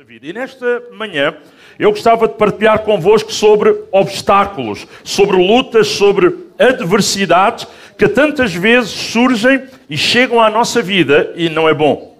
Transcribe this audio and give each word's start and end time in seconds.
vida. 0.00 0.26
E 0.26 0.32
nesta 0.32 0.84
manhã 0.92 1.36
eu 1.78 1.90
gostava 1.90 2.26
de 2.26 2.32
partilhar 2.34 2.78
convosco 2.78 3.30
sobre 3.30 3.76
obstáculos, 3.92 4.86
sobre 5.04 5.36
lutas, 5.36 5.88
sobre 5.88 6.34
adversidades 6.58 7.66
que 7.98 8.08
tantas 8.08 8.54
vezes 8.54 8.90
surgem 8.90 9.64
e 9.90 9.98
chegam 9.98 10.40
à 10.40 10.48
nossa 10.48 10.80
vida 10.80 11.34
e 11.36 11.50
não 11.50 11.68
é 11.68 11.74
bom. 11.74 12.16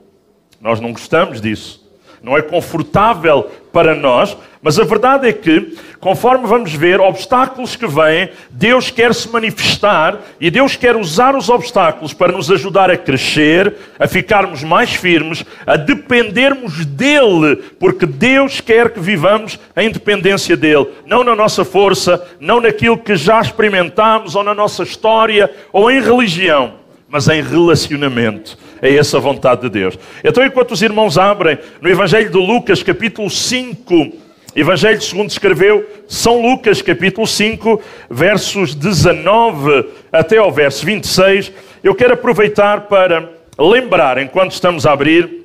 Nós 0.61 0.80
não 0.80 0.93
gostamos 0.93 1.40
disso 1.40 1.81
não 2.22 2.37
é 2.37 2.43
confortável 2.43 3.51
para 3.72 3.94
nós, 3.94 4.37
mas 4.62 4.78
a 4.78 4.85
verdade 4.85 5.26
é 5.26 5.33
que, 5.33 5.76
conforme 5.99 6.47
vamos 6.47 6.72
ver, 6.72 7.01
obstáculos 7.01 7.74
que 7.74 7.87
vêm, 7.87 8.30
Deus 8.48 8.90
quer 8.90 9.12
se 9.12 9.29
manifestar 9.29 10.21
e 10.40 10.53
Deus 10.53 10.76
quer 10.76 10.94
usar 10.94 11.35
os 11.35 11.48
obstáculos 11.48 12.12
para 12.12 12.30
nos 12.30 12.48
ajudar 12.48 12.88
a 12.88 12.97
crescer, 12.97 13.74
a 13.98 14.06
ficarmos 14.06 14.62
mais 14.62 14.94
firmes, 14.94 15.44
a 15.66 15.76
dependermos 15.76 16.84
dEle, 16.84 17.56
porque 17.80 18.06
Deus 18.06 18.61
quer 18.61 18.91
que 18.91 19.01
vivamos 19.01 19.59
em 19.77 19.91
dependência 19.91 20.57
dEle, 20.57 20.89
não 21.05 21.25
na 21.25 21.34
nossa 21.34 21.65
força, 21.65 22.25
não 22.39 22.61
naquilo 22.61 22.98
que 22.98 23.16
já 23.16 23.41
experimentamos, 23.41 24.37
ou 24.37 24.45
na 24.45 24.55
nossa 24.55 24.84
história, 24.84 25.51
ou 25.73 25.91
em 25.91 26.01
religião, 26.01 26.75
mas 27.12 27.29
em 27.29 27.43
relacionamento 27.43 28.57
é 28.80 28.97
essa 28.97 29.19
a 29.19 29.21
vontade 29.21 29.61
de 29.61 29.69
Deus. 29.69 29.98
Então, 30.25 30.43
enquanto 30.43 30.71
os 30.71 30.80
irmãos 30.80 31.19
abrem 31.19 31.59
no 31.83 31.91
Evangelho 31.91 32.30
de 32.30 32.38
Lucas, 32.38 32.83
capítulo 32.83 33.29
5, 33.29 34.12
Evangelho 34.57 35.01
segundo 35.02 35.29
escreveu 35.29 35.87
São 36.09 36.41
Lucas, 36.41 36.80
capítulo 36.80 37.27
5, 37.27 37.83
versos 38.09 38.75
19 38.75 39.91
até 40.11 40.38
ao 40.38 40.51
verso 40.51 40.87
26, 40.87 41.52
eu 41.85 41.95
quero 41.95 42.15
aproveitar 42.15 42.83
para 42.83 43.30
lembrar, 43.59 44.16
enquanto 44.16 44.52
estamos 44.52 44.87
a 44.87 44.93
abrir, 44.93 45.45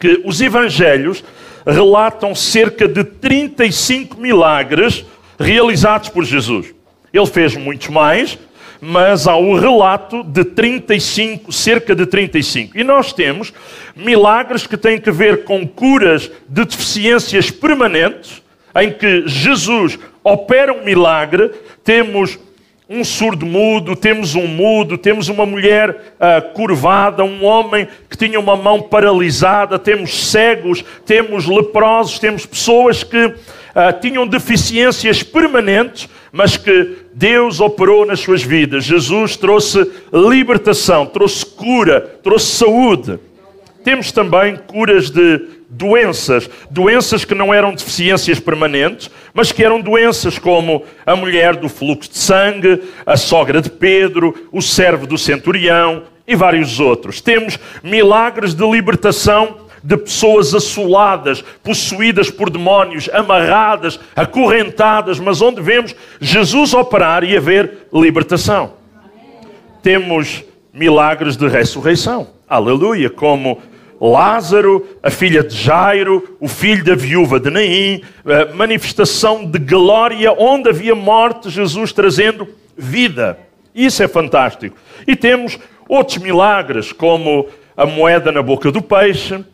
que 0.00 0.22
os 0.24 0.40
Evangelhos 0.40 1.22
relatam 1.66 2.34
cerca 2.34 2.88
de 2.88 3.04
35 3.04 4.18
milagres 4.18 5.04
realizados 5.38 6.08
por 6.08 6.24
Jesus. 6.24 6.74
Ele 7.12 7.26
fez 7.26 7.54
muitos 7.56 7.88
mais, 7.88 8.38
mas 8.80 9.26
há 9.26 9.36
o 9.36 9.58
relato 9.58 10.22
de 10.22 10.44
35, 10.44 11.52
cerca 11.52 11.94
de 11.94 12.06
35. 12.06 12.78
E 12.78 12.84
nós 12.84 13.12
temos 13.12 13.52
milagres 13.94 14.66
que 14.66 14.76
têm 14.76 15.00
que 15.00 15.10
ver 15.10 15.44
com 15.44 15.66
curas 15.66 16.30
de 16.48 16.64
deficiências 16.64 17.50
permanentes, 17.50 18.42
em 18.76 18.92
que 18.92 19.26
Jesus 19.26 19.98
opera 20.22 20.72
um 20.72 20.84
milagre, 20.84 21.50
temos 21.82 22.38
um 22.88 23.04
surdo 23.04 23.44
mudo, 23.44 23.94
temos 23.94 24.34
um 24.34 24.46
mudo, 24.46 24.96
temos 24.96 25.28
uma 25.28 25.44
mulher 25.44 25.90
uh, 25.90 26.54
curvada, 26.54 27.22
um 27.22 27.44
homem 27.44 27.86
que 28.08 28.16
tinha 28.16 28.40
uma 28.40 28.56
mão 28.56 28.80
paralisada, 28.80 29.78
temos 29.78 30.30
cegos, 30.30 30.82
temos 31.04 31.46
leprosos, 31.46 32.18
temos 32.18 32.46
pessoas 32.46 33.04
que 33.04 33.26
uh, 33.26 33.34
tinham 34.00 34.26
deficiências 34.26 35.22
permanentes, 35.22 36.08
mas 36.32 36.56
que 36.56 36.96
Deus 37.12 37.60
operou 37.60 38.06
nas 38.06 38.20
suas 38.20 38.42
vidas. 38.42 38.84
Jesus 38.84 39.36
trouxe 39.36 39.90
libertação, 40.10 41.04
trouxe 41.04 41.44
cura, 41.44 42.00
trouxe 42.22 42.56
saúde. 42.56 43.18
Temos 43.84 44.12
também 44.12 44.56
curas 44.66 45.10
de 45.10 45.57
doenças, 45.68 46.48
doenças 46.70 47.24
que 47.24 47.34
não 47.34 47.52
eram 47.52 47.74
deficiências 47.74 48.40
permanentes, 48.40 49.10
mas 49.34 49.52
que 49.52 49.62
eram 49.62 49.80
doenças 49.80 50.38
como 50.38 50.84
a 51.04 51.14
mulher 51.14 51.56
do 51.56 51.68
fluxo 51.68 52.10
de 52.10 52.18
sangue, 52.18 52.82
a 53.04 53.16
sogra 53.16 53.60
de 53.60 53.70
Pedro, 53.70 54.48
o 54.50 54.62
servo 54.62 55.06
do 55.06 55.18
centurião 55.18 56.04
e 56.26 56.34
vários 56.34 56.80
outros. 56.80 57.20
Temos 57.20 57.58
milagres 57.82 58.54
de 58.54 58.66
libertação 58.68 59.68
de 59.82 59.96
pessoas 59.96 60.54
assoladas, 60.54 61.42
possuídas 61.62 62.30
por 62.30 62.50
demónios, 62.50 63.08
amarradas, 63.12 64.00
acorrentadas, 64.16 65.20
mas 65.20 65.40
onde 65.40 65.60
vemos 65.60 65.94
Jesus 66.20 66.74
operar 66.74 67.22
e 67.22 67.36
haver 67.36 67.88
libertação. 67.92 68.72
Temos 69.82 70.44
milagres 70.72 71.36
de 71.36 71.46
ressurreição. 71.46 72.28
Aleluia, 72.48 73.08
como 73.08 73.60
Lázaro, 74.00 74.86
a 75.02 75.10
filha 75.10 75.42
de 75.42 75.56
Jairo, 75.56 76.36
o 76.40 76.46
filho 76.46 76.84
da 76.84 76.94
viúva 76.94 77.40
de 77.40 77.50
Naim, 77.50 78.02
manifestação 78.54 79.44
de 79.44 79.58
glória 79.58 80.32
onde 80.32 80.68
havia 80.68 80.94
morte, 80.94 81.50
Jesus 81.50 81.92
trazendo 81.92 82.48
vida. 82.76 83.38
Isso 83.74 84.02
é 84.02 84.08
fantástico. 84.08 84.76
E 85.06 85.16
temos 85.16 85.58
outros 85.88 86.18
milagres, 86.18 86.92
como 86.92 87.48
a 87.76 87.86
moeda 87.86 88.30
na 88.30 88.42
boca 88.42 88.70
do 88.70 88.82
peixe, 88.82 89.44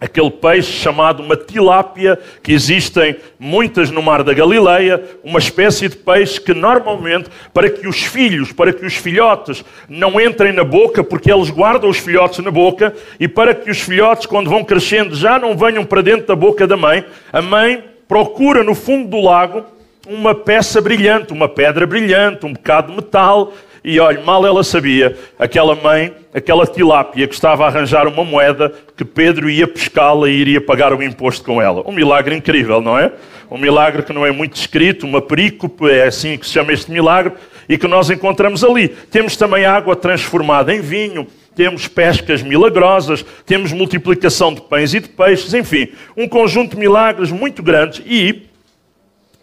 aquele 0.00 0.30
peixe 0.30 0.72
chamado 0.72 1.22
uma 1.22 1.36
tilápia, 1.36 2.18
que 2.42 2.52
existem 2.52 3.16
muitas 3.38 3.90
no 3.90 4.00
mar 4.00 4.22
da 4.22 4.32
Galileia, 4.32 5.02
uma 5.24 5.38
espécie 5.38 5.88
de 5.88 5.96
peixe 5.96 6.40
que 6.40 6.54
normalmente, 6.54 7.28
para 7.52 7.68
que 7.68 7.86
os 7.86 8.02
filhos, 8.04 8.52
para 8.52 8.72
que 8.72 8.86
os 8.86 8.94
filhotes 8.94 9.64
não 9.88 10.20
entrem 10.20 10.52
na 10.52 10.62
boca, 10.62 11.02
porque 11.02 11.32
eles 11.32 11.50
guardam 11.50 11.90
os 11.90 11.98
filhotes 11.98 12.38
na 12.38 12.50
boca, 12.50 12.94
e 13.18 13.26
para 13.26 13.54
que 13.54 13.70
os 13.70 13.80
filhotes, 13.80 14.26
quando 14.26 14.48
vão 14.48 14.62
crescendo, 14.62 15.14
já 15.16 15.38
não 15.38 15.56
venham 15.56 15.84
para 15.84 16.02
dentro 16.02 16.26
da 16.26 16.36
boca 16.36 16.66
da 16.66 16.76
mãe, 16.76 17.04
a 17.32 17.42
mãe 17.42 17.82
procura 18.06 18.62
no 18.62 18.74
fundo 18.74 19.08
do 19.08 19.20
lago 19.20 19.64
uma 20.08 20.34
peça 20.34 20.80
brilhante, 20.80 21.32
uma 21.32 21.48
pedra 21.48 21.86
brilhante, 21.86 22.46
um 22.46 22.52
bocado 22.54 22.90
de 22.90 22.96
metal, 22.96 23.52
e 23.82 23.98
olha, 24.00 24.22
mal 24.22 24.46
ela 24.46 24.64
sabia, 24.64 25.16
aquela 25.38 25.74
mãe, 25.74 26.12
aquela 26.34 26.66
tilápia 26.66 27.26
que 27.26 27.34
estava 27.34 27.64
a 27.64 27.68
arranjar 27.68 28.06
uma 28.06 28.24
moeda 28.24 28.72
que 28.96 29.04
Pedro 29.04 29.48
ia 29.48 29.66
pescá-la 29.66 30.28
e 30.28 30.34
iria 30.34 30.60
pagar 30.60 30.92
o 30.92 31.02
imposto 31.02 31.44
com 31.44 31.60
ela. 31.60 31.82
Um 31.86 31.92
milagre 31.92 32.34
incrível, 32.34 32.80
não 32.80 32.98
é? 32.98 33.12
Um 33.50 33.58
milagre 33.58 34.02
que 34.02 34.12
não 34.12 34.26
é 34.26 34.30
muito 34.30 34.54
descrito, 34.54 35.06
uma 35.06 35.22
perícope, 35.22 35.88
é 35.88 36.06
assim 36.06 36.36
que 36.36 36.46
se 36.46 36.52
chama 36.52 36.72
este 36.72 36.90
milagre, 36.90 37.32
e 37.68 37.76
que 37.76 37.86
nós 37.86 38.10
encontramos 38.10 38.64
ali. 38.64 38.88
Temos 38.88 39.36
também 39.36 39.64
água 39.64 39.94
transformada 39.94 40.74
em 40.74 40.80
vinho, 40.80 41.26
temos 41.54 41.88
pescas 41.88 42.42
milagrosas, 42.42 43.24
temos 43.44 43.72
multiplicação 43.72 44.54
de 44.54 44.60
pães 44.60 44.94
e 44.94 45.00
de 45.00 45.08
peixes, 45.08 45.52
enfim, 45.54 45.88
um 46.16 46.28
conjunto 46.28 46.74
de 46.74 46.78
milagres 46.78 47.30
muito 47.30 47.62
grandes 47.62 48.02
e 48.06 48.48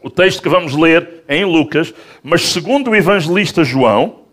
o 0.02 0.10
texto 0.10 0.42
que 0.42 0.50
vamos 0.50 0.76
ler 0.76 1.24
é 1.28 1.38
em 1.38 1.46
Lucas, 1.46 1.94
mas 2.24 2.44
segundo 2.44 2.92
o 2.92 2.96
evangelista 2.96 3.64
João, 3.64 4.25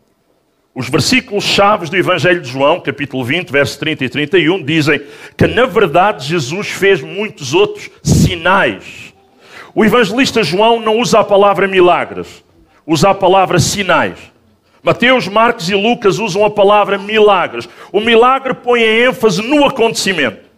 os 0.74 0.88
versículos 0.88 1.44
chaves 1.44 1.90
do 1.90 1.96
Evangelho 1.96 2.40
de 2.40 2.48
João, 2.48 2.80
capítulo 2.80 3.22
20, 3.22 3.50
versos 3.50 3.76
30 3.76 4.04
e 4.06 4.08
31, 4.08 4.62
dizem 4.62 5.02
que 5.36 5.46
na 5.46 5.66
verdade 5.66 6.26
Jesus 6.26 6.68
fez 6.68 7.02
muitos 7.02 7.52
outros 7.52 7.90
sinais. 8.02 9.12
O 9.74 9.84
evangelista 9.84 10.42
João 10.42 10.80
não 10.80 10.98
usa 10.98 11.20
a 11.20 11.24
palavra 11.24 11.68
milagres, 11.68 12.42
usa 12.86 13.10
a 13.10 13.14
palavra 13.14 13.58
sinais. 13.58 14.18
Mateus, 14.82 15.28
Marcos 15.28 15.68
e 15.68 15.74
Lucas 15.74 16.18
usam 16.18 16.44
a 16.44 16.50
palavra 16.50 16.98
milagres. 16.98 17.68
O 17.92 18.00
milagre 18.00 18.54
põe 18.54 18.82
a 18.82 19.08
ênfase 19.08 19.42
no 19.42 19.64
acontecimento. 19.64 20.50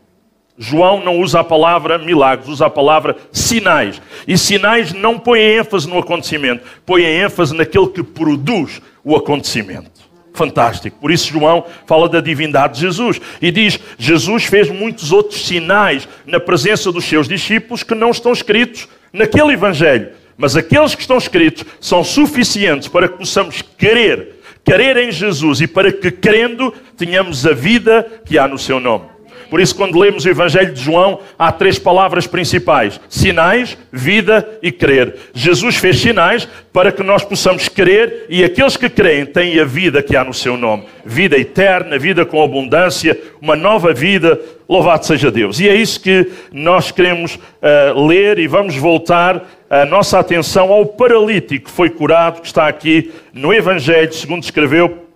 João 0.56 1.04
não 1.04 1.18
usa 1.18 1.40
a 1.40 1.44
palavra 1.44 1.98
milagres, 1.98 2.48
usa 2.48 2.66
a 2.66 2.70
palavra 2.70 3.16
sinais. 3.32 4.00
E 4.26 4.38
sinais 4.38 4.92
não 4.92 5.18
põe 5.18 5.40
a 5.40 5.58
ênfase 5.60 5.88
no 5.88 5.98
acontecimento, 5.98 6.64
põe 6.86 7.04
a 7.04 7.24
ênfase 7.24 7.54
naquele 7.54 7.88
que 7.88 8.02
produz 8.02 8.80
o 9.02 9.16
acontecimento. 9.16 9.93
Fantástico. 10.34 10.98
Por 11.00 11.12
isso, 11.12 11.32
João 11.32 11.64
fala 11.86 12.08
da 12.08 12.20
divindade 12.20 12.74
de 12.74 12.80
Jesus 12.80 13.20
e 13.40 13.52
diz: 13.52 13.78
Jesus 13.96 14.44
fez 14.44 14.68
muitos 14.68 15.12
outros 15.12 15.46
sinais 15.46 16.08
na 16.26 16.40
presença 16.40 16.90
dos 16.90 17.04
seus 17.04 17.28
discípulos 17.28 17.84
que 17.84 17.94
não 17.94 18.10
estão 18.10 18.32
escritos 18.32 18.88
naquele 19.12 19.52
Evangelho. 19.52 20.10
Mas 20.36 20.56
aqueles 20.56 20.96
que 20.96 21.02
estão 21.02 21.16
escritos 21.16 21.64
são 21.80 22.02
suficientes 22.02 22.88
para 22.88 23.08
que 23.08 23.16
possamos 23.16 23.62
querer, 23.78 24.40
querer 24.64 24.96
em 24.96 25.12
Jesus 25.12 25.60
e 25.60 25.68
para 25.68 25.92
que, 25.92 26.10
crendo, 26.10 26.74
tenhamos 26.96 27.46
a 27.46 27.52
vida 27.52 28.04
que 28.24 28.36
há 28.36 28.48
no 28.48 28.58
seu 28.58 28.80
nome. 28.80 29.13
Por 29.50 29.60
isso, 29.60 29.74
quando 29.74 29.98
lemos 29.98 30.24
o 30.24 30.28
Evangelho 30.28 30.72
de 30.72 30.82
João, 30.82 31.20
há 31.38 31.52
três 31.52 31.78
palavras 31.78 32.26
principais: 32.26 33.00
sinais, 33.08 33.76
vida 33.92 34.46
e 34.62 34.72
crer. 34.72 35.16
Jesus 35.32 35.76
fez 35.76 35.98
sinais 36.00 36.48
para 36.72 36.90
que 36.90 37.02
nós 37.02 37.24
possamos 37.24 37.68
crer 37.68 38.26
e 38.28 38.42
aqueles 38.42 38.76
que 38.76 38.88
creem 38.88 39.26
têm 39.26 39.58
a 39.60 39.64
vida 39.64 40.02
que 40.02 40.16
há 40.16 40.24
no 40.24 40.34
seu 40.34 40.56
nome. 40.56 40.84
Vida 41.04 41.38
eterna, 41.38 41.98
vida 41.98 42.24
com 42.24 42.42
abundância, 42.42 43.18
uma 43.40 43.54
nova 43.54 43.92
vida. 43.92 44.40
Louvado 44.68 45.06
seja 45.06 45.30
Deus. 45.30 45.60
E 45.60 45.68
é 45.68 45.74
isso 45.74 46.00
que 46.00 46.30
nós 46.52 46.90
queremos 46.90 47.36
uh, 47.36 48.06
ler 48.06 48.38
e 48.38 48.46
vamos 48.46 48.76
voltar 48.76 49.44
a 49.68 49.84
nossa 49.84 50.18
atenção 50.18 50.72
ao 50.72 50.86
paralítico 50.86 51.66
que 51.66 51.70
foi 51.70 51.90
curado, 51.90 52.40
que 52.40 52.46
está 52.46 52.66
aqui 52.66 53.12
no 53.32 53.52
Evangelho, 53.52 54.12
segundo 54.12 54.42
escreveu 54.42 55.06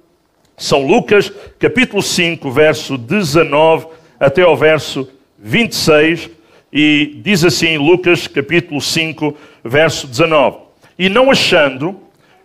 São 0.56 0.86
Lucas, 0.86 1.32
capítulo 1.58 2.02
5, 2.02 2.50
verso 2.50 2.98
19 2.98 3.97
até 4.18 4.42
ao 4.42 4.56
verso 4.56 5.08
26, 5.38 6.30
e 6.72 7.20
diz 7.22 7.44
assim 7.44 7.78
Lucas 7.78 8.26
capítulo 8.26 8.80
5, 8.80 9.36
verso 9.64 10.06
19: 10.06 10.58
E 10.98 11.08
não 11.08 11.30
achando 11.30 11.98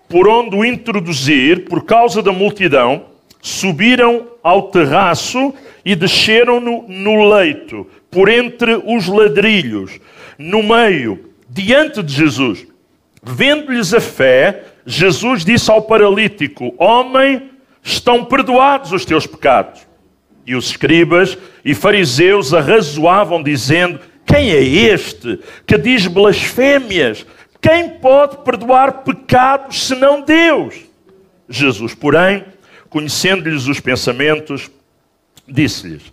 por 0.07 0.27
onde 0.27 0.55
o 0.55 0.63
introduzir, 0.63 1.65
por 1.65 1.83
causa 1.83 2.21
da 2.21 2.31
multidão, 2.31 3.05
subiram 3.41 4.27
ao 4.43 4.63
terraço 4.63 5.53
e 5.83 5.95
desceram-no 5.95 6.85
no 6.87 7.29
leito, 7.33 7.87
por 8.09 8.29
entre 8.29 8.75
os 8.85 9.07
ladrilhos, 9.07 9.99
no 10.37 10.63
meio, 10.63 11.31
diante 11.49 12.01
de 12.01 12.13
Jesus. 12.13 12.65
Vendo-lhes 13.21 13.93
a 13.93 13.99
fé, 13.99 14.63
Jesus 14.85 15.43
disse 15.43 15.71
ao 15.71 15.81
paralítico: 15.81 16.73
Homem, 16.77 17.49
estão 17.81 18.23
perdoados 18.23 18.91
os 18.91 19.05
teus 19.05 19.25
pecados. 19.25 19.85
E 20.45 20.55
os 20.55 20.67
escribas 20.67 21.37
e 21.63 21.73
fariseus 21.73 22.53
arrazoavam, 22.53 23.41
dizendo: 23.41 23.99
Quem 24.25 24.51
é 24.51 24.61
este 24.61 25.39
que 25.65 25.77
diz 25.77 26.07
blasfémias? 26.07 27.25
Quem 27.61 27.89
pode 27.89 28.37
perdoar 28.37 29.03
pecados 29.03 29.87
senão 29.87 30.21
Deus? 30.21 30.75
Jesus, 31.47 31.95
porém, 31.95 32.43
conhecendo-lhes 32.89 33.67
os 33.67 33.79
pensamentos, 33.79 34.69
disse-lhes: 35.47 36.03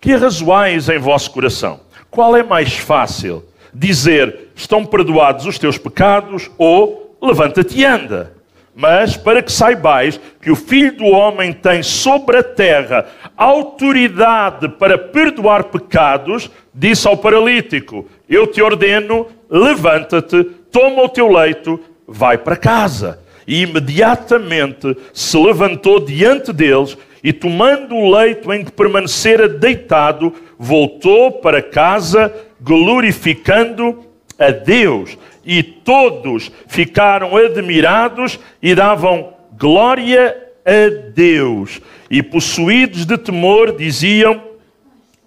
Que 0.00 0.12
arrazoais 0.12 0.88
em 0.88 0.98
vosso 0.98 1.30
coração? 1.32 1.80
Qual 2.10 2.36
é 2.36 2.42
mais 2.42 2.74
fácil? 2.74 3.44
Dizer: 3.74 4.50
Estão 4.54 4.84
perdoados 4.86 5.44
os 5.46 5.58
teus 5.58 5.76
pecados 5.76 6.50
ou 6.56 7.16
levanta-te 7.20 7.78
e 7.78 7.84
anda? 7.84 8.41
Mas 8.74 9.16
para 9.16 9.42
que 9.42 9.52
saibais 9.52 10.18
que 10.40 10.50
o 10.50 10.56
Filho 10.56 10.96
do 10.96 11.04
Homem 11.04 11.52
tem 11.52 11.82
sobre 11.82 12.38
a 12.38 12.42
terra 12.42 13.06
autoridade 13.36 14.68
para 14.68 14.96
perdoar 14.96 15.64
pecados, 15.64 16.50
disse 16.74 17.06
ao 17.06 17.16
paralítico: 17.16 18.08
Eu 18.28 18.46
te 18.46 18.62
ordeno, 18.62 19.26
levanta-te, 19.50 20.44
toma 20.70 21.02
o 21.02 21.08
teu 21.08 21.28
leito, 21.28 21.78
vai 22.06 22.38
para 22.38 22.56
casa. 22.56 23.20
E 23.46 23.62
imediatamente 23.62 24.96
se 25.12 25.36
levantou 25.36 26.00
diante 26.00 26.52
deles 26.52 26.96
e, 27.22 27.32
tomando 27.32 27.94
o 27.94 28.10
leito 28.10 28.52
em 28.52 28.64
que 28.64 28.72
permanecera 28.72 29.48
deitado, 29.48 30.32
voltou 30.58 31.32
para 31.32 31.60
casa, 31.60 32.32
glorificando 32.60 34.11
a 34.42 34.50
Deus. 34.50 35.16
E 35.44 35.62
todos 35.62 36.50
ficaram 36.66 37.36
admirados 37.36 38.38
e 38.62 38.74
davam 38.74 39.32
glória 39.58 40.36
a 40.64 41.10
Deus. 41.12 41.80
E 42.10 42.22
possuídos 42.22 43.04
de 43.04 43.18
temor, 43.18 43.76
diziam: 43.76 44.42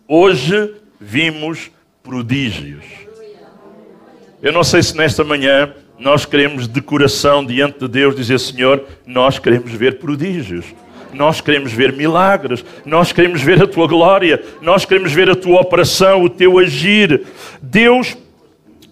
Hoje 0.08 0.74
vimos 1.00 1.72
prodígios. 2.04 2.86
Eu 4.42 4.52
não 4.52 4.64
sei 4.64 4.84
se 4.84 4.96
nesta 4.96 5.24
manhã 5.24 5.74
nós 5.98 6.26
queremos 6.26 6.68
de 6.68 6.82
coração 6.82 7.46
diante 7.46 7.80
de 7.80 7.88
Deus 7.88 8.16
dizer: 8.16 8.40
Senhor, 8.40 8.86
nós 9.06 9.40
queremos 9.40 9.72
ver 9.72 10.00
prodígios. 10.00 10.66
Nós 11.14 11.40
queremos 11.40 11.72
ver 11.72 11.94
milagres, 11.94 12.64
nós 12.86 13.14
queremos 13.14 13.42
ver 13.42 13.64
a 13.64 13.68
tua 13.68 13.88
glória, 13.88 14.44
nós 14.62 14.84
queremos 14.84 15.14
ver 15.14 15.30
a 15.30 15.36
tua 15.36 15.62
operação, 15.62 16.22
o 16.22 16.30
teu 16.30 16.60
agir. 16.60 17.26
Deus 17.62 18.18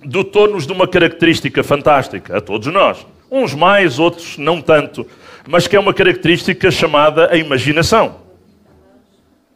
dotou-nos 0.05 0.65
de 0.65 0.73
uma 0.73 0.87
característica 0.87 1.63
fantástica, 1.63 2.37
a 2.37 2.41
todos 2.41 2.67
nós. 2.71 3.05
Uns 3.29 3.53
mais, 3.53 3.99
outros 3.99 4.37
não 4.37 4.61
tanto, 4.61 5.05
mas 5.47 5.67
que 5.67 5.75
é 5.75 5.79
uma 5.79 5.93
característica 5.93 6.69
chamada 6.71 7.31
a 7.31 7.37
imaginação. 7.37 8.22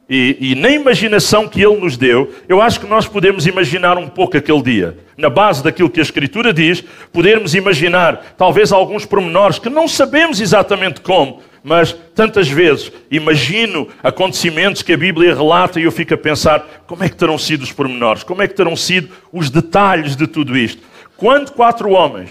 E, 0.09 0.37
e, 0.39 0.55
na 0.55 0.69
imaginação 0.69 1.49
que 1.49 1.61
Ele 1.61 1.81
nos 1.81 1.97
deu, 1.97 2.33
eu 2.47 2.61
acho 2.61 2.79
que 2.79 2.87
nós 2.87 3.05
podemos 3.05 3.45
imaginar 3.45 3.97
um 3.97 4.07
pouco 4.07 4.37
aquele 4.37 4.61
dia. 4.61 4.97
Na 5.17 5.29
base 5.29 5.61
daquilo 5.61 5.89
que 5.89 5.99
a 5.99 6.03
Escritura 6.03 6.53
diz, 6.53 6.81
podermos 7.11 7.53
imaginar 7.53 8.35
talvez 8.37 8.71
alguns 8.71 9.05
pormenores 9.05 9.59
que 9.59 9.69
não 9.69 9.85
sabemos 9.85 10.39
exatamente 10.39 11.01
como, 11.01 11.41
mas 11.61 11.91
tantas 12.15 12.47
vezes 12.47 12.89
imagino 13.11 13.89
acontecimentos 14.01 14.81
que 14.81 14.93
a 14.93 14.97
Bíblia 14.97 15.35
relata 15.35 15.77
e 15.77 15.83
eu 15.83 15.91
fico 15.91 16.13
a 16.13 16.17
pensar 16.17 16.85
como 16.87 17.03
é 17.03 17.09
que 17.09 17.17
terão 17.17 17.37
sido 17.37 17.63
os 17.63 17.73
pormenores, 17.73 18.23
como 18.23 18.41
é 18.41 18.47
que 18.47 18.53
terão 18.53 18.77
sido 18.77 19.09
os 19.33 19.49
detalhes 19.49 20.15
de 20.15 20.25
tudo 20.25 20.57
isto. 20.57 20.81
Quando 21.17 21.51
quatro 21.51 21.89
homens, 21.89 22.29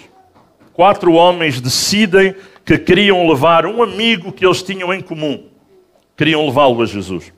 quatro 0.73 1.13
homens 1.13 1.61
decidem 1.61 2.35
que 2.65 2.79
queriam 2.79 3.29
levar 3.29 3.67
um 3.67 3.83
amigo 3.83 4.33
que 4.33 4.47
eles 4.47 4.63
tinham 4.63 4.95
em 4.95 5.03
comum, 5.03 5.45
queriam 6.17 6.47
levá-lo 6.47 6.81
a 6.81 6.87
Jesus. 6.87 7.36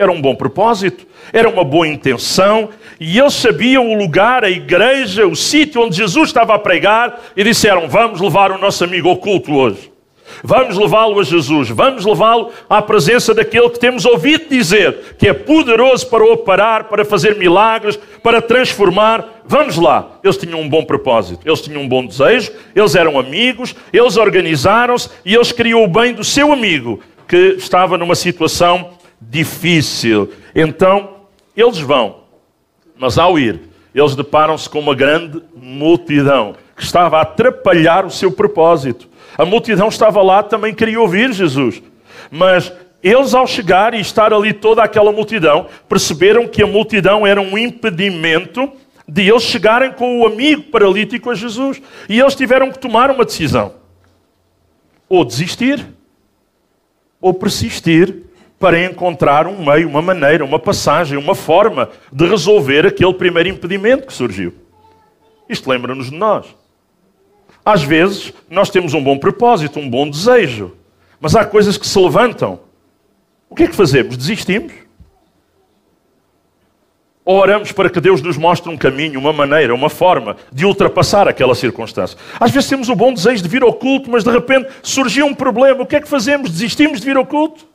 Era 0.00 0.10
um 0.10 0.18
bom 0.18 0.34
propósito, 0.34 1.06
era 1.30 1.46
uma 1.46 1.62
boa 1.62 1.86
intenção, 1.86 2.70
e 2.98 3.18
eles 3.18 3.34
sabiam 3.34 3.86
o 3.86 3.98
lugar, 3.98 4.42
a 4.42 4.48
igreja, 4.48 5.26
o 5.26 5.36
sítio 5.36 5.82
onde 5.82 5.94
Jesus 5.94 6.30
estava 6.30 6.54
a 6.54 6.58
pregar, 6.58 7.20
e 7.36 7.44
disseram: 7.44 7.86
Vamos 7.86 8.18
levar 8.18 8.50
o 8.50 8.56
nosso 8.56 8.82
amigo 8.82 9.10
oculto 9.10 9.52
hoje. 9.52 9.92
Vamos 10.42 10.78
levá-lo 10.78 11.20
a 11.20 11.22
Jesus, 11.22 11.68
vamos 11.68 12.06
levá-lo 12.06 12.50
à 12.66 12.80
presença 12.80 13.34
daquele 13.34 13.68
que 13.68 13.78
temos 13.78 14.06
ouvido 14.06 14.48
dizer 14.48 15.16
que 15.18 15.28
é 15.28 15.34
poderoso 15.34 16.06
para 16.06 16.24
operar, 16.24 16.84
para 16.84 17.04
fazer 17.04 17.36
milagres, 17.36 17.98
para 18.22 18.40
transformar. 18.40 19.42
Vamos 19.44 19.76
lá. 19.76 20.12
Eles 20.24 20.38
tinham 20.38 20.62
um 20.62 20.68
bom 20.68 20.82
propósito, 20.82 21.46
eles 21.46 21.60
tinham 21.60 21.82
um 21.82 21.88
bom 21.88 22.06
desejo, 22.06 22.52
eles 22.74 22.94
eram 22.94 23.18
amigos, 23.18 23.76
eles 23.92 24.16
organizaram-se 24.16 25.10
e 25.26 25.34
eles 25.34 25.52
queriam 25.52 25.84
o 25.84 25.88
bem 25.88 26.14
do 26.14 26.24
seu 26.24 26.54
amigo 26.54 27.00
que 27.28 27.56
estava 27.58 27.98
numa 27.98 28.14
situação 28.14 28.98
difícil. 29.20 30.32
Então, 30.54 31.16
eles 31.56 31.78
vão, 31.78 32.20
mas 32.96 33.18
ao 33.18 33.38
ir, 33.38 33.60
eles 33.94 34.14
deparam-se 34.14 34.68
com 34.68 34.78
uma 34.78 34.94
grande 34.94 35.42
multidão 35.54 36.54
que 36.76 36.82
estava 36.82 37.18
a 37.18 37.22
atrapalhar 37.22 38.06
o 38.06 38.10
seu 38.10 38.32
propósito. 38.32 39.08
A 39.36 39.44
multidão 39.44 39.88
estava 39.88 40.22
lá, 40.22 40.42
também 40.42 40.74
queria 40.74 41.00
ouvir 41.00 41.32
Jesus. 41.32 41.82
Mas 42.30 42.72
eles, 43.02 43.34
ao 43.34 43.46
chegar 43.46 43.94
e 43.94 44.00
estar 44.00 44.32
ali 44.32 44.52
toda 44.52 44.82
aquela 44.82 45.12
multidão, 45.12 45.66
perceberam 45.88 46.46
que 46.46 46.62
a 46.62 46.66
multidão 46.66 47.26
era 47.26 47.40
um 47.40 47.56
impedimento 47.58 48.70
de 49.08 49.28
eles 49.28 49.42
chegarem 49.42 49.92
com 49.92 50.20
o 50.20 50.26
amigo 50.26 50.62
paralítico 50.70 51.30
a 51.30 51.34
Jesus. 51.34 51.82
E 52.08 52.20
eles 52.20 52.34
tiveram 52.34 52.70
que 52.70 52.78
tomar 52.78 53.10
uma 53.10 53.24
decisão: 53.24 53.74
ou 55.08 55.24
desistir, 55.24 55.84
ou 57.20 57.34
persistir 57.34 58.29
para 58.60 58.84
encontrar 58.84 59.46
um 59.46 59.64
meio, 59.64 59.88
uma 59.88 60.02
maneira, 60.02 60.44
uma 60.44 60.58
passagem, 60.58 61.16
uma 61.16 61.34
forma 61.34 61.88
de 62.12 62.26
resolver 62.26 62.86
aquele 62.86 63.14
primeiro 63.14 63.48
impedimento 63.48 64.06
que 64.06 64.12
surgiu. 64.12 64.52
Isto 65.48 65.70
lembra-nos 65.70 66.10
de 66.10 66.16
nós. 66.16 66.44
Às 67.64 67.82
vezes, 67.82 68.34
nós 68.50 68.68
temos 68.68 68.92
um 68.92 69.02
bom 69.02 69.16
propósito, 69.16 69.80
um 69.80 69.88
bom 69.88 70.08
desejo, 70.08 70.76
mas 71.18 71.34
há 71.34 71.42
coisas 71.42 71.78
que 71.78 71.86
se 71.86 71.98
levantam. 71.98 72.60
O 73.48 73.54
que 73.54 73.62
é 73.62 73.66
que 73.66 73.74
fazemos? 73.74 74.14
Desistimos? 74.14 74.74
Ou 77.24 77.38
oramos 77.38 77.72
para 77.72 77.88
que 77.88 78.00
Deus 78.00 78.20
nos 78.20 78.36
mostre 78.36 78.70
um 78.70 78.76
caminho, 78.76 79.18
uma 79.18 79.32
maneira, 79.32 79.74
uma 79.74 79.88
forma 79.88 80.36
de 80.52 80.66
ultrapassar 80.66 81.26
aquela 81.26 81.54
circunstância? 81.54 82.18
Às 82.38 82.50
vezes 82.50 82.68
temos 82.68 82.90
o 82.90 82.94
bom 82.94 83.12
desejo 83.14 83.42
de 83.42 83.48
vir 83.48 83.62
ao 83.62 83.72
culto, 83.72 84.10
mas 84.10 84.22
de 84.22 84.30
repente 84.30 84.68
surgiu 84.82 85.24
um 85.24 85.34
problema. 85.34 85.82
O 85.82 85.86
que 85.86 85.96
é 85.96 86.00
que 86.00 86.08
fazemos? 86.08 86.50
Desistimos 86.50 87.00
de 87.00 87.06
vir 87.06 87.16
ao 87.16 87.24
culto? 87.24 87.70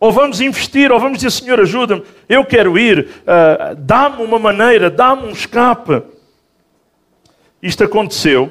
Ou 0.00 0.10
vamos 0.10 0.40
investir, 0.40 0.90
ou 0.90 0.98
vamos 0.98 1.18
dizer, 1.18 1.30
Senhor, 1.30 1.60
ajuda-me, 1.60 2.02
eu 2.26 2.42
quero 2.42 2.78
ir, 2.78 3.00
uh, 3.00 3.76
dá-me 3.76 4.24
uma 4.24 4.38
maneira, 4.38 4.88
dá-me 4.88 5.26
um 5.26 5.30
escape. 5.30 6.02
Isto 7.62 7.84
aconteceu 7.84 8.50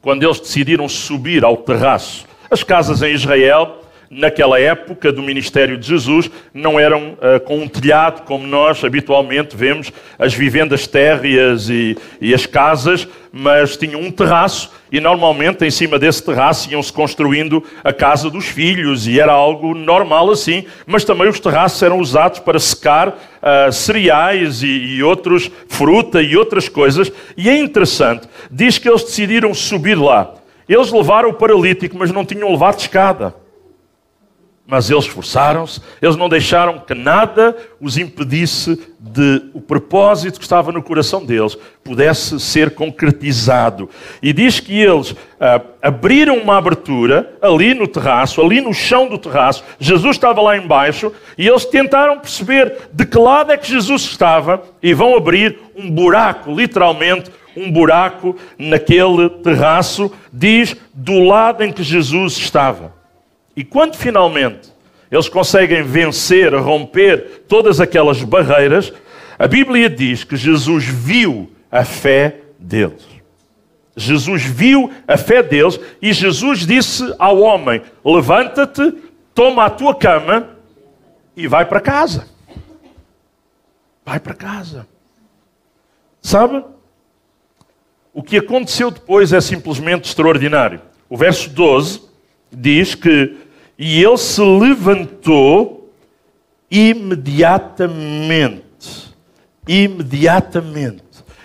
quando 0.00 0.22
eles 0.22 0.40
decidiram 0.40 0.88
subir 0.88 1.44
ao 1.44 1.58
terraço. 1.58 2.26
As 2.50 2.62
casas 2.62 3.02
em 3.02 3.12
Israel 3.12 3.84
naquela 4.10 4.58
época 4.58 5.12
do 5.12 5.22
ministério 5.22 5.76
de 5.76 5.86
Jesus, 5.86 6.30
não 6.54 6.80
eram 6.80 7.12
uh, 7.12 7.40
com 7.44 7.58
um 7.58 7.68
telhado, 7.68 8.22
como 8.22 8.46
nós 8.46 8.82
habitualmente 8.82 9.56
vemos 9.56 9.92
as 10.18 10.32
vivendas 10.32 10.86
térreas 10.86 11.68
e, 11.68 11.96
e 12.20 12.32
as 12.32 12.46
casas, 12.46 13.06
mas 13.30 13.76
tinham 13.76 14.00
um 14.00 14.10
terraço 14.10 14.72
e 14.90 15.00
normalmente 15.00 15.64
em 15.64 15.70
cima 15.70 15.98
desse 15.98 16.24
terraço 16.24 16.70
iam-se 16.70 16.92
construindo 16.92 17.62
a 17.84 17.92
casa 17.92 18.30
dos 18.30 18.46
filhos 18.46 19.06
e 19.06 19.20
era 19.20 19.32
algo 19.32 19.74
normal 19.74 20.30
assim, 20.30 20.64
mas 20.86 21.04
também 21.04 21.28
os 21.28 21.38
terraços 21.38 21.82
eram 21.82 21.98
usados 21.98 22.38
para 22.38 22.58
secar 22.58 23.08
uh, 23.08 23.72
cereais 23.72 24.62
e, 24.62 24.66
e 24.66 25.02
outros, 25.02 25.50
fruta 25.68 26.22
e 26.22 26.36
outras 26.36 26.68
coisas. 26.68 27.12
E 27.36 27.50
é 27.50 27.58
interessante, 27.58 28.26
diz 28.50 28.78
que 28.78 28.88
eles 28.88 29.04
decidiram 29.04 29.52
subir 29.52 29.96
lá. 29.96 30.34
Eles 30.66 30.92
levaram 30.92 31.30
o 31.30 31.34
paralítico, 31.34 31.96
mas 31.98 32.10
não 32.10 32.24
tinham 32.24 32.50
levado 32.50 32.78
escada. 32.78 33.34
Mas 34.70 34.90
eles 34.90 35.04
esforçaram-se, 35.04 35.80
eles 36.02 36.14
não 36.14 36.28
deixaram 36.28 36.78
que 36.78 36.92
nada 36.92 37.56
os 37.80 37.96
impedisse 37.96 38.78
de 39.00 39.44
o 39.54 39.62
propósito 39.62 40.38
que 40.38 40.44
estava 40.44 40.70
no 40.70 40.82
coração 40.82 41.24
deles 41.24 41.56
pudesse 41.82 42.38
ser 42.38 42.74
concretizado. 42.74 43.88
E 44.22 44.30
diz 44.30 44.60
que 44.60 44.78
eles 44.78 45.16
ah, 45.40 45.62
abriram 45.80 46.36
uma 46.36 46.58
abertura 46.58 47.34
ali 47.40 47.72
no 47.72 47.88
terraço, 47.88 48.42
ali 48.42 48.60
no 48.60 48.74
chão 48.74 49.08
do 49.08 49.16
terraço. 49.16 49.64
Jesus 49.80 50.16
estava 50.16 50.42
lá 50.42 50.54
embaixo 50.54 51.10
e 51.38 51.48
eles 51.48 51.64
tentaram 51.64 52.18
perceber 52.18 52.90
de 52.92 53.06
que 53.06 53.18
lado 53.18 53.50
é 53.50 53.56
que 53.56 53.70
Jesus 53.70 54.02
estava 54.02 54.62
e 54.82 54.92
vão 54.92 55.16
abrir 55.16 55.58
um 55.74 55.90
buraco, 55.90 56.52
literalmente 56.52 57.30
um 57.56 57.72
buraco 57.72 58.36
naquele 58.58 59.30
terraço, 59.42 60.12
diz 60.30 60.76
do 60.92 61.20
lado 61.20 61.64
em 61.64 61.72
que 61.72 61.82
Jesus 61.82 62.36
estava. 62.36 62.97
E 63.58 63.64
quando 63.64 63.96
finalmente 63.96 64.72
eles 65.10 65.28
conseguem 65.28 65.82
vencer, 65.82 66.54
romper 66.54 67.42
todas 67.48 67.80
aquelas 67.80 68.22
barreiras. 68.22 68.92
A 69.36 69.48
Bíblia 69.48 69.90
diz 69.90 70.22
que 70.22 70.36
Jesus 70.36 70.84
viu 70.84 71.50
a 71.68 71.84
fé 71.84 72.36
deles. 72.56 73.04
Jesus 73.96 74.44
viu 74.44 74.92
a 75.08 75.16
fé 75.16 75.42
deles 75.42 75.80
e 76.00 76.12
Jesus 76.12 76.64
disse 76.64 77.12
ao 77.18 77.40
homem: 77.40 77.82
Levanta-te, 78.04 78.94
toma 79.34 79.64
a 79.64 79.70
tua 79.70 79.92
cama 79.92 80.50
e 81.36 81.48
vai 81.48 81.64
para 81.64 81.80
casa. 81.80 82.28
Vai 84.06 84.20
para 84.20 84.34
casa. 84.34 84.86
Sabe? 86.22 86.62
O 88.14 88.22
que 88.22 88.36
aconteceu 88.36 88.88
depois 88.92 89.32
é 89.32 89.40
simplesmente 89.40 90.04
extraordinário. 90.04 90.80
O 91.10 91.16
verso 91.16 91.50
12 91.50 92.06
diz 92.52 92.94
que 92.94 93.47
e 93.78 94.02
ele 94.02 94.16
se 94.16 94.42
levantou 94.42 95.92
imediatamente. 96.68 99.14
Imediatamente. 99.66 101.04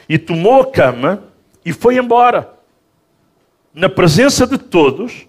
E 0.09 0.17
tomou 0.17 0.61
a 0.61 0.71
cama 0.71 1.25
e 1.63 1.71
foi 1.71 1.97
embora. 1.97 2.51
Na 3.71 3.87
presença 3.87 4.47
de 4.47 4.57
todos. 4.57 5.27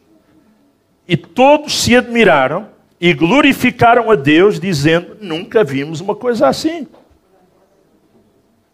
E 1.06 1.18
todos 1.18 1.82
se 1.82 1.94
admiraram 1.94 2.68
e 2.99 3.12
glorificaram 3.12 4.11
a 4.11 4.14
Deus, 4.14 4.58
dizendo: 4.58 5.18
Nunca 5.20 5.62
vimos 5.62 6.00
uma 6.00 6.14
coisa 6.14 6.49
assim. 6.49 6.88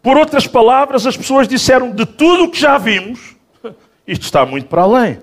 Por 0.01 0.15
outras 0.15 0.47
palavras, 0.47 1.05
as 1.05 1.17
pessoas 1.17 1.45
disseram: 1.45 1.91
De 1.91 2.05
tudo 2.05 2.45
o 2.45 2.51
que 2.51 2.57
já 2.57 2.77
vimos, 2.77 3.35
isto 4.07 4.23
está 4.23 4.45
muito 4.45 4.67
para 4.67 4.83
além 4.83 5.19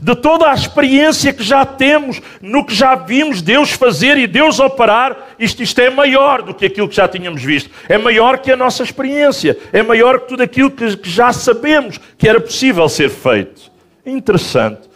de 0.00 0.14
toda 0.14 0.50
a 0.50 0.54
experiência 0.54 1.32
que 1.32 1.42
já 1.42 1.64
temos, 1.64 2.20
no 2.40 2.64
que 2.64 2.74
já 2.74 2.94
vimos 2.94 3.40
Deus 3.40 3.70
fazer 3.70 4.18
e 4.18 4.26
Deus 4.26 4.60
operar, 4.60 5.34
isto, 5.38 5.62
isto 5.62 5.80
é 5.80 5.88
maior 5.88 6.42
do 6.42 6.54
que 6.54 6.66
aquilo 6.66 6.88
que 6.88 6.96
já 6.96 7.08
tínhamos 7.08 7.42
visto. 7.42 7.70
É 7.88 7.96
maior 7.96 8.38
que 8.38 8.52
a 8.52 8.56
nossa 8.56 8.82
experiência. 8.82 9.56
É 9.72 9.82
maior 9.82 10.20
que 10.20 10.28
tudo 10.28 10.42
aquilo 10.42 10.70
que, 10.70 10.96
que 10.96 11.08
já 11.08 11.32
sabemos 11.32 11.98
que 12.16 12.28
era 12.28 12.40
possível 12.40 12.88
ser 12.88 13.08
feito. 13.08 13.70
Interessante. 14.04 14.88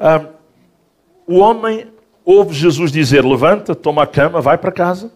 Ah, 0.00 0.24
o 1.26 1.38
homem 1.38 1.86
ouve 2.24 2.54
Jesus 2.54 2.90
dizer: 2.90 3.24
Levanta, 3.24 3.74
toma 3.74 4.02
a 4.02 4.06
cama, 4.06 4.40
vai 4.40 4.56
para 4.56 4.72
casa. 4.72 5.12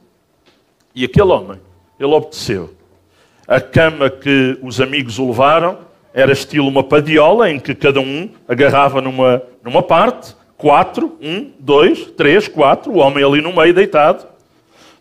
E 0.94 1.04
aquele 1.04 1.30
homem, 1.30 1.60
ele 1.98 2.12
obedeceu. 2.12 2.74
A 3.46 3.60
cama 3.60 4.10
que 4.10 4.58
os 4.62 4.80
amigos 4.80 5.18
o 5.18 5.26
levaram 5.26 5.78
era 6.14 6.32
estilo 6.32 6.68
uma 6.68 6.82
padiola 6.82 7.50
em 7.50 7.58
que 7.58 7.74
cada 7.74 8.00
um 8.00 8.28
agarrava 8.46 9.00
numa, 9.00 9.42
numa 9.64 9.82
parte, 9.82 10.34
quatro, 10.56 11.16
um, 11.20 11.50
dois, 11.58 12.06
três, 12.16 12.46
quatro, 12.46 12.92
o 12.92 12.98
homem 12.98 13.24
ali 13.24 13.40
no 13.40 13.52
meio 13.54 13.74
deitado. 13.74 14.26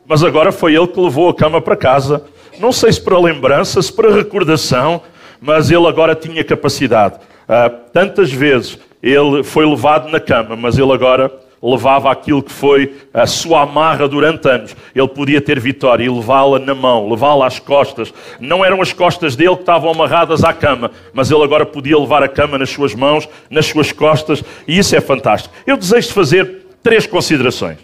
Mas 0.06 0.24
agora 0.24 0.51
foi 0.51 0.75
ele 0.75 0.88
que 0.88 1.00
levou 1.00 1.30
a 1.30 1.36
cama 1.36 1.62
para 1.62 1.75
casa. 1.75 2.24
Não 2.60 2.72
sei 2.72 2.91
se 2.91 3.01
para 3.01 3.20
lembrança, 3.20 3.82
se 3.82 3.91
para 3.91 4.13
recordação, 4.13 5.01
mas 5.39 5.70
ele 5.70 5.88
agora 5.88 6.15
tinha 6.15 6.44
capacidade. 6.44 7.15
Uh, 7.15 7.75
tantas 7.91 8.32
vezes 8.32 8.80
ele 9.01 9.44
foi 9.44 9.65
levado 9.65 10.10
na 10.10 10.20
cama, 10.20 10.56
mas 10.56 10.77
ele 10.77 10.91
agora 10.91 11.32
levava 11.62 12.12
aquilo 12.12 12.41
que 12.41 12.51
foi 12.51 12.96
a 13.13 13.27
sua 13.27 13.62
amarra 13.62 14.08
durante 14.08 14.50
anos. 14.50 14.75
Ele 14.96 15.08
podia 15.08 15.39
ter 15.39 15.60
vitória 15.60 16.03
e 16.03 16.10
levá-la 16.10 16.58
na 16.58 16.74
mão, 16.74 17.10
levá-la 17.10 17.46
às 17.46 17.60
costas. 17.60 18.12
Não 18.39 18.65
eram 18.65 18.82
as 18.82 18.91
costas 18.91 19.36
dele 19.36 19.56
que 19.56 19.62
estavam 19.62 19.91
amarradas 19.91 20.44
à 20.44 20.53
cama, 20.53 20.91
mas 21.13 21.30
ele 21.30 21.44
agora 21.44 21.65
podia 21.65 21.98
levar 21.98 22.24
a 22.24 22.27
cama 22.27 22.58
nas 22.58 22.70
suas 22.70 22.96
mãos, 22.96 23.30
nas 23.50 23.68
suas 23.68 23.91
costas, 23.91 24.44
e 24.68 24.77
isso 24.77 24.96
é 24.96 25.01
fantástico. 25.01 25.53
Eu 25.68 25.77
desejo 25.77 26.12
fazer 26.13 26.65
três 26.82 27.06
considerações, 27.06 27.77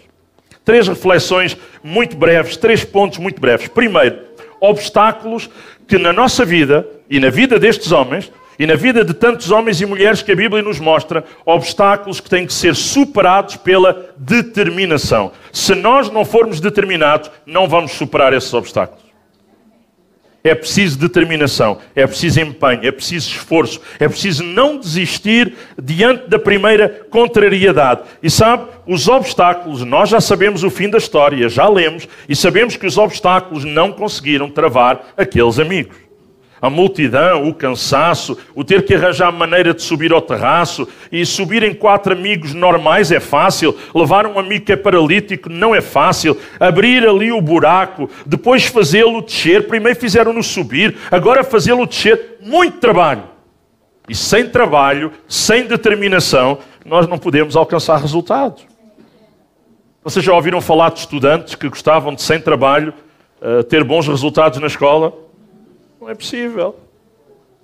três 0.64 0.88
reflexões 0.88 1.56
muito 1.82 2.16
breves, 2.16 2.56
três 2.56 2.84
pontos 2.84 3.18
muito 3.18 3.40
breves. 3.40 3.68
Primeiro, 3.68 4.18
obstáculos 4.60 5.48
que 5.86 5.98
na 5.98 6.12
nossa 6.12 6.44
vida 6.44 6.86
e 7.08 7.20
na 7.20 7.30
vida 7.30 7.58
destes 7.58 7.92
homens 7.92 8.30
e 8.58 8.66
na 8.66 8.74
vida 8.74 9.04
de 9.04 9.14
tantos 9.14 9.50
homens 9.50 9.80
e 9.80 9.86
mulheres 9.86 10.20
que 10.20 10.32
a 10.32 10.36
Bíblia 10.36 10.62
nos 10.62 10.80
mostra, 10.80 11.24
obstáculos 11.46 12.20
que 12.20 12.28
têm 12.28 12.44
que 12.44 12.52
ser 12.52 12.74
superados 12.74 13.56
pela 13.56 14.12
determinação. 14.16 15.30
Se 15.52 15.74
nós 15.74 16.10
não 16.10 16.24
formos 16.24 16.60
determinados, 16.60 17.30
não 17.46 17.68
vamos 17.68 17.92
superar 17.92 18.32
esses 18.32 18.52
obstáculos. 18.52 19.06
É 20.42 20.54
preciso 20.54 20.98
determinação, 20.98 21.78
é 21.94 22.06
preciso 22.06 22.40
empenho, 22.40 22.80
é 22.86 22.90
preciso 22.90 23.28
esforço, 23.28 23.80
é 23.98 24.08
preciso 24.08 24.42
não 24.44 24.78
desistir 24.78 25.54
diante 25.80 26.28
da 26.28 26.38
primeira 26.38 27.06
contrariedade. 27.10 28.02
E 28.22 28.30
sabe, 28.30 28.66
os 28.86 29.08
obstáculos, 29.08 29.84
nós 29.84 30.08
já 30.08 30.20
sabemos 30.20 30.62
o 30.62 30.70
fim 30.70 30.88
da 30.88 30.98
história, 30.98 31.48
já 31.48 31.68
lemos, 31.68 32.08
e 32.28 32.34
sabemos 32.34 32.76
que 32.76 32.86
os 32.86 32.96
obstáculos 32.96 33.64
não 33.64 33.92
conseguiram 33.92 34.48
travar 34.48 35.12
aqueles 35.16 35.58
amigos. 35.58 36.07
A 36.60 36.68
multidão, 36.68 37.48
o 37.48 37.54
cansaço, 37.54 38.36
o 38.54 38.64
ter 38.64 38.84
que 38.84 38.94
arranjar 38.94 39.32
maneira 39.32 39.72
de 39.72 39.82
subir 39.82 40.12
ao 40.12 40.20
terraço 40.20 40.88
e 41.10 41.24
subir 41.24 41.62
em 41.62 41.72
quatro 41.72 42.12
amigos 42.12 42.52
normais 42.52 43.12
é 43.12 43.20
fácil, 43.20 43.76
levar 43.94 44.26
um 44.26 44.38
amigo 44.38 44.64
que 44.64 44.72
é 44.72 44.76
paralítico 44.76 45.48
não 45.48 45.74
é 45.74 45.80
fácil, 45.80 46.36
abrir 46.58 47.06
ali 47.06 47.30
o 47.30 47.40
buraco, 47.40 48.10
depois 48.26 48.66
fazê-lo 48.66 49.22
descer, 49.22 49.68
primeiro 49.68 49.98
fizeram-no 49.98 50.42
subir, 50.42 50.96
agora 51.10 51.44
fazê-lo 51.44 51.86
descer, 51.86 52.38
muito 52.40 52.78
trabalho. 52.78 53.24
E 54.08 54.14
sem 54.14 54.48
trabalho, 54.48 55.12
sem 55.28 55.66
determinação, 55.66 56.58
nós 56.84 57.06
não 57.06 57.18
podemos 57.18 57.56
alcançar 57.56 58.00
resultados. 58.00 58.66
Vocês 60.02 60.24
já 60.24 60.32
ouviram 60.32 60.60
falar 60.60 60.90
de 60.90 61.00
estudantes 61.00 61.54
que 61.54 61.68
gostavam 61.68 62.14
de, 62.14 62.22
sem 62.22 62.40
trabalho, 62.40 62.94
eh, 63.42 63.62
ter 63.64 63.84
bons 63.84 64.08
resultados 64.08 64.58
na 64.58 64.66
escola? 64.66 65.12
Não 66.08 66.12
é 66.12 66.16
possível. 66.16 66.74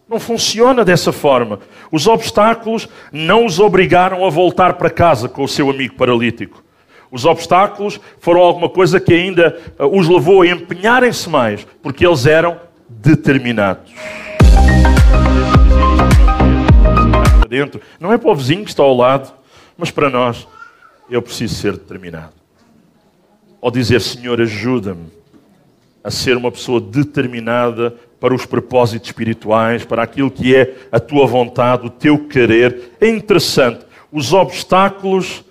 Não 0.06 0.20
funciona 0.20 0.84
dessa 0.84 1.10
forma. 1.12 1.60
Os 1.90 2.06
obstáculos 2.06 2.86
não 3.10 3.46
os 3.46 3.58
obrigaram 3.58 4.22
a 4.22 4.28
voltar 4.28 4.74
para 4.74 4.90
casa 4.90 5.30
com 5.30 5.44
o 5.44 5.48
seu 5.48 5.70
amigo 5.70 5.94
paralítico. 5.94 6.62
Os 7.10 7.24
obstáculos 7.24 7.98
foram 8.18 8.42
alguma 8.42 8.68
coisa 8.68 9.00
que 9.00 9.14
ainda 9.14 9.58
uh, 9.78 9.86
os 9.86 10.06
levou 10.06 10.42
a 10.42 10.46
empenharem-se 10.46 11.26
mais, 11.30 11.66
porque 11.82 12.06
eles 12.06 12.26
eram 12.26 12.60
determinados. 12.86 13.90
Dentro. 17.48 17.80
Não 17.98 18.12
é 18.12 18.18
para 18.18 18.30
o 18.30 18.34
vizinho 18.34 18.62
que 18.62 18.68
está 18.68 18.82
ao 18.82 18.94
lado, 18.94 19.32
mas 19.74 19.90
para 19.90 20.10
nós, 20.10 20.46
eu 21.08 21.22
preciso 21.22 21.54
ser 21.54 21.72
determinado. 21.72 22.34
Ou 23.58 23.70
dizer, 23.70 24.02
Senhor, 24.02 24.38
ajuda-me 24.38 25.10
a 26.04 26.10
ser 26.10 26.36
uma 26.36 26.52
pessoa 26.52 26.78
determinada 26.78 27.96
para 28.24 28.34
os 28.34 28.46
propósitos 28.46 29.10
espirituais, 29.10 29.84
para 29.84 30.02
aquilo 30.02 30.30
que 30.30 30.56
é 30.56 30.76
a 30.90 30.98
tua 30.98 31.26
vontade, 31.26 31.86
o 31.86 31.90
teu 31.90 32.26
querer. 32.26 32.92
É 32.98 33.06
interessante, 33.06 33.84
os 34.10 34.32
obstáculos 34.32 35.44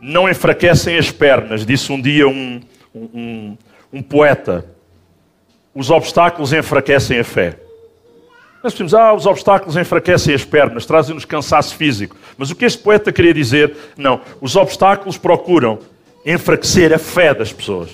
não 0.00 0.26
enfraquecem 0.26 0.96
as 0.96 1.10
pernas, 1.10 1.66
disse 1.66 1.92
um 1.92 2.00
dia 2.00 2.26
um, 2.26 2.62
um, 2.94 3.54
um 3.92 4.02
poeta. 4.02 4.64
Os 5.74 5.90
obstáculos 5.90 6.54
enfraquecem 6.54 7.18
a 7.18 7.24
fé. 7.24 7.58
Nós 8.64 8.72
dizemos, 8.72 8.94
ah, 8.94 9.12
os 9.12 9.26
obstáculos 9.26 9.76
enfraquecem 9.76 10.34
as 10.34 10.46
pernas, 10.46 10.86
trazem-nos 10.86 11.26
cansaço 11.26 11.76
físico. 11.76 12.16
Mas 12.38 12.50
o 12.50 12.56
que 12.56 12.64
este 12.64 12.82
poeta 12.82 13.12
queria 13.12 13.34
dizer? 13.34 13.76
Não, 13.94 14.22
os 14.40 14.56
obstáculos 14.56 15.18
procuram 15.18 15.80
enfraquecer 16.24 16.94
a 16.94 16.98
fé 16.98 17.34
das 17.34 17.52
pessoas. 17.52 17.90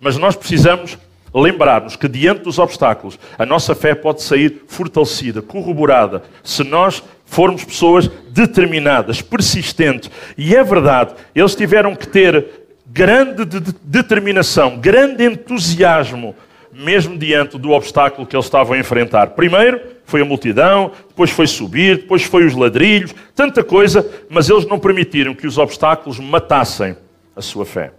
Mas 0.00 0.16
nós 0.16 0.34
precisamos 0.34 0.96
lembrar-nos 1.34 1.96
que 1.96 2.08
diante 2.08 2.42
dos 2.42 2.58
obstáculos 2.58 3.18
a 3.38 3.44
nossa 3.44 3.74
fé 3.74 3.94
pode 3.94 4.22
sair 4.22 4.62
fortalecida, 4.66 5.42
corroborada, 5.42 6.22
se 6.42 6.64
nós 6.64 7.02
formos 7.24 7.64
pessoas 7.64 8.08
determinadas, 8.30 9.20
persistentes. 9.20 10.10
E 10.36 10.56
é 10.56 10.64
verdade, 10.64 11.14
eles 11.34 11.54
tiveram 11.54 11.94
que 11.94 12.08
ter 12.08 12.46
grande 12.86 13.44
de 13.44 13.60
determinação, 13.82 14.78
grande 14.78 15.24
entusiasmo, 15.24 16.34
mesmo 16.72 17.18
diante 17.18 17.58
do 17.58 17.70
obstáculo 17.70 18.26
que 18.26 18.34
eles 18.34 18.46
estavam 18.46 18.74
a 18.74 18.78
enfrentar. 18.78 19.28
Primeiro 19.28 19.80
foi 20.04 20.22
a 20.22 20.24
multidão, 20.24 20.92
depois 21.08 21.30
foi 21.30 21.46
subir, 21.46 21.98
depois 21.98 22.22
foi 22.24 22.46
os 22.46 22.54
ladrilhos, 22.54 23.14
tanta 23.34 23.62
coisa, 23.62 24.08
mas 24.30 24.48
eles 24.48 24.66
não 24.66 24.78
permitiram 24.78 25.34
que 25.34 25.46
os 25.46 25.58
obstáculos 25.58 26.18
matassem 26.18 26.96
a 27.36 27.42
sua 27.42 27.66
fé. 27.66 27.92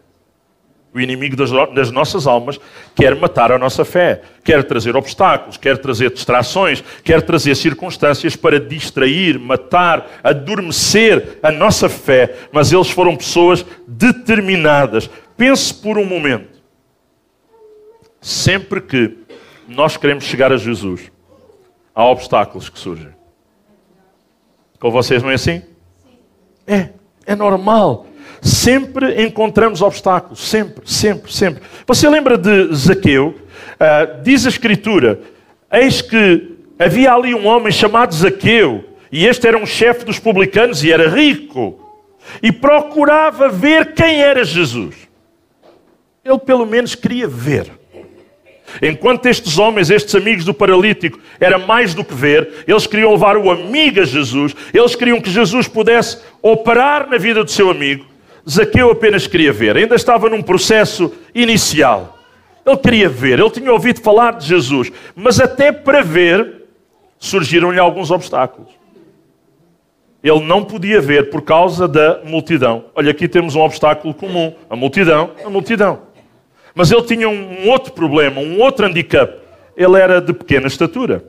O 0.93 0.99
inimigo 0.99 1.35
das, 1.35 1.51
das, 1.75 1.91
nossas 1.91 2.25
almas 2.25 2.59
quer 2.95 3.15
matar 3.15 3.51
a 3.51 3.59
nossa 3.59 3.85
fé, 3.85 4.23
quer 4.43 4.63
trazer 4.63 4.95
obstáculos, 4.95 5.55
quer 5.55 5.77
trazer 5.77 6.11
distrações, 6.11 6.83
quer 7.03 7.21
trazer 7.21 7.55
circunstâncias 7.55 8.35
para 8.35 8.59
distrair, 8.59 9.37
matar, 9.39 10.19
adormecer 10.23 11.37
a 11.43 11.51
nossa 11.51 11.87
fé. 11.87 12.35
Mas 12.51 12.71
eles 12.71 12.89
foram 12.89 13.15
pessoas 13.15 13.63
determinadas. 13.87 15.07
Pense 15.37 15.71
por 15.71 15.99
um 15.99 16.05
momento. 16.05 16.59
Sempre 18.19 18.81
que 18.81 19.15
nós 19.67 19.95
queremos 19.95 20.23
chegar 20.23 20.51
a 20.51 20.57
Jesus, 20.57 21.11
há 21.93 22.03
obstáculos 22.03 22.67
que 22.67 22.79
surgem. 22.79 23.09
Com 24.79 24.89
vocês 24.89 25.21
não 25.21 25.29
é 25.29 25.35
assim? 25.35 25.61
É, 26.65 26.89
é 27.25 27.35
normal. 27.35 28.07
Sempre 28.41 29.23
encontramos 29.23 29.81
obstáculos. 29.81 30.39
Sempre, 30.39 30.89
sempre, 30.89 31.31
sempre. 31.31 31.63
Você 31.85 32.09
lembra 32.09 32.37
de 32.37 32.73
Zaqueu? 32.75 33.27
Uh, 33.27 34.23
diz 34.23 34.45
a 34.45 34.49
Escritura: 34.49 35.21
Eis 35.71 36.01
que 36.01 36.57
havia 36.77 37.13
ali 37.13 37.33
um 37.33 37.45
homem 37.47 37.71
chamado 37.71 38.13
Zaqueu, 38.13 38.85
e 39.11 39.25
este 39.25 39.47
era 39.47 39.57
um 39.57 39.65
chefe 39.65 40.05
dos 40.05 40.19
publicanos 40.19 40.83
e 40.83 40.91
era 40.91 41.09
rico, 41.09 41.79
e 42.41 42.51
procurava 42.51 43.49
ver 43.49 43.93
quem 43.93 44.21
era 44.21 44.43
Jesus. 44.43 44.95
Ele 46.23 46.39
pelo 46.39 46.65
menos 46.65 46.95
queria 46.95 47.27
ver. 47.27 47.79
Enquanto 48.81 49.25
estes 49.25 49.57
homens, 49.57 49.89
estes 49.89 50.13
amigos 50.13 50.45
do 50.45 50.53
paralítico, 50.53 51.19
era 51.39 51.57
mais 51.57 51.93
do 51.93 52.03
que 52.03 52.13
ver, 52.13 52.63
eles 52.67 52.85
queriam 52.85 53.11
levar 53.11 53.35
o 53.35 53.49
amigo 53.49 54.01
a 54.01 54.05
Jesus, 54.05 54.55
eles 54.73 54.95
queriam 54.95 55.19
que 55.19 55.29
Jesus 55.29 55.67
pudesse 55.67 56.19
operar 56.41 57.09
na 57.09 57.17
vida 57.17 57.43
do 57.43 57.49
seu 57.49 57.69
amigo. 57.69 58.05
Zaqueu 58.49 58.89
apenas 58.89 59.27
queria 59.27 59.53
ver, 59.53 59.77
ainda 59.77 59.95
estava 59.95 60.29
num 60.29 60.41
processo 60.41 61.13
inicial. 61.35 62.17
Ele 62.65 62.77
queria 62.77 63.09
ver, 63.09 63.39
ele 63.39 63.49
tinha 63.49 63.71
ouvido 63.71 64.01
falar 64.01 64.33
de 64.33 64.47
Jesus, 64.47 64.91
mas 65.15 65.39
até 65.39 65.71
para 65.71 66.01
ver 66.01 66.63
surgiram-lhe 67.19 67.79
alguns 67.79 68.09
obstáculos. 68.09 68.69
Ele 70.23 70.41
não 70.41 70.65
podia 70.65 70.99
ver 70.99 71.29
por 71.29 71.41
causa 71.41 71.87
da 71.87 72.21
multidão. 72.25 72.85
Olha, 72.95 73.11
aqui 73.11 73.27
temos 73.27 73.55
um 73.55 73.61
obstáculo 73.61 74.13
comum: 74.13 74.53
a 74.69 74.75
multidão, 74.75 75.31
a 75.45 75.49
multidão. 75.49 76.01
Mas 76.75 76.91
ele 76.91 77.03
tinha 77.03 77.29
um 77.29 77.69
outro 77.69 77.93
problema, 77.93 78.41
um 78.41 78.59
outro 78.59 78.85
handicap. 78.85 79.39
Ele 79.77 79.97
era 79.97 80.19
de 80.19 80.33
pequena 80.33 80.67
estatura. 80.67 81.23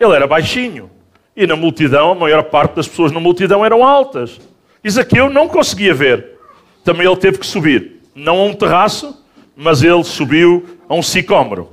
Ele 0.00 0.14
era 0.14 0.26
baixinho. 0.26 0.90
E 1.36 1.46
na 1.46 1.56
multidão, 1.56 2.12
a 2.12 2.14
maior 2.14 2.44
parte 2.44 2.76
das 2.76 2.88
pessoas 2.88 3.12
na 3.12 3.20
multidão 3.20 3.64
eram 3.64 3.84
altas. 3.84 4.40
Isaqueu 4.82 5.28
não 5.28 5.48
conseguia 5.48 5.92
ver. 5.92 6.35
Também 6.86 7.04
ele 7.04 7.16
teve 7.16 7.38
que 7.38 7.46
subir. 7.46 8.00
Não 8.14 8.38
a 8.38 8.44
um 8.44 8.54
terraço, 8.54 9.20
mas 9.56 9.82
ele 9.82 10.04
subiu 10.04 10.64
a 10.88 10.94
um 10.94 11.02
sicômoro. 11.02 11.70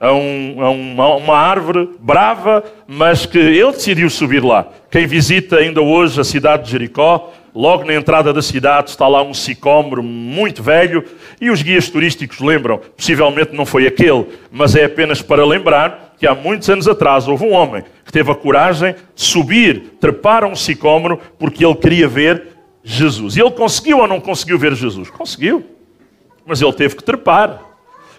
A, 0.00 0.14
um, 0.14 0.56
a 0.62 0.70
uma, 0.70 1.14
uma 1.16 1.36
árvore 1.36 1.90
brava, 2.00 2.64
mas 2.88 3.26
que 3.26 3.36
ele 3.36 3.70
decidiu 3.70 4.08
subir 4.08 4.42
lá. 4.42 4.66
Quem 4.90 5.06
visita 5.06 5.56
ainda 5.56 5.82
hoje 5.82 6.18
a 6.18 6.24
cidade 6.24 6.64
de 6.64 6.70
Jericó 6.70 7.30
Logo 7.54 7.84
na 7.84 7.94
entrada 7.94 8.32
da 8.32 8.40
cidade 8.40 8.90
está 8.90 9.08
lá 9.08 9.22
um 9.22 9.34
sicômoro 9.34 10.04
muito 10.04 10.62
velho 10.62 11.04
e 11.40 11.50
os 11.50 11.62
guias 11.62 11.88
turísticos 11.88 12.38
lembram, 12.38 12.80
possivelmente 12.96 13.52
não 13.52 13.66
foi 13.66 13.88
aquele, 13.88 14.26
mas 14.52 14.76
é 14.76 14.84
apenas 14.84 15.20
para 15.20 15.44
lembrar 15.44 16.14
que 16.16 16.28
há 16.28 16.34
muitos 16.34 16.70
anos 16.70 16.86
atrás 16.86 17.26
houve 17.26 17.44
um 17.44 17.52
homem 17.52 17.82
que 18.04 18.12
teve 18.12 18.30
a 18.30 18.36
coragem 18.36 18.94
de 19.14 19.22
subir, 19.22 19.96
trepar 20.00 20.44
a 20.44 20.46
um 20.46 20.54
sicômoro 20.54 21.18
porque 21.38 21.64
ele 21.64 21.74
queria 21.74 22.06
ver 22.06 22.59
Jesus. 22.82 23.36
E 23.36 23.40
ele 23.40 23.50
conseguiu 23.50 23.98
ou 23.98 24.08
não 24.08 24.20
conseguiu 24.20 24.58
ver 24.58 24.74
Jesus? 24.74 25.10
Conseguiu. 25.10 25.64
Mas 26.46 26.60
ele 26.60 26.72
teve 26.72 26.96
que 26.96 27.04
trepar. 27.04 27.60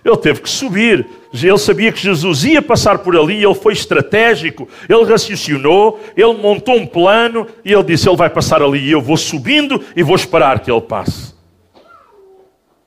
Ele 0.03 0.17
teve 0.17 0.41
que 0.41 0.49
subir. 0.49 1.07
Ele 1.33 1.57
sabia 1.57 1.91
que 1.91 1.99
Jesus 1.99 2.43
ia 2.43 2.61
passar 2.61 2.99
por 2.99 3.15
ali, 3.15 3.43
ele 3.43 3.53
foi 3.53 3.73
estratégico, 3.73 4.67
ele 4.89 5.03
raciocinou, 5.05 5.99
ele 6.17 6.33
montou 6.33 6.75
um 6.75 6.85
plano 6.85 7.47
e 7.63 7.71
ele 7.71 7.83
disse: 7.83 8.09
Ele 8.09 8.17
vai 8.17 8.29
passar 8.29 8.61
ali 8.61 8.79
e 8.79 8.91
eu 8.91 9.01
vou 9.01 9.15
subindo 9.15 9.81
e 9.95 10.03
vou 10.03 10.15
esperar 10.15 10.59
que 10.59 10.71
ele 10.71 10.81
passe. 10.81 11.33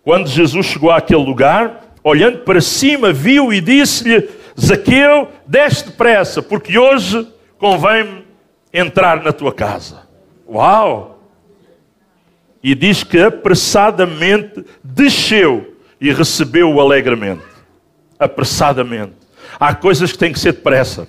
Quando 0.03 0.29
Jesus 0.29 0.67
chegou 0.67 0.91
àquele 0.91 1.25
lugar, 1.25 1.95
olhando 2.03 2.39
para 2.41 2.61
cima, 2.61 3.13
viu 3.13 3.53
e 3.53 3.61
disse-lhe: 3.61 4.29
Zaqueu, 4.61 5.29
desce 5.47 5.87
depressa, 5.87 6.43
porque 6.43 6.79
hoje 6.79 7.27
convém-me 7.59 8.25
entrar 8.73 9.23
na 9.23 9.33
tua 9.33 9.53
casa. 9.53 10.03
Uau! 10.47 11.14
E 12.65 12.75
diz 12.75 13.05
que 13.05 13.21
apressadamente 13.21 14.65
desceu 14.83 15.77
e 16.01 16.11
recebeu-o 16.11 16.81
alegremente, 16.81 17.45
apressadamente. 18.19 19.13
Há 19.61 19.75
coisas 19.75 20.11
que 20.11 20.17
têm 20.17 20.33
que 20.33 20.39
ser 20.41 20.53
depressa. 20.53 21.07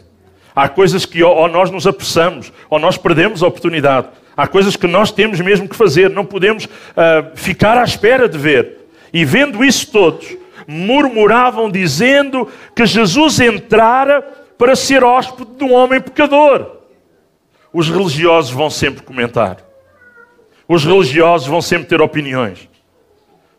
Há 0.53 0.67
coisas 0.67 1.05
que 1.05 1.24
ou 1.24 1.47
nós 1.47 1.71
nos 1.71 1.88
apressamos, 1.88 2.51
ou 2.69 2.77
nós 2.77 2.97
perdemos 2.97 3.41
a 3.41 3.47
oportunidade. 3.47 4.08
Há 4.36 4.47
coisas 4.47 4.75
que 4.75 4.86
nós 4.86 5.12
temos 5.12 5.39
mesmo 5.39 5.67
que 5.67 5.77
fazer, 5.77 6.10
não 6.10 6.25
podemos 6.25 6.65
uh, 6.65 6.69
ficar 7.36 7.77
à 7.77 7.84
espera 7.86 8.27
de 8.27 8.38
ver. 8.38 8.89
E 9.13 9.23
vendo 9.23 9.63
isso 9.63 9.89
todos, 9.91 10.36
murmuravam 10.67 11.71
dizendo 11.71 12.49
que 12.75 12.86
Jesus 12.86 13.39
entrara 13.39 14.21
para 14.58 14.75
ser 14.75 15.06
hóspede 15.06 15.51
de 15.58 15.63
um 15.63 15.73
homem 15.73 16.01
pecador. 16.01 16.80
Os 17.71 17.89
religiosos 17.89 18.51
vão 18.51 18.69
sempre 18.69 19.03
comentar. 19.03 19.64
Os 20.67 20.84
religiosos 20.84 21.47
vão 21.47 21.62
sempre 21.62 21.88
ter 21.88 22.01
opiniões. 22.01 22.69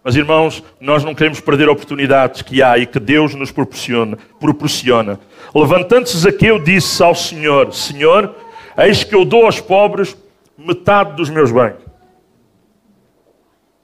Mas, 0.02 0.14
irmãos, 0.14 0.62
nós 0.80 1.02
não 1.02 1.14
queremos 1.14 1.40
perder 1.40 1.68
oportunidades 1.68 2.42
que 2.42 2.62
há 2.62 2.78
e 2.78 2.86
que 2.86 3.00
Deus 3.00 3.34
nos 3.34 3.50
proporciona. 3.50 4.16
proporciona. 4.38 5.18
Levantando-se 5.54 6.16
Zaqueu, 6.18 6.58
disse 6.58 7.02
ao 7.02 7.14
Senhor: 7.14 7.72
Senhor, 7.74 8.34
eis 8.78 9.02
que 9.02 9.14
eu 9.14 9.24
dou 9.24 9.46
aos 9.46 9.60
pobres 9.60 10.16
metade 10.56 11.16
dos 11.16 11.28
meus 11.28 11.50
bens. 11.50 11.74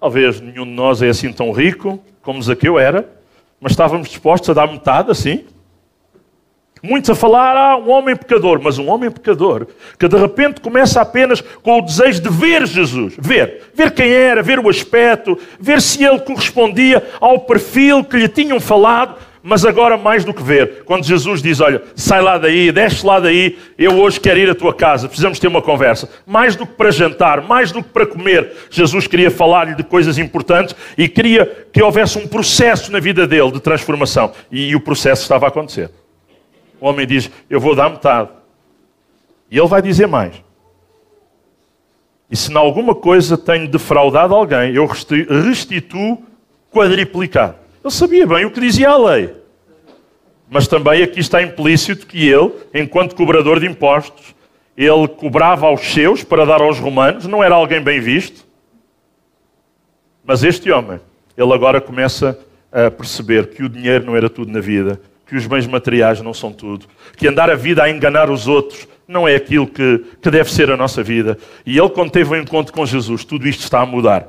Talvez 0.01 0.41
nenhum 0.41 0.65
de 0.65 0.73
nós 0.73 1.03
é 1.03 1.09
assim 1.09 1.33
tão 1.33 1.53
rico 1.53 2.03
como 2.23 2.43
Zaqueu 2.43 2.79
era, 2.79 3.09
mas 3.61 3.73
estávamos 3.73 4.09
dispostos 4.09 4.51
a 4.51 4.55
dar 4.55 4.67
metade 4.67 5.11
assim. 5.11 5.45
Muitos 6.83 7.11
a 7.11 7.15
falar, 7.15 7.57
ah, 7.57 7.77
um 7.77 7.91
homem 7.91 8.17
pecador, 8.17 8.61
mas 8.61 8.77
um 8.77 8.89
homem 8.89 9.09
pecador 9.09 9.69
que 9.97 10.09
de 10.09 10.17
repente 10.17 10.61
começa 10.61 11.01
apenas 11.01 11.41
com 11.41 11.79
o 11.79 11.83
desejo 11.83 12.21
de 12.21 12.29
ver 12.29 12.67
Jesus, 12.67 13.15
ver, 13.17 13.71
ver 13.73 13.93
quem 13.93 14.11
era, 14.11 14.43
ver 14.43 14.59
o 14.59 14.69
aspecto, 14.69 15.39
ver 15.61 15.81
se 15.81 16.03
ele 16.03 16.19
correspondia 16.19 17.01
ao 17.21 17.39
perfil 17.39 18.03
que 18.03 18.17
lhe 18.17 18.27
tinham 18.27 18.59
falado, 18.59 19.15
mas 19.45 19.65
agora 19.65 19.97
mais 19.97 20.25
do 20.25 20.35
que 20.35 20.43
ver. 20.43 20.83
Quando 20.85 21.05
Jesus 21.05 21.41
diz, 21.41 21.61
olha, 21.61 21.83
sai 21.95 22.21
lá 22.21 22.37
daí, 22.37 22.73
desce 22.73 23.07
lá 23.07 23.21
daí, 23.21 23.57
eu 23.79 24.01
hoje 24.01 24.19
quero 24.19 24.41
ir 24.41 24.51
à 24.51 24.55
tua 24.55 24.75
casa, 24.75 25.07
precisamos 25.07 25.39
ter 25.39 25.47
uma 25.47 25.63
conversa. 25.63 26.09
Mais 26.27 26.57
do 26.57 26.67
que 26.67 26.75
para 26.75 26.91
jantar, 26.91 27.43
mais 27.43 27.71
do 27.71 27.81
que 27.81 27.91
para 27.91 28.07
comer, 28.07 28.53
Jesus 28.71 29.07
queria 29.07 29.31
falar-lhe 29.31 29.77
de 29.77 29.85
coisas 29.85 30.19
importantes 30.19 30.75
e 30.99 31.09
queria 31.09 31.67
que 31.73 31.81
houvesse 31.81 32.19
um 32.19 32.27
processo 32.27 32.91
na 32.91 32.99
vida 32.99 33.25
dele 33.25 33.53
de 33.53 33.61
transformação. 33.61 34.33
E 34.51 34.75
o 34.75 34.81
processo 34.81 35.23
estava 35.23 35.47
a 35.47 35.49
acontecer. 35.49 35.91
O 36.83 36.89
homem 36.89 37.07
diz: 37.07 37.31
Eu 37.49 37.61
vou 37.61 37.77
dar 37.77 37.89
metade. 37.89 38.29
E 39.49 39.57
ele 39.57 39.69
vai 39.69 39.81
dizer 39.81 40.09
mais. 40.09 40.35
E 42.29 42.37
se 42.37 42.53
em 42.53 42.57
alguma 42.57 42.93
coisa 42.93 43.39
tenho 43.39 43.69
defraudado 43.69 44.35
alguém, 44.35 44.75
eu 44.75 44.85
restituo 45.45 46.21
quadriplicado. 46.73 47.55
Ele 47.85 47.93
sabia 47.93 48.27
bem 48.27 48.47
o 48.47 48.51
que 48.51 48.59
dizia 48.59 48.91
a 48.91 48.97
lei. 48.97 49.33
Mas 50.51 50.67
também 50.67 51.05
aqui 51.05 51.21
está 51.21 51.41
implícito 51.41 52.05
que 52.05 52.29
ele, 52.29 52.53
enquanto 52.75 53.15
cobrador 53.15 53.61
de 53.61 53.67
impostos, 53.67 54.35
ele 54.77 55.07
cobrava 55.07 55.67
aos 55.67 55.83
seus 55.83 56.25
para 56.25 56.45
dar 56.45 56.61
aos 56.61 56.81
romanos, 56.81 57.29
não 57.29 57.45
era 57.45 57.55
alguém 57.55 57.81
bem 57.81 58.01
visto. 58.01 58.45
Mas 60.25 60.43
este 60.43 60.69
homem, 60.73 60.99
ele 61.37 61.53
agora 61.53 61.81
começa 61.81 62.37
a 62.73 62.91
perceber 62.91 63.51
que 63.51 63.63
o 63.63 63.69
dinheiro 63.69 64.05
não 64.05 64.17
era 64.17 64.29
tudo 64.29 64.51
na 64.51 64.61
vida 64.61 65.01
que 65.33 65.37
os 65.39 65.47
bens 65.47 65.67
materiais 65.67 66.21
não 66.21 66.35
são 66.35 66.53
tudo, 66.53 66.85
que 67.17 67.27
andar 67.27 67.49
a 67.49 67.55
vida 67.55 67.83
a 67.83 67.89
enganar 67.89 68.29
os 68.29 68.47
outros 68.47 68.87
não 69.09 69.27
é 69.27 69.35
aquilo 69.35 69.67
que, 69.67 70.05
que 70.21 70.31
deve 70.31 70.53
ser 70.53 70.71
a 70.71 70.77
nossa 70.77 71.03
vida. 71.03 71.39
E 71.65 71.79
ele, 71.79 71.89
quando 71.89 72.11
teve 72.11 72.35
um 72.35 72.37
encontro 72.37 72.71
com 72.71 72.85
Jesus, 72.85 73.25
tudo 73.25 73.49
isto 73.49 73.61
está 73.61 73.81
a 73.81 73.87
mudar. 73.87 74.29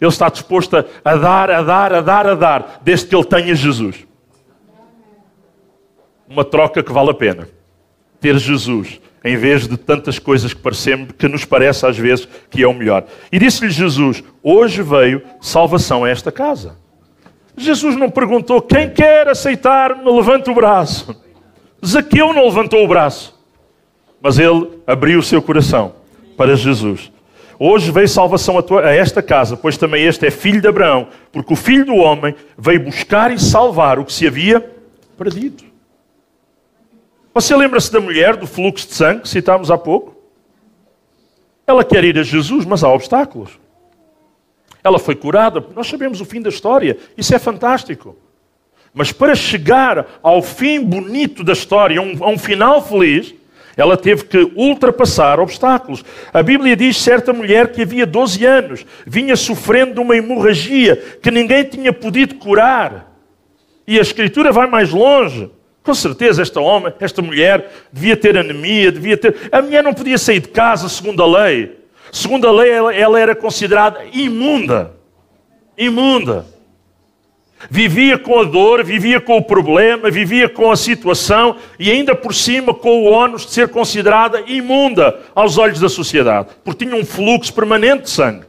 Ele 0.00 0.08
está 0.08 0.30
disposto 0.30 0.74
a, 0.74 0.86
a 1.04 1.16
dar, 1.16 1.50
a 1.50 1.60
dar, 1.60 1.92
a 1.92 2.00
dar, 2.00 2.26
a 2.28 2.34
dar, 2.34 2.80
desde 2.82 3.08
que 3.08 3.14
ele 3.14 3.26
tenha 3.26 3.54
Jesus. 3.54 4.06
Uma 6.26 6.46
troca 6.46 6.82
que 6.82 6.92
vale 6.92 7.10
a 7.10 7.14
pena. 7.14 7.46
Ter 8.18 8.38
Jesus, 8.38 9.02
em 9.22 9.36
vez 9.36 9.68
de 9.68 9.76
tantas 9.76 10.18
coisas 10.18 10.54
que, 10.54 10.62
parecemos, 10.62 11.10
que 11.12 11.28
nos 11.28 11.44
parece 11.44 11.84
às 11.84 11.98
vezes 11.98 12.26
que 12.48 12.62
é 12.62 12.66
o 12.66 12.72
melhor. 12.72 13.04
E 13.30 13.38
disse-lhe 13.38 13.70
Jesus: 13.70 14.24
Hoje 14.42 14.82
veio 14.82 15.20
salvação 15.42 16.04
a 16.04 16.08
esta 16.08 16.32
casa. 16.32 16.87
Jesus 17.64 17.96
não 17.96 18.10
perguntou: 18.10 18.60
quem 18.60 18.90
quer 18.90 19.28
aceitar-me, 19.28 20.10
levante 20.10 20.50
o 20.50 20.54
braço. 20.54 21.14
Zaqueu 21.84 22.32
não 22.32 22.44
levantou 22.44 22.84
o 22.84 22.88
braço, 22.88 23.38
mas 24.20 24.38
ele 24.38 24.80
abriu 24.86 25.20
o 25.20 25.22
seu 25.22 25.40
coração 25.40 25.94
para 26.36 26.56
Jesus. 26.56 27.12
Hoje 27.58 27.90
veio 27.90 28.08
salvação 28.08 28.56
a, 28.56 28.62
tua, 28.62 28.86
a, 28.86 28.94
esta 28.94 29.20
casa, 29.20 29.56
pois 29.56 29.76
também 29.76 30.04
este 30.04 30.26
é 30.26 30.30
filho 30.30 30.60
de 30.60 30.68
Abraão, 30.68 31.08
porque 31.32 31.52
o 31.52 31.56
filho 31.56 31.86
do 31.86 31.96
homem 31.96 32.34
veio 32.56 32.84
buscar 32.84 33.32
e 33.32 33.38
salvar 33.38 33.98
o 33.98 34.04
que 34.04 34.12
se 34.12 34.26
havia 34.26 34.60
perdido. 35.16 35.64
Você 37.34 37.54
lembra-se 37.54 37.92
da 37.92 38.00
mulher 38.00 38.36
do 38.36 38.46
fluxo 38.46 38.86
de 38.86 38.94
sangue 38.94 39.22
que 39.22 39.28
citámos 39.28 39.70
há 39.70 39.78
pouco? 39.78 40.16
Ela 41.66 41.84
quer 41.84 42.04
ir 42.04 42.18
a 42.18 42.22
Jesus, 42.22 42.64
mas 42.64 42.82
há 42.82 42.92
obstáculos. 42.92 43.58
Ela 44.88 44.98
foi 44.98 45.14
curada, 45.14 45.64
nós 45.76 45.86
sabemos 45.86 46.20
o 46.20 46.24
fim 46.24 46.40
da 46.40 46.48
história, 46.48 46.96
isso 47.16 47.34
é 47.34 47.38
fantástico. 47.38 48.16
Mas 48.92 49.12
para 49.12 49.34
chegar 49.34 50.18
ao 50.22 50.42
fim 50.42 50.80
bonito 50.82 51.44
da 51.44 51.52
história, 51.52 52.00
a 52.00 52.02
um, 52.02 52.24
a 52.24 52.28
um 52.30 52.38
final 52.38 52.82
feliz, 52.82 53.34
Ela 53.78 53.96
teve 53.96 54.24
que 54.24 54.50
ultrapassar 54.56 55.38
obstáculos. 55.38 56.04
A 56.34 56.42
Bíblia 56.42 56.74
diz 56.74 56.96
certa 56.96 57.32
mulher 57.32 57.70
que 57.70 57.82
havia 57.82 58.04
12 58.04 58.44
anos 58.44 58.84
vinha 59.06 59.36
sofrendo 59.36 59.94
de 59.94 60.00
uma 60.00 60.16
hemorragia 60.16 60.96
que 61.22 61.30
ninguém 61.30 61.62
tinha 61.62 61.92
podido 61.92 62.34
curar. 62.34 63.16
E 63.86 63.96
a 63.96 64.02
Escritura 64.02 64.50
vai 64.50 64.66
mais 64.66 64.90
longe. 64.90 65.48
Com 65.84 65.94
certeza, 65.94 66.42
esta 66.42 66.60
homem, 66.60 66.92
esta 66.98 67.22
mulher, 67.22 67.70
devia 67.92 68.16
ter 68.16 68.36
anemia, 68.36 68.90
devia 68.90 69.16
ter. 69.16 69.48
A 69.52 69.62
mulher 69.62 69.82
não 69.84 69.94
podia 69.94 70.18
sair 70.18 70.40
de 70.40 70.48
casa, 70.48 70.88
segundo 70.88 71.22
a 71.22 71.44
lei. 71.44 71.77
Segundo 72.12 72.46
a 72.46 72.52
lei, 72.52 72.70
ela, 72.70 73.18
era 73.18 73.34
considerada 73.34 74.04
imunda. 74.12 74.94
Imunda. 75.76 76.46
Vivia 77.68 78.16
com 78.16 78.38
a 78.38 78.44
dor, 78.44 78.84
vivia 78.84 79.20
com 79.20 79.36
o 79.36 79.42
problema, 79.42 80.10
vivia 80.10 80.48
com 80.48 80.70
a 80.70 80.76
situação 80.76 81.56
e 81.78 81.90
ainda 81.90 82.14
por 82.14 82.32
cima 82.32 82.72
com 82.72 83.02
o 83.02 83.10
ónus 83.10 83.44
de 83.44 83.52
ser 83.52 83.68
considerada 83.68 84.42
imunda 84.46 85.18
aos 85.34 85.58
olhos 85.58 85.80
da 85.80 85.88
sociedade, 85.88 86.50
porque 86.62 86.84
tinha 86.84 86.94
um 86.94 87.04
fluxo 87.04 87.52
permanente 87.52 88.04
de 88.04 88.10
sangue. 88.10 88.46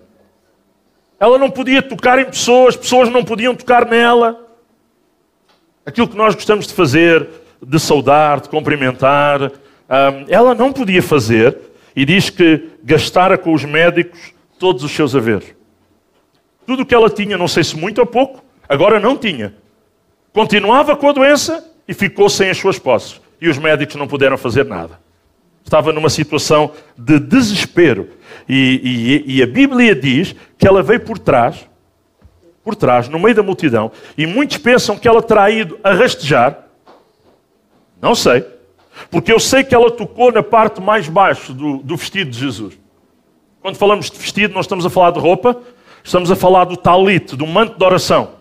Ela 1.19 1.39
não 1.39 1.50
podia 1.50 1.82
tocar 1.82 2.19
em 2.19 2.26
pessoas, 2.26 2.76
pessoas 2.76 3.10
não 3.10 3.26
podiam 3.26 3.56
tocar 3.56 3.86
nela. 3.88 4.48
Aquilo 5.84 6.08
que 6.08 6.15
nós 6.15 6.36
gostamos 6.36 6.67
de 6.67 6.74
fazer, 6.74 7.28
de 7.62 7.80
saudar, 7.80 8.39
de 8.39 8.48
cumprimentar, 8.48 9.52
ela 10.28 10.54
não 10.54 10.72
podia 10.72 11.02
fazer 11.02 11.58
e 11.95 12.06
diz 12.06 12.30
que 12.30 12.69
gastara 12.84 13.38
com 13.38 13.54
os 13.54 13.65
médicos 13.65 14.34
todos 14.58 14.84
os 14.84 14.91
seus 14.91 15.15
haveres. 15.15 15.56
Tudo 16.65 16.84
o 16.84 16.86
que 16.86 16.93
ela 16.93 17.10
tinha, 17.10 17.38
não 17.38 17.47
sei 17.47 17.63
se 17.63 17.75
muito 17.75 17.99
ou 17.99 18.06
pouco, 18.06 18.43
Agora 18.69 18.99
não 18.99 19.17
tinha. 19.17 19.56
Continuava 20.32 20.95
com 20.95 21.10
a 21.10 21.12
doença 21.12 21.67
e 21.88 21.93
ficou 21.95 22.30
sem 22.30 22.52
as 22.52 22.58
suas 22.60 22.78
posses. 22.78 23.19
E 23.41 23.49
os 23.49 23.58
médicos 23.58 23.95
não 23.95 24.08
puderam 24.08 24.38
fazer 24.38 24.63
nada. 24.63 24.99
Estava 25.63 25.91
numa 25.91 26.10
situação 26.10 26.71
de 26.95 27.19
desespero. 27.19 28.10
E, 28.47 29.23
e, 29.28 29.38
e 29.38 29.43
a 29.43 29.47
Bíblia 29.47 29.95
diz 29.95 30.36
que 30.56 30.67
ela 30.67 30.84
veio 30.84 30.99
por 30.99 31.17
trás, 31.17 31.67
por 32.63 32.75
trás, 32.75 33.10
no 33.10 33.17
meio 33.17 33.34
da 33.34 33.41
multidão, 33.41 33.91
e 34.15 34.28
muitos 34.28 34.58
pensam 34.58 34.97
que 34.97 35.08
ela 35.08 35.21
terá 35.21 35.49
ido 35.49 35.80
a 35.84 35.91
rastejar. 35.93 36.65
Não 37.99 38.13
sei. 38.13 38.45
Porque 39.09 39.31
eu 39.31 39.39
sei 39.39 39.63
que 39.63 39.73
ela 39.73 39.91
tocou 39.91 40.31
na 40.31 40.43
parte 40.43 40.81
mais 40.81 41.07
baixa 41.07 41.53
do, 41.53 41.77
do 41.77 41.95
vestido 41.95 42.31
de 42.31 42.39
Jesus. 42.39 42.77
Quando 43.62 43.75
falamos 43.75 44.09
de 44.09 44.17
vestido, 44.17 44.53
não 44.53 44.62
estamos 44.62 44.85
a 44.85 44.89
falar 44.89 45.12
de 45.12 45.19
roupa, 45.19 45.57
estamos 46.03 46.31
a 46.31 46.35
falar 46.35 46.65
do 46.65 46.77
talite, 46.77 47.35
do 47.35 47.45
manto 47.45 47.77
de 47.77 47.83
oração. 47.83 48.39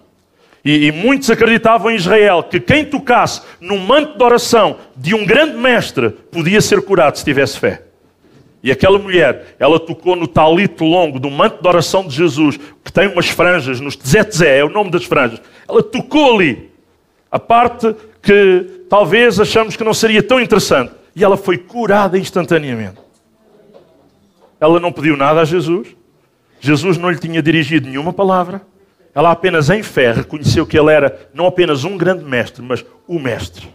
E, 0.64 0.86
e, 0.86 0.92
muitos 0.92 1.30
acreditavam 1.30 1.90
em 1.90 1.94
Israel 1.94 2.42
que 2.42 2.60
quem 2.60 2.84
tocasse 2.84 3.42
no 3.60 3.78
manto 3.78 4.18
de 4.18 4.24
oração 4.24 4.76
de 4.96 5.14
um 5.14 5.24
grande 5.24 5.56
mestre 5.56 6.10
podia 6.10 6.60
ser 6.60 6.82
curado 6.82 7.16
se 7.16 7.24
tivesse 7.24 7.58
fé. 7.58 7.82
E 8.62 8.72
aquela 8.72 8.98
mulher, 8.98 9.54
ela 9.58 9.78
tocou 9.78 10.16
no 10.16 10.26
talito 10.26 10.84
longo 10.84 11.20
do 11.20 11.30
manto 11.30 11.62
de 11.62 11.68
oração 11.68 12.06
de 12.06 12.14
Jesus, 12.14 12.58
que 12.84 12.92
tem 12.92 13.06
umas 13.06 13.28
franjas, 13.28 13.80
nos 13.80 13.96
Tzetzé, 13.96 14.58
é 14.58 14.64
o 14.64 14.68
nome 14.68 14.90
das 14.90 15.04
franjas. 15.04 15.40
Ela 15.68 15.82
tocou 15.82 16.34
ali. 16.34 16.68
A 17.30 17.38
parte 17.38 17.94
que 18.20 18.77
talvez 18.88 19.38
achamos 19.38 19.76
que 19.76 19.84
não 19.84 19.94
seria 19.94 20.22
tão 20.22 20.40
interessante. 20.40 20.92
E 21.14 21.24
ela 21.24 21.36
foi 21.36 21.58
curada 21.58 22.18
instantaneamente. 22.18 22.98
Ela 24.60 24.80
não 24.80 24.92
pediu 24.92 25.16
nada 25.16 25.40
a 25.40 25.44
Jesus. 25.44 25.88
Jesus 26.60 26.96
não 26.96 27.10
lhe 27.10 27.18
tinha 27.18 27.42
dirigido 27.42 27.88
nenhuma 27.88 28.12
palavra. 28.12 28.62
Ela 29.14 29.32
apenas 29.32 29.70
em 29.70 29.82
fé 29.82 30.12
reconheceu 30.12 30.66
que 30.66 30.78
ele 30.78 30.92
era 30.92 31.28
não 31.34 31.46
apenas 31.46 31.84
um 31.84 31.96
grande 31.96 32.24
mestre, 32.24 32.62
mas 32.62 32.84
o 33.06 33.18
mestre. 33.18 33.68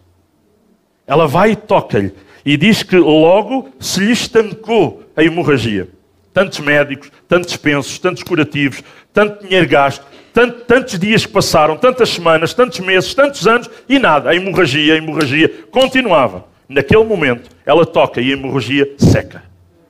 Ela 1.06 1.28
vai 1.28 1.52
e 1.52 1.56
toca-lhe 1.56 2.14
e 2.46 2.58
diz 2.58 2.84
que 2.84 2.98
logo 2.98 3.70
se 3.80 4.00
lhe 4.00 4.12
estancou 4.12 5.04
a 5.16 5.24
hemorragia. 5.24 5.90
Tantos 6.34 6.60
médicos, 6.60 7.12
tantos 7.28 7.56
pensos, 7.58 8.00
tantos 8.00 8.24
curativos, 8.24 8.84
tanto 9.14 9.44
dinheiro 9.44 9.68
gasto, 9.68 10.06
tanto, 10.34 10.66
tantos 10.66 10.98
dias 10.98 11.26
que 11.26 11.32
passaram, 11.32 11.78
tantas 11.78 12.10
semanas, 12.10 12.54
tantos 12.54 12.80
meses, 12.80 13.14
tantos 13.14 13.46
anos 13.48 13.70
e 13.88 14.00
nada. 14.00 14.32
A 14.32 14.36
hemorragia, 14.36 14.96
a 14.96 14.98
hemorragia 14.98 15.48
continuava. 15.70 16.46
Naquele 16.68 17.04
momento, 17.04 17.52
ela 17.66 17.86
toca 17.86 18.20
e 18.20 18.32
a 18.32 18.34
hemorragia 18.34 18.96
seca. 18.98 19.44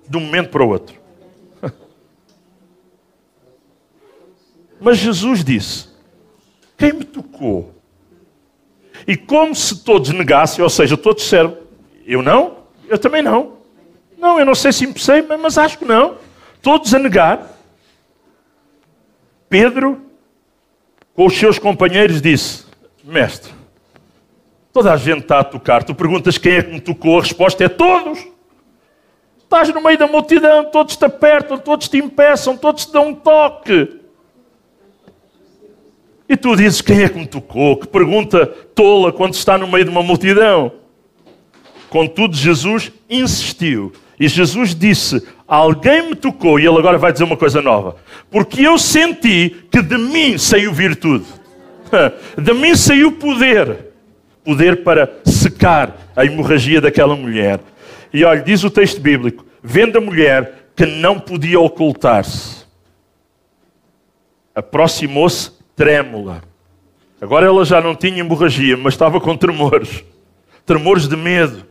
De 0.07 0.17
um 0.17 0.19
momento 0.19 0.49
para 0.49 0.61
o 0.61 0.67
outro. 0.67 0.95
Mas 4.81 4.97
Jesus 4.97 5.45
disse: 5.45 5.87
Quem 6.77 6.91
me 6.91 7.05
tocou? 7.05 7.73
E 9.07 9.15
como 9.15 9.55
se 9.55 9.81
todos 9.83 10.09
negassem, 10.11 10.61
ou 10.61 10.69
seja, 10.69 10.97
todos 10.97 11.23
disseram: 11.23 11.57
Eu 12.05 12.21
não, 12.21 12.57
eu 12.89 12.97
também 12.97 13.21
não. 13.21 13.53
Não, 14.17 14.39
eu 14.39 14.45
não 14.45 14.55
sei 14.55 14.73
se 14.73 14.83
empecei, 14.85 15.21
mas 15.21 15.57
acho 15.57 15.77
que 15.77 15.85
não. 15.85 16.17
Todos 16.61 16.93
a 16.93 16.99
negar. 16.99 17.49
Pedro, 19.49 20.01
com 21.15 21.25
os 21.25 21.37
seus 21.37 21.59
companheiros, 21.59 22.21
disse: 22.21 22.65
Mestre, 23.03 23.51
toda 24.71 24.91
a 24.91 24.97
gente 24.97 25.21
está 25.21 25.39
a 25.39 25.43
tocar. 25.43 25.83
Tu 25.83 25.93
perguntas 25.93 26.37
quem 26.37 26.53
é 26.53 26.63
que 26.63 26.71
me 26.71 26.81
tocou, 26.81 27.19
a 27.19 27.21
resposta 27.21 27.63
é 27.63 27.69
todos. 27.69 28.19
Estás 29.37 29.69
no 29.69 29.81
meio 29.81 29.97
da 29.97 30.07
multidão, 30.07 30.65
todos 30.65 30.95
te 30.95 31.05
apertam, 31.05 31.59
todos 31.59 31.87
te 31.87 31.97
impeçam, 31.97 32.57
todos 32.57 32.85
te 32.85 32.91
dão 32.91 33.09
um 33.09 33.13
toque. 33.13 33.99
E 36.27 36.35
tu 36.35 36.55
dizes 36.55 36.81
quem 36.81 37.03
é 37.03 37.09
que 37.09 37.19
me 37.19 37.27
tocou? 37.27 37.77
Que 37.77 37.87
pergunta 37.87 38.47
tola 38.47 39.11
quando 39.11 39.35
está 39.35 39.57
no 39.57 39.67
meio 39.67 39.85
de 39.85 39.91
uma 39.91 40.01
multidão. 40.01 40.71
Contudo, 41.89 42.35
Jesus 42.35 42.91
insistiu. 43.07 43.93
E 44.19 44.27
Jesus 44.27 44.73
disse: 44.73 45.23
Alguém 45.53 46.09
me 46.09 46.15
tocou. 46.15 46.59
E 46.59 46.65
ele 46.65 46.79
agora 46.79 46.97
vai 46.97 47.11
dizer 47.11 47.25
uma 47.25 47.37
coisa 47.37 47.61
nova. 47.61 47.97
Porque 48.31 48.63
eu 48.63 48.75
senti 48.79 49.55
que 49.69 49.83
de 49.83 49.99
mim 49.99 50.35
saiu 50.35 50.73
virtude. 50.73 51.27
De 52.41 52.53
mim 52.55 52.75
saiu 52.75 53.11
poder. 53.11 53.91
Poder 54.43 54.83
para 54.83 55.07
secar 55.23 55.95
a 56.15 56.25
hemorragia 56.25 56.81
daquela 56.81 57.15
mulher. 57.15 57.59
E 58.11 58.23
olha, 58.23 58.41
diz 58.41 58.63
o 58.63 58.69
texto 58.71 58.99
bíblico: 58.99 59.45
vendo 59.61 59.99
a 59.99 60.01
mulher 60.01 60.69
que 60.75 60.87
não 60.87 61.19
podia 61.19 61.59
ocultar-se, 61.59 62.65
aproximou-se 64.55 65.51
trêmula. 65.75 66.41
Agora 67.21 67.45
ela 67.45 67.63
já 67.63 67.79
não 67.79 67.93
tinha 67.93 68.21
hemorragia, 68.21 68.75
mas 68.75 68.95
estava 68.95 69.21
com 69.21 69.37
tremores. 69.37 70.03
Tremores 70.65 71.07
de 71.07 71.15
medo. 71.15 71.63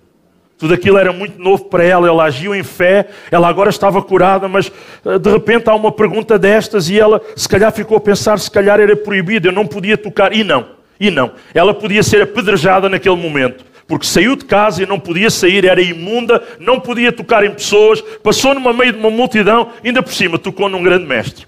Tudo 0.62 0.74
aquilo 0.74 0.96
era 0.96 1.12
muito 1.12 1.42
novo 1.42 1.64
para 1.64 1.82
ela, 1.82 2.06
ela 2.06 2.22
agiu 2.22 2.54
em 2.54 2.62
fé, 2.62 3.08
ela 3.32 3.48
agora 3.48 3.68
estava 3.68 4.00
curada, 4.00 4.46
mas 4.46 4.70
eh, 5.04 5.18
de 5.18 5.28
repente 5.28 5.68
há 5.68 5.74
uma 5.74 5.90
pergunta 5.90 6.38
destas 6.38 6.88
e 6.88 7.00
ela 7.00 7.20
se 7.34 7.48
calhar 7.48 7.72
ficou 7.72 7.96
a 7.96 8.00
pensar, 8.00 8.38
se 8.38 8.48
calhar 8.48 8.78
era 8.78 8.94
proibido, 8.94 9.48
eu 9.48 9.52
não 9.52 9.66
podia 9.66 9.98
tocar. 9.98 10.32
E 10.32 10.44
não, 10.44 10.64
e 11.00 11.10
não. 11.10 11.32
Ela 11.52 11.74
podia 11.74 12.00
ser 12.04 12.22
apedrejada 12.22 12.88
naquele 12.88 13.16
momento, 13.16 13.64
porque 13.88 14.06
saiu 14.06 14.36
de 14.36 14.44
casa 14.44 14.84
e 14.84 14.86
não 14.86 15.00
podia 15.00 15.30
sair, 15.30 15.64
era 15.64 15.82
imunda, 15.82 16.40
não 16.60 16.78
podia 16.78 17.10
tocar 17.10 17.42
em 17.42 17.50
pessoas, 17.50 18.00
passou 18.22 18.54
no 18.54 18.72
meio 18.72 18.92
de 18.92 19.00
uma 19.00 19.10
multidão, 19.10 19.72
ainda 19.84 20.00
por 20.00 20.12
cima 20.12 20.38
tocou 20.38 20.68
num 20.68 20.84
grande 20.84 21.06
mestre. 21.06 21.44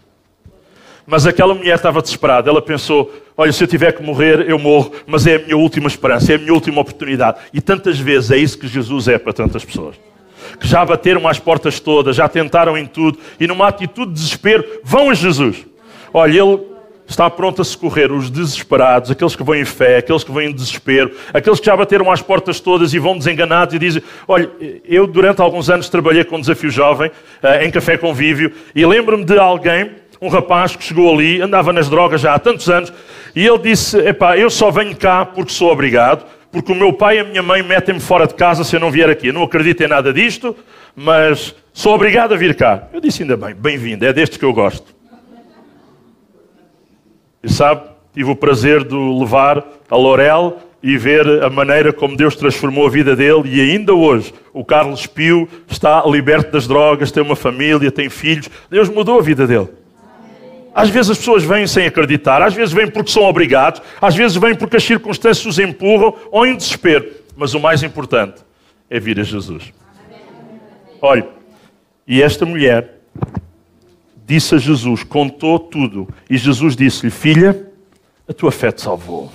Mas 1.07 1.27
aquela 1.27 1.55
mulher 1.55 1.75
estava 1.75 2.01
desesperada. 2.01 2.49
Ela 2.49 2.62
pensou: 2.62 3.12
olha, 3.37 3.53
se 3.53 3.62
eu 3.62 3.69
tiver 3.69 3.93
que 3.93 4.03
morrer, 4.03 4.49
eu 4.49 4.59
morro, 4.59 4.93
mas 5.07 5.27
é 5.27 5.37
a 5.37 5.38
minha 5.38 5.57
última 5.57 5.88
esperança, 5.88 6.33
é 6.33 6.37
a 6.37 6.38
minha 6.38 6.53
última 6.53 6.81
oportunidade. 6.81 7.38
E 7.53 7.61
tantas 7.61 7.99
vezes 7.99 8.31
é 8.31 8.37
isso 8.37 8.59
que 8.59 8.67
Jesus 8.67 9.09
é 9.09 9.19
para 9.19 9.33
tantas 9.33 9.64
pessoas. 9.64 9.97
Que 10.59 10.67
já 10.67 10.85
bateram 10.85 11.27
às 11.27 11.38
portas 11.38 11.81
todas, 11.81 12.17
já 12.17 12.29
tentaram 12.29 12.77
em 12.77 12.87
tudo, 12.87 13.19
e 13.40 13.47
numa 13.47 13.69
atitude 13.69 14.12
de 14.12 14.21
desespero, 14.21 14.64
vão 14.83 15.11
a 15.11 15.14
Jesus. 15.14 15.67
Olha, 16.12 16.31
Ele 16.31 16.75
está 17.07 17.29
pronto 17.29 17.61
a 17.61 17.64
socorrer 17.64 18.12
os 18.12 18.31
desesperados, 18.31 19.11
aqueles 19.11 19.37
que 19.37 19.43
vão 19.43 19.55
em 19.55 19.64
fé, 19.64 19.99
aqueles 19.99 20.25
que 20.25 20.33
vão 20.33 20.43
em 20.43 20.53
desespero, 20.53 21.14
aqueles 21.33 21.61
que 21.61 21.67
já 21.67 21.77
bateram 21.77 22.11
às 22.11 22.23
portas 22.23 22.61
todas 22.61 22.95
e 22.95 22.99
vão 22.99 23.17
desenganados 23.17 23.75
e 23.75 23.79
dizem: 23.79 24.03
Olha, 24.27 24.51
eu 24.85 25.07
durante 25.07 25.40
alguns 25.40 25.69
anos 25.69 25.88
trabalhei 25.88 26.25
com 26.25 26.40
Desafio 26.40 26.71
Jovem, 26.71 27.11
eh, 27.43 27.67
em 27.67 27.71
Café 27.71 27.99
Convívio, 27.99 28.53
e 28.75 28.85
lembro-me 28.87 29.25
de 29.25 29.38
alguém 29.38 29.90
um 30.20 30.29
rapaz 30.29 30.77
que 30.77 30.85
chegou 30.85 31.12
ali, 31.12 31.40
andava 31.40 31.72
nas 31.72 31.88
drogas 31.88 32.20
já 32.20 32.35
há 32.35 32.38
tantos 32.38 32.68
anos, 32.68 32.92
e 33.35 33.46
ele 33.46 33.59
disse: 33.59 33.98
Epá, 33.98 34.37
eu 34.37 34.48
só 34.50 34.70
venho 34.70 34.96
cá 34.96 35.24
porque 35.24 35.53
sou 35.53 35.70
obrigado, 35.70 36.24
porque 36.50 36.72
o 36.72 36.74
meu 36.74 36.92
pai 36.92 37.16
e 37.16 37.20
a 37.20 37.24
minha 37.24 37.42
mãe 37.42 37.62
metem-me 37.62 38.00
fora 38.00 38.27
de 38.27 38.35
casa 38.35 38.64
se 38.64 38.77
eu 38.77 38.81
não 38.81 38.90
vier 38.90 39.11
aqui. 39.11 39.29
Eu 39.29 39.33
não 39.33 39.42
acredito 39.42 39.83
em 39.83 39.88
nada 39.88 40.12
disto, 40.12 40.57
mas 40.94 41.55
sou 41.72 41.94
obrigado 41.94 42.33
a 42.35 42.37
vir 42.37 42.55
cá. 42.55 42.88
Eu 42.92 43.00
disse: 43.00 43.22
Ainda 43.22 43.37
bem, 43.37 43.55
bem-vindo, 43.55 44.07
é 44.07 44.12
destes 44.12 44.38
que 44.38 44.44
eu 44.44 44.53
gosto. 44.53 44.94
E 47.42 47.53
sabe, 47.53 47.83
tive 48.14 48.31
o 48.31 48.37
prazer 48.37 48.85
de 48.85 48.94
o 48.94 49.20
levar 49.20 49.62
a 49.90 49.96
Lorel 49.96 50.59
e 50.83 50.96
ver 50.96 51.42
a 51.42 51.50
maneira 51.50 51.92
como 51.92 52.16
Deus 52.16 52.37
transformou 52.37 52.87
a 52.87 52.90
vida 52.90 53.16
dele 53.16 53.42
e 53.46 53.61
ainda 53.61 53.94
hoje 53.94 54.33
o 54.53 54.64
Carlos 54.64 55.07
Pio 55.07 55.48
está 55.66 56.03
liberto 56.07 56.53
das 56.53 56.66
drogas, 56.66 57.11
tem 57.11 57.22
uma 57.22 57.35
família, 57.35 57.90
tem 57.90 58.09
filhos. 58.09 58.50
Deus 58.70 58.88
mudou 58.88 59.18
a 59.18 59.22
vida 59.22 59.46
dele. 59.46 59.68
Às 60.74 60.90
vezes 60.90 61.12
as 61.12 61.18
pessoas 61.18 61.44
vêm 61.44 61.68
sem 61.68 61.87
acreditar, 61.87 62.42
às 62.42 62.52
vezes 62.52 62.74
vêm 62.74 62.90
porque 62.90 63.10
são 63.10 63.22
obrigados, 63.22 63.80
às 64.00 64.16
vezes 64.16 64.37
vêm 64.37 64.56
porque 64.56 64.76
as 64.76 64.82
circunstâncias 64.82 65.46
os 65.46 65.58
empurram 65.60 66.16
ou 66.32 66.44
em 66.44 66.56
desespero. 66.56 67.08
Mas 67.37 67.54
o 67.54 67.60
mais 67.60 67.84
importante 67.84 68.42
é 68.90 68.98
vir 68.98 69.20
a 69.20 69.22
Jesus. 69.22 69.72
Olha, 71.00 71.28
e 72.06 72.20
esta 72.20 72.44
mulher 72.44 73.00
disse 74.26 74.56
a 74.56 74.58
Jesus, 74.58 75.04
contou 75.04 75.58
tudo. 75.58 76.08
E 76.28 76.37
Jesus 76.37 76.74
disse-lhe: 76.74 77.10
Filha, 77.10 77.70
a 78.28 78.32
tua 78.32 78.50
fé 78.50 78.72
te 78.72 78.82
salvou. 78.82 79.30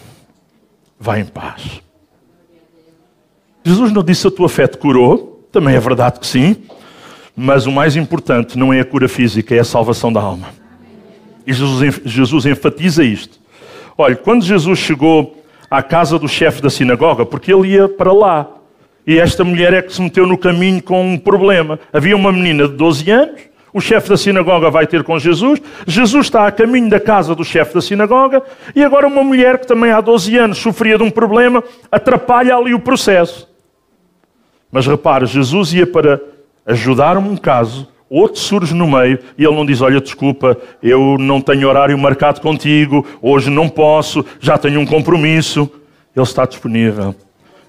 Vai 0.99 1.21
em 1.21 1.25
paz. 1.25 1.81
Jesus 3.63 3.91
não 3.91 4.03
disse 4.03 4.27
a 4.27 4.31
tua 4.31 4.49
fé 4.49 4.67
te 4.67 4.77
curou, 4.77 5.47
também 5.51 5.75
é 5.75 5.79
verdade 5.79 6.19
que 6.19 6.27
sim, 6.27 6.57
mas 7.35 7.65
o 7.65 7.71
mais 7.71 7.95
importante 7.95 8.57
não 8.57 8.73
é 8.73 8.79
a 8.79 8.85
cura 8.85 9.07
física, 9.07 9.55
é 9.55 9.59
a 9.59 9.63
salvação 9.63 10.11
da 10.11 10.21
alma. 10.21 10.58
E 11.49 11.53
Jesus, 11.53 12.01
Jesus 12.05 12.45
enfatiza 12.45 13.03
isto. 13.03 13.39
Olha, 13.97 14.15
quando 14.15 14.45
Jesus 14.45 14.77
chegou 14.77 15.43
à 15.67 15.81
casa 15.81 16.19
do 16.19 16.27
chefe 16.27 16.61
da 16.61 16.69
sinagoga, 16.69 17.25
porque 17.25 17.51
ele 17.51 17.69
ia 17.69 17.89
para 17.89 18.13
lá, 18.13 18.47
e 19.05 19.17
esta 19.17 19.43
mulher 19.43 19.73
é 19.73 19.81
que 19.81 19.91
se 19.91 19.99
meteu 19.99 20.27
no 20.27 20.37
caminho 20.37 20.79
com 20.83 21.03
um 21.03 21.17
problema. 21.17 21.79
Havia 21.91 22.15
uma 22.15 22.31
menina 22.31 22.67
de 22.67 22.75
12 22.75 23.09
anos, 23.09 23.41
o 23.73 23.81
chefe 23.81 24.09
da 24.09 24.15
sinagoga 24.15 24.69
vai 24.69 24.85
ter 24.85 25.03
com 25.03 25.17
Jesus, 25.17 25.59
Jesus 25.87 26.27
está 26.27 26.45
a 26.45 26.51
caminho 26.51 26.87
da 26.87 26.99
casa 26.99 27.33
do 27.33 27.43
chefe 27.43 27.73
da 27.73 27.81
sinagoga, 27.81 28.43
e 28.75 28.83
agora 28.83 29.07
uma 29.07 29.23
mulher 29.23 29.57
que 29.57 29.65
também 29.65 29.89
há 29.89 30.01
12 30.01 30.37
anos 30.37 30.59
sofria 30.59 30.99
de 30.99 31.03
um 31.03 31.09
problema 31.09 31.63
atrapalha 31.91 32.55
ali 32.55 32.75
o 32.75 32.79
processo. 32.79 33.49
Mas 34.71 34.85
repare, 34.85 35.25
Jesus 35.25 35.73
ia 35.73 35.87
para 35.87 36.21
ajudar 36.67 37.17
um 37.17 37.35
caso, 37.35 37.87
outro 38.09 38.39
surge 38.39 38.73
no 38.73 38.87
meio 38.87 39.19
e 39.37 39.43
ele 39.43 39.55
não 39.55 39.65
diz: 39.65 39.81
Olha, 39.81 40.01
desculpa, 40.01 40.57
eu 40.81 41.17
não 41.19 41.39
tenho 41.41 41.67
horário 41.67 41.97
marcado 41.97 42.41
contigo, 42.41 43.05
hoje 43.21 43.49
não 43.49 43.69
posso, 43.69 44.25
já 44.39 44.57
tenho 44.57 44.79
um 44.79 44.85
compromisso. 44.85 45.69
Ele 46.15 46.25
está 46.25 46.45
disponível 46.45 47.15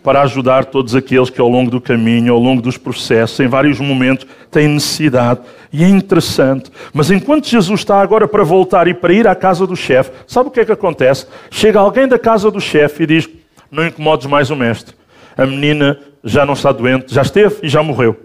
para 0.03 0.22
ajudar 0.22 0.64
todos 0.64 0.94
aqueles 0.94 1.31
que 1.31 1.40
ao 1.40 1.48
longo 1.48 1.70
do 1.70 1.81
caminho, 1.81 2.33
ao 2.33 2.38
longo 2.38 2.62
dos 2.62 2.76
processos, 2.76 3.38
em 3.40 3.48
vários 3.48 3.79
momentos, 3.79 4.26
têm 4.50 4.68
necessidade. 4.68 5.40
E 5.72 5.85
é 5.85 5.88
interessante. 5.88 6.70
Mas 6.92 7.11
enquanto 7.11 7.48
Jesus 7.48 7.81
está 7.81 8.00
agora 8.00 8.26
para 8.26 8.42
voltar 8.42 8.88
e 8.88 8.94
para 8.94 9.12
ir 9.12 9.29
à 9.29 9.35
casa 9.35 9.66
do 9.66 9.76
chefe, 9.76 10.11
sabe 10.26 10.48
o 10.48 10.50
que 10.50 10.61
é 10.61 10.64
que 10.64 10.72
acontece? 10.72 11.26
Chega 11.50 11.79
alguém 11.79 12.09
da 12.09 12.18
casa 12.18 12.50
do 12.50 12.61
chefe 12.61 13.03
e 13.03 13.07
diz: 13.07 13.29
Não 13.70 13.87
incomodes 13.87 14.26
mais 14.26 14.50
o 14.50 14.57
mestre. 14.57 14.94
A 15.37 15.46
menina 15.46 15.98
já 16.24 16.44
não 16.44 16.55
está 16.55 16.72
doente, 16.72 17.14
já 17.14 17.22
esteve 17.22 17.57
e 17.62 17.68
já 17.68 17.83
morreu. 17.83 18.16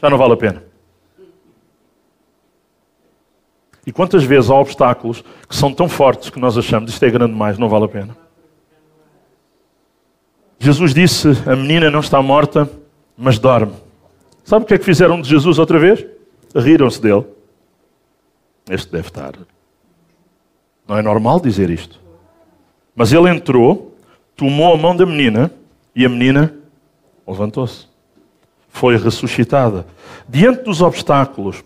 Já 0.00 0.08
não 0.08 0.18
vale 0.18 0.32
a 0.32 0.36
pena. 0.36 0.62
E 3.88 3.90
quantas 3.90 4.22
vezes 4.22 4.50
há 4.50 4.54
obstáculos 4.54 5.24
que 5.48 5.56
são 5.56 5.72
tão 5.72 5.88
fortes 5.88 6.28
que 6.28 6.38
nós 6.38 6.58
achamos 6.58 6.92
isto 6.92 7.02
é 7.02 7.08
grande 7.08 7.32
demais, 7.32 7.56
não 7.56 7.70
vale 7.70 7.86
a 7.86 7.88
pena. 7.88 8.14
Jesus 10.58 10.92
disse: 10.92 11.28
A 11.46 11.56
menina 11.56 11.90
não 11.90 12.00
está 12.00 12.20
morta, 12.20 12.70
mas 13.16 13.38
dorme. 13.38 13.72
Sabe 14.44 14.66
o 14.66 14.68
que 14.68 14.74
é 14.74 14.78
que 14.78 14.84
fizeram 14.84 15.18
de 15.22 15.26
Jesus 15.30 15.58
outra 15.58 15.78
vez? 15.78 16.04
Riram-se 16.54 17.00
dele. 17.00 17.24
Este 18.68 18.92
deve 18.92 19.08
estar. 19.08 19.32
Não 20.86 20.98
é 20.98 21.00
normal 21.00 21.40
dizer 21.40 21.70
isto. 21.70 21.98
Mas 22.94 23.10
ele 23.10 23.30
entrou, 23.30 23.96
tomou 24.36 24.74
a 24.74 24.76
mão 24.76 24.94
da 24.94 25.06
menina 25.06 25.50
e 25.96 26.04
a 26.04 26.10
menina 26.10 26.54
levantou-se. 27.26 27.86
Foi 28.68 28.98
ressuscitada. 28.98 29.86
Diante 30.28 30.64
dos 30.64 30.82
obstáculos, 30.82 31.64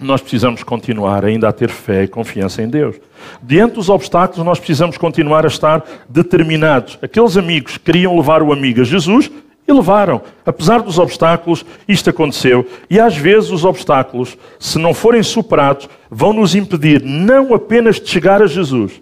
nós 0.00 0.20
precisamos 0.20 0.62
continuar 0.62 1.24
ainda 1.24 1.48
a 1.48 1.52
ter 1.52 1.70
fé 1.70 2.04
e 2.04 2.08
confiança 2.08 2.62
em 2.62 2.68
Deus. 2.68 2.96
Diante 3.42 3.74
dos 3.74 3.88
obstáculos, 3.88 4.44
nós 4.44 4.58
precisamos 4.58 4.96
continuar 4.96 5.44
a 5.44 5.48
estar 5.48 5.84
determinados. 6.08 6.98
Aqueles 7.02 7.36
amigos 7.36 7.76
queriam 7.76 8.16
levar 8.16 8.42
o 8.42 8.52
amigo 8.52 8.80
a 8.80 8.84
Jesus 8.84 9.30
e 9.68 9.72
levaram. 9.72 10.22
Apesar 10.44 10.80
dos 10.80 10.98
obstáculos, 10.98 11.64
isto 11.86 12.08
aconteceu. 12.10 12.66
E 12.88 12.98
às 12.98 13.16
vezes 13.16 13.50
os 13.50 13.64
obstáculos, 13.64 14.36
se 14.58 14.78
não 14.78 14.94
forem 14.94 15.22
superados, 15.22 15.88
vão 16.10 16.32
nos 16.32 16.54
impedir 16.54 17.02
não 17.04 17.54
apenas 17.54 18.00
de 18.00 18.08
chegar 18.08 18.42
a 18.42 18.46
Jesus, 18.46 19.00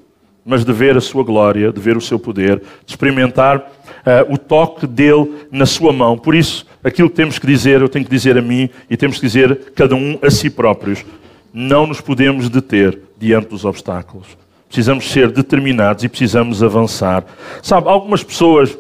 mas 0.49 0.65
de 0.65 0.73
ver 0.73 0.97
a 0.97 1.01
sua 1.01 1.23
glória, 1.23 1.71
de 1.71 1.79
ver 1.79 1.95
o 1.95 2.01
seu 2.01 2.19
poder, 2.19 2.59
de 2.87 2.93
experimentar 2.93 3.59
uh, 3.59 4.33
o 4.33 4.39
toque 4.39 4.87
dele 4.87 5.47
na 5.53 5.67
sua 5.67 5.93
mão. 5.93 6.17
Por 6.17 6.35
isso, 6.35 6.65
aquilo 6.83 7.11
que 7.11 7.17
temos 7.17 7.39
que 7.39 7.47
dizer, 7.47 7.83
eu 7.83 7.89
tenho 7.89 8.03
que 8.03 8.11
dizer 8.11 8.39
a 8.39 8.41
mim 8.41 8.71
e 8.89 8.97
temos 8.97 9.17
que 9.17 9.27
dizer 9.27 9.73
cada 9.77 9.95
um 9.95 10.19
a 10.23 10.31
si 10.31 10.49
próprios. 10.49 11.05
Não 11.53 11.87
nos 11.87 12.01
podemos 12.01 12.49
deter 12.49 12.99
diante 13.19 13.49
dos 13.49 13.67
obstáculos. 13.67 14.27
Precisamos 14.67 15.11
ser 15.11 15.31
determinados 15.31 16.03
e 16.03 16.09
precisamos 16.09 16.63
avançar. 16.63 17.27
Sabe, 17.63 17.87
algumas 17.87 18.25
pessoas 18.25 18.77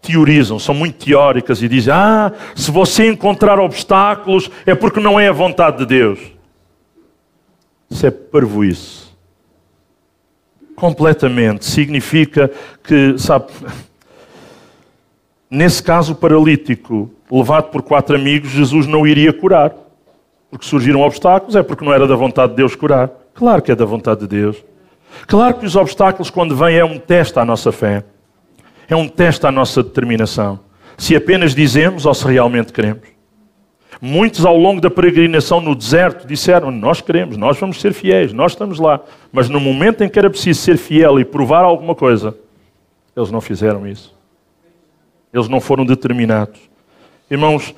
teorizam, 0.00 0.58
são 0.58 0.74
muito 0.74 1.04
teóricas 1.04 1.62
e 1.62 1.68
dizem: 1.68 1.94
Ah, 1.94 2.32
se 2.56 2.72
você 2.72 3.06
encontrar 3.06 3.60
obstáculos 3.60 4.50
é 4.66 4.74
porque 4.74 4.98
não 4.98 5.20
é 5.20 5.28
a 5.28 5.32
vontade 5.32 5.78
de 5.78 5.86
Deus. 5.86 6.18
Isso 7.88 8.04
é 8.04 8.10
parvoíce 8.10 9.11
completamente. 10.76 11.64
Significa 11.64 12.50
que, 12.82 13.16
sabe, 13.18 13.46
nesse 15.50 15.82
caso 15.82 16.14
paralítico, 16.14 17.10
levado 17.30 17.70
por 17.70 17.82
quatro 17.82 18.16
amigos, 18.16 18.50
Jesus 18.50 18.86
não 18.86 19.06
iria 19.06 19.32
curar. 19.32 19.74
Porque 20.50 20.66
surgiram 20.66 21.00
obstáculos, 21.00 21.56
é 21.56 21.62
porque 21.62 21.84
não 21.84 21.94
era 21.94 22.06
da 22.06 22.14
vontade 22.14 22.52
de 22.52 22.56
Deus 22.56 22.74
curar. 22.74 23.10
Claro 23.34 23.62
que 23.62 23.72
é 23.72 23.74
da 23.74 23.86
vontade 23.86 24.20
de 24.20 24.26
Deus. 24.26 24.62
Claro 25.26 25.54
que 25.54 25.66
os 25.66 25.76
obstáculos, 25.76 26.30
quando 26.30 26.54
vêm, 26.54 26.76
é 26.76 26.84
um 26.84 26.98
teste 26.98 27.38
à 27.38 27.44
nossa 27.44 27.72
fé. 27.72 28.04
É 28.88 28.94
um 28.94 29.08
teste 29.08 29.46
à 29.46 29.52
nossa 29.52 29.82
determinação. 29.82 30.60
Se 30.98 31.16
apenas 31.16 31.54
dizemos 31.54 32.04
ou 32.04 32.12
se 32.12 32.26
realmente 32.26 32.72
queremos. 32.72 33.11
Muitos 34.04 34.44
ao 34.44 34.56
longo 34.56 34.80
da 34.80 34.90
peregrinação 34.90 35.60
no 35.60 35.76
deserto 35.76 36.26
disseram: 36.26 36.72
Nós 36.72 37.00
queremos, 37.00 37.36
nós 37.36 37.56
vamos 37.56 37.80
ser 37.80 37.92
fiéis, 37.92 38.32
nós 38.32 38.50
estamos 38.50 38.80
lá. 38.80 39.00
Mas 39.30 39.48
no 39.48 39.60
momento 39.60 40.02
em 40.02 40.08
que 40.08 40.18
era 40.18 40.28
preciso 40.28 40.60
ser 40.60 40.76
fiel 40.76 41.20
e 41.20 41.24
provar 41.24 41.62
alguma 41.62 41.94
coisa, 41.94 42.36
eles 43.16 43.30
não 43.30 43.40
fizeram 43.40 43.86
isso. 43.86 44.12
Eles 45.32 45.46
não 45.48 45.60
foram 45.60 45.86
determinados. 45.86 46.58
Irmãos, 47.30 47.72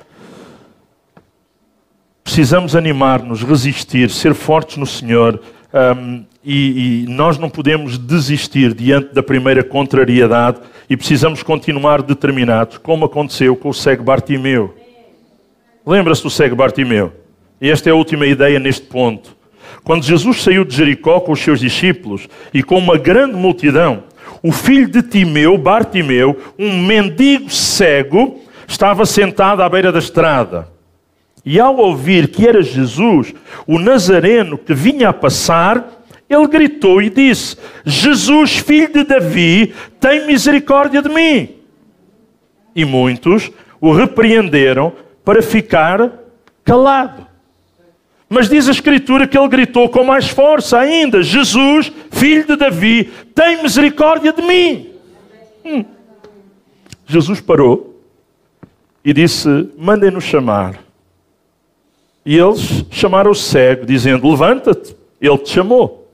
precisamos 2.23 2.75
animar-nos, 2.75 3.43
resistir, 3.43 4.09
ser 4.09 4.33
fortes 4.33 4.77
no 4.77 4.87
Senhor. 4.87 5.39
Um, 5.71 6.25
e, 6.43 7.03
e, 7.03 7.07
nós 7.07 7.37
não 7.37 7.51
podemos 7.51 7.99
desistir 7.99 8.73
diante 8.73 9.13
da 9.13 9.21
primeira 9.21 9.63
contrariedade 9.63 10.57
e 10.89 10.97
precisamos 10.97 11.43
continuar 11.43 12.01
determinados, 12.01 12.79
como 12.79 13.05
aconteceu 13.05 13.55
com 13.55 13.69
o 13.69 13.73
cego 13.73 14.03
Bartimeu. 14.03 14.73
Lembra-se 15.85 16.23
do 16.23 16.29
cego 16.29 16.55
Bartimeu? 16.55 17.13
E 17.61 17.69
esta 17.69 17.89
é 17.89 17.91
a 17.91 17.95
última 17.95 18.25
ideia 18.25 18.59
neste 18.59 18.87
ponto. 18.87 19.35
Quando 19.83 20.03
Jesus 20.03 20.41
saiu 20.41 20.65
de 20.65 20.75
Jericó 20.75 21.19
com 21.19 21.31
os 21.31 21.39
seus 21.39 21.59
discípulos 21.59 22.27
e 22.53 22.63
com 22.63 22.77
uma 22.77 22.97
grande 22.97 23.35
multidão, 23.35 24.03
o 24.41 24.51
filho 24.51 24.87
de 24.87 25.03
Timeu, 25.03 25.57
Bartimeu, 25.57 26.39
um 26.57 26.83
mendigo 26.85 27.49
cego, 27.49 28.41
estava 28.67 29.05
sentado 29.05 29.61
à 29.61 29.69
beira 29.69 29.91
da 29.91 29.99
estrada. 29.99 30.67
E 31.45 31.59
ao 31.59 31.77
ouvir 31.77 32.29
que 32.29 32.47
era 32.47 32.63
Jesus, 32.63 33.33
o 33.67 33.77
Nazareno 33.77 34.57
que 34.57 34.73
vinha 34.73 35.09
a 35.09 35.13
passar, 35.13 36.03
ele 36.27 36.47
gritou 36.47 36.99
e 37.01 37.09
disse: 37.09 37.55
Jesus, 37.85 38.57
filho 38.57 38.91
de 38.91 39.03
Davi, 39.03 39.73
tem 39.99 40.25
misericórdia 40.25 41.01
de 41.01 41.09
mim. 41.09 41.49
E 42.75 42.83
muitos 42.83 43.51
o 43.79 43.93
repreenderam 43.93 44.91
para 45.25 45.41
ficar 45.41 46.13
calado. 46.63 47.25
Mas 48.29 48.47
diz 48.47 48.67
a 48.67 48.71
Escritura 48.71 49.27
que 49.27 49.37
ele 49.37 49.47
gritou 49.47 49.89
com 49.89 50.03
mais 50.03 50.29
força 50.29 50.79
ainda: 50.79 51.21
Jesus, 51.21 51.91
filho 52.11 52.45
de 52.45 52.55
Davi, 52.55 53.11
tem 53.33 53.61
misericórdia 53.61 54.31
de 54.31 54.41
mim. 54.41 54.89
Hum. 55.65 55.83
Jesus 57.07 57.41
parou 57.41 57.99
e 59.03 59.11
disse: 59.11 59.69
Mandem-nos 59.77 60.23
chamar. 60.23 60.79
E 62.25 62.37
eles 62.37 62.85
chamaram 62.89 63.31
o 63.31 63.35
cego, 63.35 63.85
dizendo: 63.85 64.29
Levanta-te, 64.29 64.95
ele 65.21 65.37
te 65.39 65.49
chamou. 65.49 66.09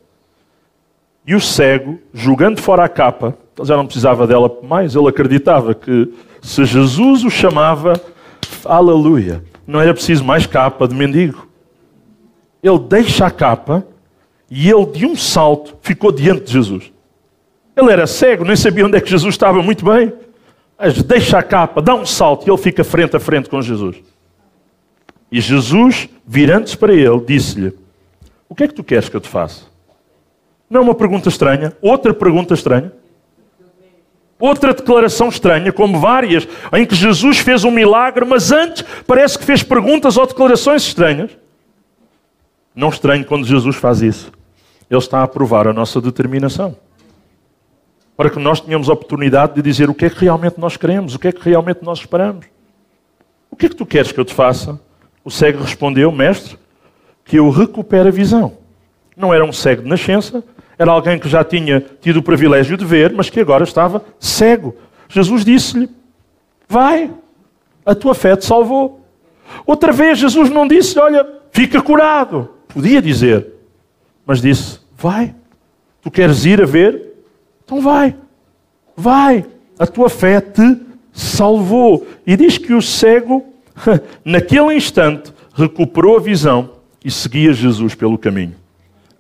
E 1.26 1.36
o 1.36 1.40
cego, 1.40 2.00
julgando 2.14 2.62
fora 2.62 2.84
a 2.84 2.90
capa, 2.90 3.38
já 3.64 3.78
não 3.78 3.86
precisava 3.86 4.26
dela 4.26 4.52
mais, 4.64 4.96
ele 4.96 5.08
acreditava 5.08 5.74
que 5.74 6.12
se 6.42 6.66
Jesus 6.66 7.24
o 7.24 7.30
chamava, 7.30 7.94
aleluia. 8.66 9.44
Não 9.66 9.80
era 9.80 9.94
preciso 9.94 10.24
mais 10.24 10.46
capa 10.46 10.88
de 10.88 10.96
mendigo. 10.96 11.48
Ele 12.62 12.80
deixa 12.80 13.26
a 13.26 13.32
capa 13.32 13.86
e 14.50 14.70
ele, 14.70 14.86
de 14.88 15.06
um 15.06 15.16
salto, 15.16 15.78
ficou 15.82 16.12
diante 16.12 16.46
de 16.46 16.54
Jesus. 16.54 16.92
Ele 17.76 17.92
era 17.92 18.06
cego, 18.06 18.44
nem 18.44 18.56
sabia 18.56 18.86
onde 18.86 18.98
é 18.98 19.02
que 19.02 19.10
Jesus 19.10 19.34
estava 19.34 19.62
muito 19.62 19.86
bem. 19.86 20.14
Mas 20.78 21.02
deixa 21.02 21.38
a 21.38 21.44
capa, 21.44 21.82
dá 21.82 21.96
um 21.96 22.06
salto 22.06 22.46
e 22.46 22.50
ele 22.50 22.58
fica 22.58 22.84
frente 22.84 23.16
a 23.16 23.20
frente 23.20 23.50
com 23.50 23.62
Jesus. 23.62 23.98
E 25.32 25.40
Jesus, 25.40 26.10
virando-se 26.28 26.78
para 26.78 26.94
ele, 26.94 27.22
disse-lhe: 27.26 27.74
O 28.50 28.56
que 28.56 28.64
é 28.64 28.68
que 28.68 28.74
tu 28.74 28.84
queres 28.84 29.08
que 29.08 29.16
eu 29.16 29.22
te 29.22 29.30
faça? 29.30 29.64
Não 30.70 30.82
é 30.82 30.84
uma 30.84 30.96
pergunta 30.96 31.30
estranha? 31.30 31.74
Outra 31.82 32.14
pergunta 32.14 32.54
estranha? 32.54 32.92
Outra 34.42 34.74
declaração 34.74 35.30
estranha, 35.30 35.72
como 35.72 36.00
várias, 36.00 36.48
em 36.74 36.84
que 36.84 36.96
Jesus 36.96 37.38
fez 37.38 37.64
um 37.64 37.70
milagre, 37.70 38.26
mas 38.26 38.52
antes 38.52 38.84
parece 39.06 39.38
que 39.38 39.46
fez 39.46 39.62
perguntas 39.62 40.18
ou 40.18 40.26
declarações 40.26 40.82
estranhas. 40.82 41.30
Não 42.76 42.90
estranho 42.90 43.24
quando 43.24 43.46
Jesus 43.46 43.76
faz 43.76 44.02
isso. 44.02 44.32
Ele 44.90 45.00
está 45.00 45.22
a 45.22 45.28
provar 45.28 45.68
a 45.68 45.74
nossa 45.74 46.02
determinação. 46.02 46.76
Para 48.18 48.32
que 48.32 48.40
nós 48.40 48.60
tenhamos 48.60 48.90
a 48.90 48.94
oportunidade 48.94 49.54
de 49.54 49.62
dizer 49.62 49.92
o 49.92 49.94
que 49.94 50.06
é 50.06 50.10
que 50.10 50.20
realmente 50.20 50.60
nós 50.60 50.76
queremos, 50.76 51.14
o 51.14 51.20
que 51.20 51.28
é 51.28 51.32
que 51.32 51.48
realmente 51.48 51.84
nós 51.84 52.00
esperamos. 52.00 52.48
O 53.52 53.56
que 53.56 53.68
é 53.68 53.70
que 53.70 53.76
tu 53.76 53.86
queres 53.86 54.12
que 54.12 54.20
eu 54.20 54.26
te 54.26 54.34
faça? 54.34 54.80
O 55.24 55.30
cego 55.30 55.62
respondeu, 55.62 56.12
mestre, 56.12 56.58
que 57.24 57.38
eu 57.38 57.48
recupere 57.52 58.10
a 58.10 58.12
visão. 58.12 58.58
Não 59.16 59.32
era 59.32 59.46
um 59.46 59.54
cego 59.54 59.84
de 59.84 59.88
nascença, 59.88 60.44
era 60.82 60.90
alguém 60.94 61.20
que 61.20 61.30
já 61.30 61.44
tinha 61.44 61.80
tido 62.02 62.18
o 62.18 62.24
privilégio 62.24 62.76
de 62.76 62.84
ver, 62.84 63.14
mas 63.14 63.30
que 63.30 63.40
agora 63.40 63.64
estava 63.64 64.04
cego. 64.20 64.76
Jesus 65.08 65.46
disse-lhe: 65.46 65.88
Vai, 66.68 67.12
a 67.86 67.94
tua 67.94 68.16
fé 68.16 68.36
te 68.36 68.46
salvou. 68.46 69.06
Outra 69.64 69.92
vez, 69.92 70.18
Jesus 70.18 70.50
não 70.50 70.68
disse: 70.68 70.98
Olha, 70.98 71.24
fica 71.52 71.80
curado. 71.84 72.50
Podia 72.68 73.00
dizer, 73.00 73.46
mas 74.26 74.42
disse: 74.42 74.80
Vai, 74.98 75.36
tu 76.02 76.10
queres 76.10 76.46
ir 76.46 76.60
a 76.60 76.66
ver? 76.66 77.14
Então 77.64 77.80
vai, 77.80 78.16
vai, 78.98 79.46
a 79.78 79.86
tua 79.86 80.10
fé 80.10 80.42
te 80.42 80.82
salvou. 81.14 82.08
E 82.26 82.36
diz 82.36 82.58
que 82.58 82.74
o 82.74 82.82
cego, 82.82 83.46
naquele 84.26 84.74
instante, 84.74 85.32
recuperou 85.54 86.18
a 86.18 86.20
visão 86.20 86.72
e 87.06 87.12
seguia 87.12 87.54
Jesus 87.54 87.94
pelo 87.94 88.18
caminho. 88.18 88.61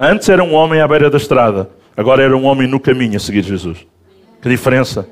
Antes 0.04 0.28
era 0.30 0.44
um 0.44 0.56
homem 0.56 0.82
à 0.82 0.88
beira 0.88 1.12
da 1.12 1.18
estrada, 1.18 1.70
agora 1.96 2.24
era 2.24 2.36
um 2.36 2.46
homem 2.46 2.68
no 2.68 2.80
caminho 2.80 3.18
a 3.18 3.20
seguir 3.20 3.44
Jesus. 3.44 3.86
Que 4.42 4.50
diferença! 4.50 5.08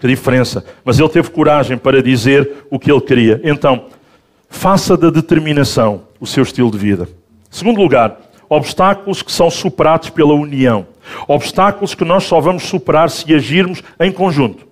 Que 0.00 0.08
diferença! 0.08 0.64
Mas 0.84 0.98
ele 0.98 1.08
teve 1.08 1.30
coragem 1.30 1.78
para 1.78 2.02
dizer 2.02 2.66
o 2.68 2.76
que 2.76 2.90
ele 2.90 3.00
queria. 3.00 3.40
Então, 3.44 3.84
faça 4.50 4.96
da 4.96 5.10
determinação 5.10 6.08
o 6.18 6.26
seu 6.26 6.42
estilo 6.42 6.72
de 6.72 6.76
vida. 6.76 7.08
Segundo 7.48 7.80
lugar, 7.80 8.18
obstáculos 8.48 9.22
que 9.22 9.30
são 9.30 9.48
superados 9.48 10.10
pela 10.10 10.34
união. 10.34 10.88
Obstáculos 11.28 11.94
que 11.94 12.04
nós 12.04 12.24
só 12.24 12.40
vamos 12.40 12.64
superar 12.64 13.10
se 13.10 13.32
agirmos 13.32 13.80
em 14.00 14.10
conjunto. 14.10 14.66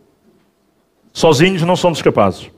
Sozinhos 1.12 1.62
não 1.62 1.76
somos 1.76 2.02
capazes. 2.02 2.50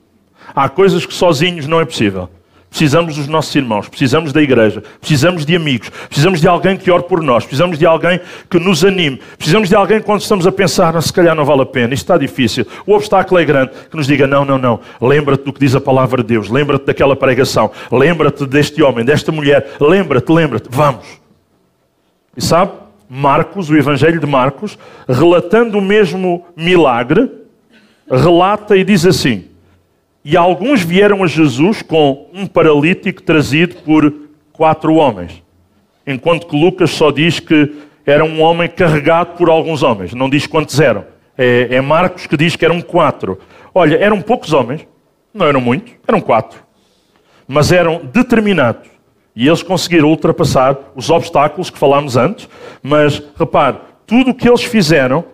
Há 0.54 0.66
coisas 0.66 1.04
que 1.04 1.12
sozinhos 1.12 1.66
não 1.66 1.78
é 1.78 1.84
possível. 1.84 2.30
Precisamos 2.72 3.16
dos 3.16 3.28
nossos 3.28 3.54
irmãos, 3.54 3.86
precisamos 3.86 4.32
da 4.32 4.40
igreja, 4.40 4.82
precisamos 4.98 5.44
de 5.44 5.54
amigos, 5.54 5.90
precisamos 6.08 6.40
de 6.40 6.48
alguém 6.48 6.74
que 6.74 6.90
ore 6.90 7.02
por 7.02 7.22
nós, 7.22 7.44
precisamos 7.44 7.78
de 7.78 7.84
alguém 7.84 8.18
que 8.48 8.58
nos 8.58 8.82
anime, 8.82 9.20
precisamos 9.36 9.68
de 9.68 9.74
alguém 9.74 10.00
quando 10.00 10.22
estamos 10.22 10.46
a 10.46 10.50
pensar, 10.50 10.96
ah, 10.96 11.02
se 11.02 11.12
calhar 11.12 11.36
não 11.36 11.44
vale 11.44 11.60
a 11.60 11.66
pena, 11.66 11.92
isto 11.92 12.04
está 12.04 12.16
difícil, 12.16 12.66
o 12.86 12.94
obstáculo 12.94 13.38
é 13.38 13.44
grande, 13.44 13.72
que 13.90 13.94
nos 13.94 14.06
diga: 14.06 14.26
não, 14.26 14.42
não, 14.46 14.56
não, 14.56 14.80
lembra-te 15.02 15.44
do 15.44 15.52
que 15.52 15.60
diz 15.60 15.74
a 15.74 15.82
palavra 15.82 16.22
de 16.22 16.28
Deus, 16.28 16.48
lembra-te 16.48 16.86
daquela 16.86 17.14
pregação, 17.14 17.70
lembra-te 17.90 18.46
deste 18.46 18.82
homem, 18.82 19.04
desta 19.04 19.30
mulher, 19.30 19.76
lembra-te, 19.78 20.32
lembra-te, 20.32 20.68
vamos. 20.70 21.04
E 22.34 22.40
sabe, 22.40 22.72
Marcos, 23.06 23.68
o 23.68 23.76
Evangelho 23.76 24.18
de 24.18 24.26
Marcos, 24.26 24.78
relatando 25.06 25.76
o 25.76 25.82
mesmo 25.82 26.46
milagre, 26.56 27.30
relata 28.10 28.74
e 28.78 28.82
diz 28.82 29.04
assim. 29.04 29.51
E 30.24 30.36
alguns 30.36 30.82
vieram 30.82 31.22
a 31.22 31.26
Jesus 31.26 31.82
com 31.82 32.28
um 32.32 32.46
paralítico 32.46 33.22
trazido 33.22 33.76
por 33.76 34.12
quatro 34.52 34.94
homens. 34.94 35.42
Enquanto 36.06 36.46
que 36.46 36.56
Lucas 36.56 36.90
só 36.90 37.10
diz 37.10 37.40
que 37.40 37.74
era 38.04 38.24
um 38.24 38.40
homem 38.40 38.68
carregado 38.68 39.36
por 39.36 39.48
alguns 39.48 39.82
homens. 39.82 40.12
Não 40.12 40.28
diz 40.28 40.46
quantos 40.46 40.78
eram. 40.80 41.04
É, 41.36 41.76
é 41.76 41.80
Marcos 41.80 42.26
que 42.26 42.36
diz 42.36 42.56
que 42.56 42.64
eram 42.64 42.80
quatro. 42.80 43.38
Olha, 43.74 43.96
eram 43.96 44.20
poucos 44.20 44.52
homens. 44.52 44.86
Não 45.32 45.46
eram 45.46 45.60
muitos. 45.60 45.92
Eram 46.06 46.20
quatro. 46.20 46.60
Mas 47.46 47.72
eram 47.72 48.00
determinados. 48.12 48.88
E 49.34 49.46
eles 49.46 49.62
conseguiram 49.62 50.08
ultrapassar 50.08 50.76
os 50.94 51.10
obstáculos 51.10 51.70
que 51.70 51.78
falámos 51.78 52.16
antes. 52.16 52.48
Mas, 52.82 53.22
repare, 53.36 53.78
tudo 54.06 54.30
o 54.30 54.34
que 54.34 54.48
eles 54.48 54.62
fizeram 54.62 55.24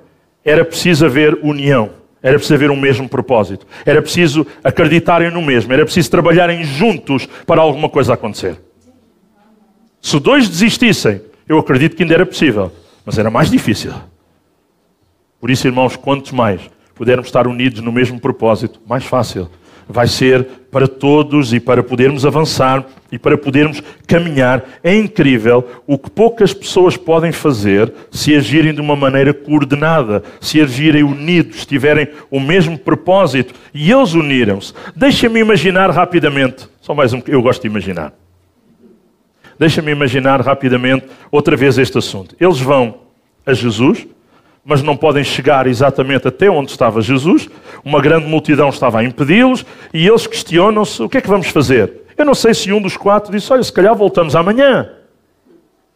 era 0.44 0.64
preciso 0.64 1.06
haver 1.06 1.38
união. 1.42 1.90
Era 2.22 2.34
preciso 2.34 2.54
haver 2.54 2.70
um 2.70 2.76
mesmo 2.76 3.08
propósito. 3.08 3.66
Era 3.86 4.02
preciso 4.02 4.46
acreditarem 4.62 5.30
no 5.30 5.40
mesmo. 5.40 5.72
Era 5.72 5.84
preciso 5.84 6.10
trabalharem 6.10 6.64
juntos 6.64 7.28
para 7.46 7.60
alguma 7.60 7.88
coisa 7.88 8.14
acontecer. 8.14 8.60
Se 10.00 10.18
dois 10.18 10.48
desistissem, 10.48 11.20
eu 11.48 11.58
acredito 11.58 11.96
que 11.96 12.02
ainda 12.02 12.14
era 12.14 12.26
possível. 12.26 12.72
Mas 13.04 13.18
era 13.18 13.30
mais 13.30 13.50
difícil. 13.50 13.92
Por 15.40 15.50
isso, 15.50 15.66
irmãos, 15.66 15.96
quanto 15.96 16.34
mais 16.34 16.60
pudermos 16.94 17.28
estar 17.28 17.46
unidos 17.46 17.80
no 17.80 17.92
mesmo 17.92 18.18
propósito, 18.18 18.80
mais 18.86 19.04
fácil 19.04 19.48
vai 19.88 20.06
ser 20.06 20.46
para 20.70 20.86
todos 20.86 21.54
e 21.54 21.60
para 21.60 21.82
podermos 21.82 22.26
avançar 22.26 22.86
e 23.10 23.18
para 23.18 23.38
podermos 23.38 23.82
caminhar. 24.06 24.64
É 24.84 24.94
incrível 24.94 25.66
o 25.86 25.96
que 25.96 26.10
poucas 26.10 26.52
pessoas 26.52 26.96
podem 26.96 27.32
fazer 27.32 27.92
se 28.10 28.34
agirem 28.34 28.74
de 28.74 28.80
uma 28.80 28.94
maneira 28.94 29.32
coordenada, 29.32 30.22
se 30.40 30.60
agirem 30.60 31.02
unidos, 31.02 31.64
tiverem 31.64 32.08
o 32.30 32.38
mesmo 32.38 32.78
propósito 32.78 33.54
e 33.72 33.90
eles 33.90 34.12
uniram-se. 34.12 34.74
Deixa-me 34.94 35.40
imaginar 35.40 35.90
rapidamente, 35.90 36.68
só 36.80 36.94
mais 36.94 37.12
um 37.12 37.22
eu 37.26 37.40
gosto 37.40 37.62
de 37.62 37.68
imaginar. 37.68 38.12
Deixa-me 39.58 39.90
imaginar 39.90 40.40
rapidamente 40.40 41.06
outra 41.32 41.56
vez 41.56 41.78
este 41.78 41.98
assunto. 41.98 42.36
Eles 42.38 42.60
vão 42.60 42.98
a 43.44 43.52
Jesus, 43.52 44.06
mas 44.68 44.82
não 44.82 44.94
podem 44.94 45.24
chegar 45.24 45.66
exatamente 45.66 46.28
até 46.28 46.50
onde 46.50 46.70
estava 46.70 47.00
Jesus. 47.00 47.48
Uma 47.82 48.02
grande 48.02 48.26
multidão 48.26 48.68
estava 48.68 48.98
a 48.98 49.04
impedi-los 49.04 49.64
e 49.94 50.06
eles 50.06 50.26
questionam-se: 50.26 51.02
o 51.02 51.08
que 51.08 51.16
é 51.16 51.20
que 51.22 51.28
vamos 51.28 51.48
fazer? 51.48 52.02
Eu 52.18 52.26
não 52.26 52.34
sei 52.34 52.52
se 52.52 52.70
um 52.70 52.78
dos 52.78 52.94
quatro 52.94 53.32
disse: 53.32 53.50
olha, 53.50 53.62
se 53.62 53.72
calhar 53.72 53.96
voltamos 53.96 54.36
amanhã. 54.36 54.90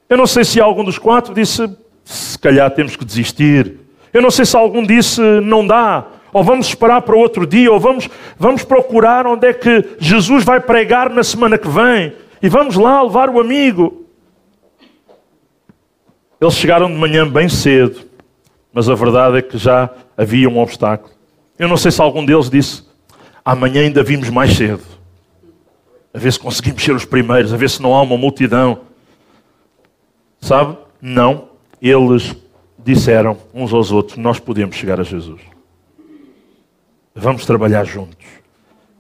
Eu 0.09 0.17
não 0.17 0.27
sei 0.27 0.43
se 0.43 0.59
algum 0.59 0.83
dos 0.83 0.99
quatro 0.99 1.35
disse: 1.35 1.69
se 2.03 2.39
calhar 2.39 2.71
temos 2.71 2.97
que 2.97 3.05
desistir. 3.05 3.77
Eu 4.11 4.23
não 4.23 4.31
sei 4.31 4.47
se 4.47 4.57
algum 4.57 4.83
disse: 4.83 5.21
não 5.21 5.67
dá. 5.67 6.07
Ou 6.33 6.43
vamos 6.43 6.69
esperar 6.69 7.03
para 7.03 7.15
outro 7.15 7.47
dia, 7.47 7.71
ou 7.71 7.79
vamos, 7.79 8.09
vamos 8.39 8.65
procurar 8.65 9.27
onde 9.27 9.49
é 9.49 9.53
que 9.53 9.85
Jesus 9.99 10.45
vai 10.45 10.61
pregar 10.61 11.11
na 11.11 11.23
semana 11.23 11.59
que 11.59 11.69
vem. 11.69 12.15
E 12.43 12.49
vamos 12.49 12.77
lá 12.77 13.03
levar 13.03 13.29
o 13.29 13.39
amigo. 13.39 14.07
Eles 16.41 16.55
chegaram 16.55 16.87
de 16.87 16.95
manhã 16.95 17.29
bem 17.29 17.51
cedo 17.51 18.12
mas 18.73 18.89
a 18.89 18.95
verdade 18.95 19.39
é 19.39 19.43
que 19.43 19.59
já 19.59 19.91
havia 20.17 20.49
um 20.49 20.59
obstáculo. 20.59 21.13
Eu 21.59 21.69
não 21.69 21.77
sei 21.77 21.91
se 21.91 22.01
algum 22.01 22.25
deles 22.25 22.49
disse: 22.49 22.83
amanhã 23.45 23.83
ainda 23.83 24.03
vimos 24.03 24.31
mais 24.31 24.55
cedo, 24.57 24.83
a 26.15 26.19
ver 26.19 26.33
se 26.33 26.39
conseguimos 26.39 26.83
ser 26.83 26.95
os 26.95 27.05
primeiros, 27.05 27.53
a 27.53 27.57
ver 27.57 27.71
se 27.71 27.83
não 27.83 27.95
há 27.95 28.03
uma 28.03 28.17
multidão. 28.17 28.81
Sabe? 30.41 30.77
Não. 31.01 31.51
Eles 31.81 32.35
disseram 32.79 33.37
uns 33.53 33.73
aos 33.73 33.93
outros: 33.93 34.17
Nós 34.17 34.39
podemos 34.39 34.77
chegar 34.77 35.01
a 35.01 35.05
Jesus. 35.05 35.41
Vamos 37.15 37.45
trabalhar 37.45 37.85
juntos. 37.85 38.27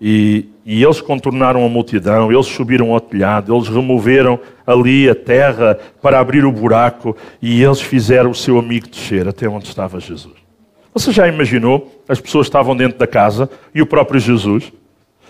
E, 0.00 0.48
e, 0.64 0.82
eles 0.82 1.00
contornaram 1.00 1.64
a 1.64 1.68
multidão, 1.68 2.30
eles 2.30 2.46
subiram 2.46 2.92
ao 2.92 3.00
telhado, 3.00 3.54
eles 3.54 3.68
removeram 3.68 4.38
ali 4.66 5.08
a 5.08 5.14
terra 5.14 5.78
para 6.00 6.20
abrir 6.20 6.44
o 6.44 6.52
buraco 6.52 7.16
e 7.40 7.62
eles 7.62 7.80
fizeram 7.80 8.30
o 8.30 8.34
seu 8.34 8.58
amigo 8.58 8.88
descer 8.88 9.26
até 9.26 9.48
onde 9.48 9.66
estava 9.66 9.98
Jesus. 9.98 10.34
Você 10.94 11.10
já 11.10 11.26
imaginou? 11.26 12.02
As 12.08 12.20
pessoas 12.20 12.46
estavam 12.46 12.76
dentro 12.76 12.98
da 12.98 13.06
casa 13.06 13.48
e 13.74 13.80
o 13.80 13.86
próprio 13.86 14.20
Jesus. 14.20 14.72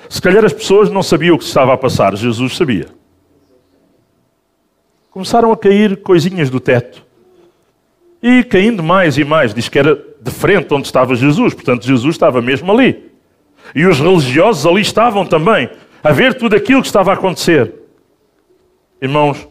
Se 0.09 0.21
calhar 0.21 0.45
as 0.45 0.53
pessoas 0.53 0.91
não 0.91 1.03
sabiam 1.03 1.37
o 1.37 1.39
que 1.39 1.45
estava 1.45 1.73
a 1.73 1.77
passar, 1.77 2.17
Jesus 2.17 2.57
sabia. 2.57 2.87
Começaram 5.11 5.53
a 5.53 5.57
cair 5.57 5.99
coisinhas 5.99 6.51
do 6.51 6.59
teto. 6.59 7.05
E 8.23 8.45
caindo 8.45 8.83
mais 8.83 9.19
e 9.19 9.25
mais, 9.25 9.53
diz 9.53 9.69
que 9.69 9.79
era 9.79 9.95
de 10.21 10.31
frente 10.31 10.73
onde 10.73 10.87
estava 10.87 11.15
Jesus, 11.15 11.55
portanto 11.55 11.85
Jesus 11.85 12.15
estava 12.15 12.41
mesmo 12.41 12.71
ali. 12.73 13.12
E 13.75 13.87
os 13.87 13.99
religiosos 13.99 14.67
ali 14.67 14.83
estavam 14.83 15.25
também, 15.25 15.71
a 16.03 16.13
ver 16.13 16.35
tudo 16.35 16.57
aquilo 16.57 16.81
que 16.81 16.87
estava 16.87 17.11
a 17.11 17.15
acontecer. 17.15 17.73
Irmãos, 19.01 19.49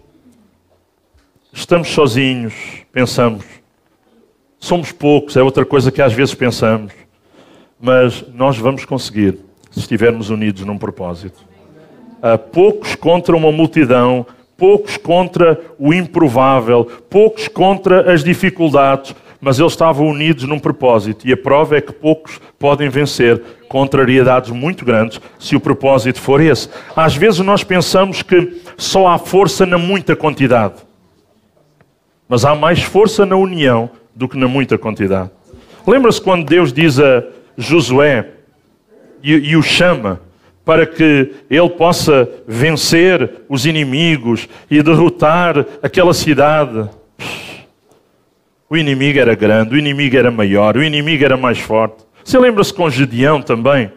estamos 1.52 1.90
sozinhos, 1.90 2.54
pensamos. 2.92 3.46
Somos 4.60 4.92
poucos, 4.92 5.36
é 5.36 5.42
outra 5.42 5.66
coisa 5.66 5.92
que 5.92 6.02
às 6.02 6.14
vezes 6.14 6.36
pensamos. 6.36 6.94
Mas 7.80 8.24
nós 8.34 8.58
vamos 8.58 8.86
conseguir 8.86 9.40
se 9.72 9.80
estivermos 9.80 10.30
unidos 10.30 10.64
num 10.64 10.78
propósito. 10.78 11.44
Uh, 12.20 12.38
poucos 12.38 12.94
contra 12.94 13.36
uma 13.36 13.52
multidão, 13.52 14.26
poucos 14.56 14.96
contra 14.98 15.60
o 15.80 15.92
improvável, 15.92 16.86
poucos 17.10 17.48
contra 17.48 18.14
as 18.14 18.24
dificuldades, 18.24 19.16
mas 19.42 19.60
eles 19.60 19.74
estavam 19.74 20.08
unidos 20.08 20.44
num 20.44 20.60
propósito. 20.60 21.28
E 21.28 21.34
a 21.34 21.38
prova 21.38 21.76
é 21.76 21.82
que 21.82 21.92
poucos 21.92 22.40
podem 22.60 22.88
vencer 22.88 23.42
contrariedades 23.68 24.52
muito 24.52 24.86
grandes 24.86 25.20
se 25.40 25.56
o 25.56 25.60
propósito 25.60 26.22
for 26.22 26.40
esse. 26.40 26.70
Às 26.96 27.16
vezes 27.16 27.40
nós 27.40 27.64
pensamos 27.64 28.22
que 28.22 28.62
só 28.78 29.08
há 29.08 29.18
força 29.18 29.66
na 29.66 29.80
muita 29.80 30.16
quantidade. 30.16 30.76
Mas 32.30 32.46
há 32.46 32.56
mais 32.56 32.84
força 32.84 33.26
na 33.26 33.36
união 33.36 33.90
do 34.16 34.30
que 34.30 34.38
na 34.38 34.48
muita 34.48 34.78
quantidade. 34.78 35.32
Lembra-se 35.88 36.22
quando 36.22 36.46
Deus 36.46 36.72
diz 36.72 37.00
a 37.00 37.24
Josué 37.58 38.30
e, 39.24 39.34
e 39.34 39.56
o 39.56 39.64
chama 39.64 40.22
para 40.64 40.86
que 40.86 41.34
ele 41.50 41.70
possa 41.72 42.30
vencer 42.48 43.42
os 43.50 43.66
inimigos 43.66 44.48
e 44.70 44.82
derrotar 44.84 45.66
aquela 45.82 46.14
cidade? 46.14 46.88
O 48.72 48.78
inimigo 48.78 49.20
era 49.20 49.36
grande, 49.36 49.76
o 49.76 49.78
inimigo 49.78 50.16
era 50.16 50.32
maior, 50.32 50.78
o 50.78 50.82
inimigo 50.82 51.26
era 51.26 51.36
mais 51.36 51.60
forte. 51.60 52.06
Você 52.24 52.40
lembra-se 52.40 52.74
com 52.74 52.90
Gedeão 52.90 53.42
também? 53.42 53.92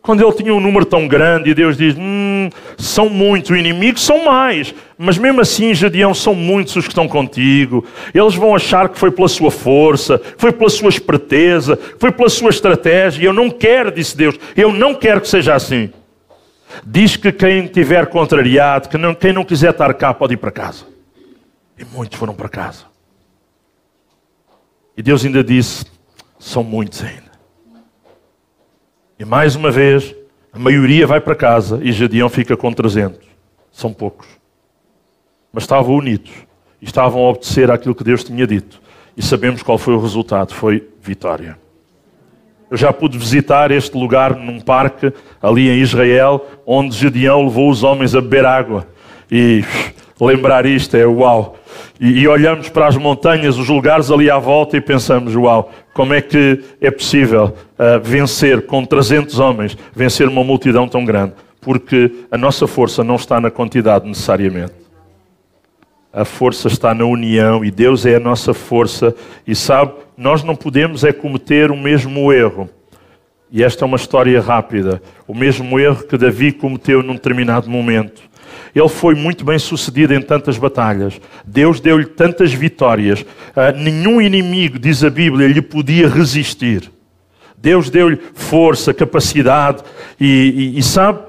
Quando 0.00 0.22
ele 0.22 0.32
tinha 0.32 0.54
um 0.54 0.58
número 0.58 0.86
tão 0.86 1.06
grande 1.06 1.50
e 1.50 1.54
Deus 1.54 1.76
diz: 1.76 1.94
hum, 1.94 2.48
são 2.78 3.10
muitos, 3.10 3.50
o 3.50 3.56
inimigo 3.56 4.00
são 4.00 4.24
mais, 4.24 4.74
mas 4.96 5.18
mesmo 5.18 5.42
assim, 5.42 5.74
Gedeão, 5.74 6.14
são 6.14 6.34
muitos 6.34 6.76
os 6.76 6.84
que 6.84 6.92
estão 6.92 7.06
contigo. 7.06 7.84
Eles 8.14 8.34
vão 8.34 8.56
achar 8.56 8.88
que 8.88 8.98
foi 8.98 9.10
pela 9.10 9.28
sua 9.28 9.50
força, 9.50 10.18
foi 10.38 10.50
pela 10.50 10.70
sua 10.70 10.88
esperteza, 10.88 11.78
foi 11.98 12.10
pela 12.10 12.30
sua 12.30 12.48
estratégia. 12.48 13.26
Eu 13.26 13.34
não 13.34 13.50
quero, 13.50 13.92
disse 13.92 14.16
Deus, 14.16 14.40
eu 14.56 14.72
não 14.72 14.94
quero 14.94 15.20
que 15.20 15.28
seja 15.28 15.54
assim. 15.54 15.92
Diz 16.86 17.16
que 17.16 17.30
quem 17.30 17.66
tiver 17.66 18.06
contrariado, 18.06 18.88
que 18.88 18.96
não, 18.96 19.14
quem 19.14 19.34
não 19.34 19.44
quiser 19.44 19.72
estar 19.72 19.92
cá, 19.92 20.14
pode 20.14 20.32
ir 20.32 20.38
para 20.38 20.50
casa. 20.50 20.86
E 21.78 21.84
muitos 21.84 22.18
foram 22.18 22.32
para 22.32 22.48
casa. 22.48 22.97
E 24.98 25.02
Deus 25.02 25.24
ainda 25.24 25.44
disse: 25.44 25.86
são 26.40 26.64
muitos 26.64 27.04
ainda. 27.04 27.30
E 29.16 29.24
mais 29.24 29.54
uma 29.54 29.70
vez, 29.70 30.12
a 30.52 30.58
maioria 30.58 31.06
vai 31.06 31.20
para 31.20 31.36
casa 31.36 31.78
e 31.84 31.92
Gedeão 31.92 32.28
fica 32.28 32.56
com 32.56 32.72
300. 32.72 33.20
São 33.70 33.92
poucos. 33.92 34.26
Mas 35.52 35.62
estavam 35.62 35.94
unidos 35.94 36.32
e 36.82 36.84
estavam 36.84 37.24
a 37.24 37.30
obedecer 37.30 37.70
àquilo 37.70 37.94
que 37.94 38.02
Deus 38.02 38.24
tinha 38.24 38.44
dito. 38.44 38.82
E 39.16 39.22
sabemos 39.22 39.62
qual 39.62 39.78
foi 39.78 39.94
o 39.94 40.00
resultado: 40.00 40.52
foi 40.52 40.88
vitória. 41.00 41.56
Eu 42.68 42.76
já 42.76 42.92
pude 42.92 43.16
visitar 43.16 43.70
este 43.70 43.96
lugar 43.96 44.34
num 44.34 44.60
parque 44.60 45.12
ali 45.40 45.68
em 45.68 45.78
Israel, 45.78 46.44
onde 46.66 46.96
Gedeão 46.96 47.44
levou 47.44 47.70
os 47.70 47.84
homens 47.84 48.16
a 48.16 48.20
beber 48.20 48.44
água. 48.44 48.84
E 49.30 49.62
lembrar 50.20 50.66
isto 50.66 50.96
é 50.96 51.06
uau. 51.06 51.56
E, 52.00 52.20
e, 52.20 52.28
olhamos 52.28 52.68
para 52.68 52.86
as 52.86 52.96
montanhas, 52.96 53.58
os 53.58 53.68
lugares 53.68 54.10
ali 54.10 54.30
à 54.30 54.38
volta 54.38 54.76
e 54.76 54.80
pensamos: 54.80 55.34
uau, 55.34 55.72
como 55.94 56.14
é 56.14 56.20
que 56.20 56.62
é 56.80 56.90
possível 56.90 57.54
uh, 57.78 58.00
vencer 58.02 58.66
com 58.66 58.84
300 58.84 59.38
homens, 59.38 59.76
vencer 59.94 60.28
uma 60.28 60.44
multidão 60.44 60.88
tão 60.88 61.04
grande? 61.04 61.32
Porque 61.60 62.12
a 62.30 62.38
nossa 62.38 62.66
força 62.66 63.02
não 63.02 63.16
está 63.16 63.40
na 63.40 63.50
quantidade 63.50 64.06
necessariamente. 64.06 64.72
A 66.12 66.24
força 66.24 66.68
está 66.68 66.94
na 66.94 67.04
união 67.04 67.64
e 67.64 67.70
Deus 67.70 68.06
é 68.06 68.16
a 68.16 68.20
nossa 68.20 68.54
força. 68.54 69.14
E 69.46 69.54
sabe, 69.54 69.92
nós 70.16 70.42
não 70.42 70.56
podemos 70.56 71.04
é 71.04 71.12
cometer 71.12 71.70
o 71.70 71.76
mesmo 71.76 72.32
erro. 72.32 72.68
E 73.50 73.62
esta 73.62 73.84
é 73.84 73.86
uma 73.86 73.96
história 73.96 74.40
rápida. 74.40 75.02
O 75.26 75.34
mesmo 75.34 75.78
erro 75.78 76.04
que 76.04 76.16
Davi 76.18 76.52
cometeu 76.52 77.02
num 77.02 77.14
determinado 77.14 77.68
momento. 77.68 78.22
Ele 78.74 78.88
foi 78.88 79.14
muito 79.14 79.44
bem 79.44 79.58
sucedido 79.58 80.14
em 80.14 80.20
tantas 80.20 80.58
batalhas. 80.58 81.20
Deus 81.44 81.80
deu-lhe 81.80 82.06
tantas 82.06 82.52
vitórias. 82.52 83.22
Uh, 83.22 83.76
nenhum 83.76 84.20
inimigo, 84.20 84.78
diz 84.78 85.02
a 85.02 85.10
Bíblia, 85.10 85.48
lhe 85.48 85.62
podia 85.62 86.08
resistir. 86.08 86.90
Deus 87.56 87.90
deu-lhe 87.90 88.20
força, 88.34 88.94
capacidade 88.94 89.82
e, 90.20 90.72
e, 90.76 90.78
e 90.78 90.82
sabe, 90.82 91.20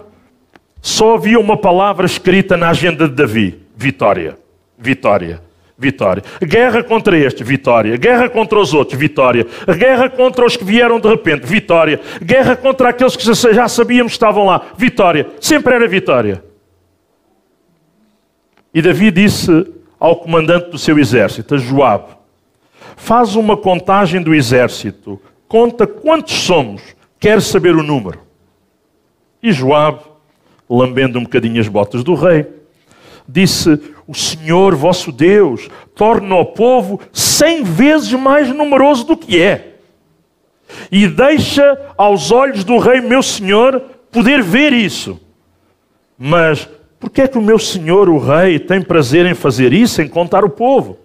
só 0.82 1.16
havia 1.16 1.40
uma 1.40 1.58
palavra 1.58 2.06
escrita 2.06 2.56
na 2.56 2.70
agenda 2.70 3.08
de 3.08 3.16
Davi: 3.16 3.60
vitória. 3.76 4.38
Vitória. 4.78 5.42
Vitória. 5.78 6.24
Guerra 6.42 6.84
contra 6.84 7.18
este, 7.18 7.42
vitória. 7.42 7.96
Guerra 7.96 8.28
contra 8.28 8.60
os 8.60 8.74
outros, 8.74 9.00
vitória. 9.00 9.48
Guerra 9.78 10.10
contra 10.10 10.46
os 10.46 10.58
que 10.58 10.64
vieram 10.64 11.00
de 11.00 11.08
repente, 11.08 11.46
vitória. 11.46 12.02
Guerra 12.22 12.56
contra 12.58 12.90
aqueles 12.90 13.16
que 13.16 13.24
já 13.24 13.68
sabíamos 13.68 14.12
que 14.12 14.18
estavam 14.18 14.46
lá, 14.46 14.62
vitória. 14.78 15.28
Sempre 15.40 15.76
era 15.76 15.88
vitória. 15.88 16.44
E 18.74 18.82
Davi 18.82 19.12
disse 19.12 19.52
ao 20.00 20.16
comandante 20.16 20.70
do 20.70 20.78
seu 20.78 20.98
exército, 21.00 21.56
a 21.56 21.58
Joabe: 21.58 22.12
Faz 22.96 23.36
uma 23.36 23.58
contagem 23.58 24.22
do 24.22 24.34
exército, 24.34 25.20
conta 25.48 25.88
quantos 25.88 26.34
somos, 26.34 26.82
quer 27.20 27.42
saber 27.42 27.76
o 27.76 27.84
número. 27.84 28.22
E 29.42 29.52
Joabe, 29.52 30.02
lambendo 30.70 31.18
um 31.18 31.24
bocadinho 31.24 31.60
as 31.60 31.68
botas 31.68 32.04
do 32.04 32.14
rei, 32.14 32.46
disse: 33.28 33.80
O 34.08 34.14
Senhor 34.14 34.76
vosso 34.76 35.12
Deus 35.12 35.70
torna 35.96 36.36
o 36.36 36.46
povo 36.46 37.00
cem 37.12 37.64
vezes 37.64 38.12
mais 38.14 38.50
numeroso 38.50 39.04
do 39.06 39.18
que 39.18 39.42
é, 39.42 39.76
e 40.92 41.08
deixa 41.08 41.94
aos 41.98 42.32
olhos 42.32 42.64
do 42.64 42.78
rei 42.78 43.02
meu 43.02 43.24
senhor 43.24 43.82
poder 44.12 44.42
ver 44.42 44.74
isso. 44.74 45.20
Mas 46.18 46.68
porque 47.00 47.22
é 47.22 47.28
que 47.28 47.38
o 47.38 47.42
meu 47.42 47.58
senhor, 47.58 48.10
o 48.10 48.18
rei, 48.18 48.60
tem 48.60 48.82
prazer 48.82 49.26
em 49.26 49.34
fazer 49.34 49.72
isso, 49.72 50.02
em 50.02 50.08
contar 50.08 50.44
o 50.44 50.50
povo? 50.50 50.98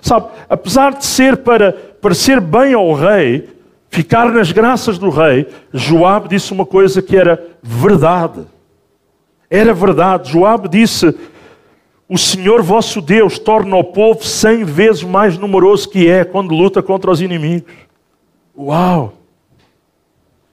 Sabe, 0.00 0.28
apesar 0.48 0.94
de 0.94 1.06
ser 1.06 1.38
para 1.38 1.72
parecer 2.00 2.40
bem 2.40 2.74
ao 2.74 2.92
rei, 2.92 3.48
ficar 3.88 4.30
nas 4.30 4.52
graças 4.52 4.98
do 4.98 5.08
rei, 5.08 5.46
Joabe 5.72 6.28
disse 6.28 6.52
uma 6.52 6.66
coisa 6.66 7.00
que 7.00 7.16
era 7.16 7.42
verdade. 7.62 8.44
Era 9.48 9.72
verdade. 9.72 10.30
Joabe 10.30 10.68
disse: 10.68 11.14
O 12.08 12.18
Senhor 12.18 12.62
vosso 12.62 13.00
Deus 13.00 13.38
torna 13.38 13.76
o 13.76 13.84
povo 13.84 14.24
cem 14.24 14.64
vezes 14.64 15.02
mais 15.02 15.38
numeroso 15.38 15.88
que 15.88 16.08
é 16.08 16.24
quando 16.24 16.54
luta 16.54 16.82
contra 16.82 17.10
os 17.10 17.20
inimigos. 17.20 17.72
Uau! 18.56 19.14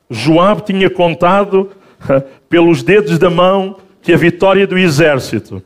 Joabe 0.10 0.64
tinha 0.64 0.90
contado 0.90 1.72
pelos 2.50 2.82
dedos 2.82 3.20
da 3.20 3.30
mão 3.30 3.78
que 4.02 4.14
a 4.14 4.18
vitória 4.18 4.66
do 4.66 4.78
exército 4.78 5.62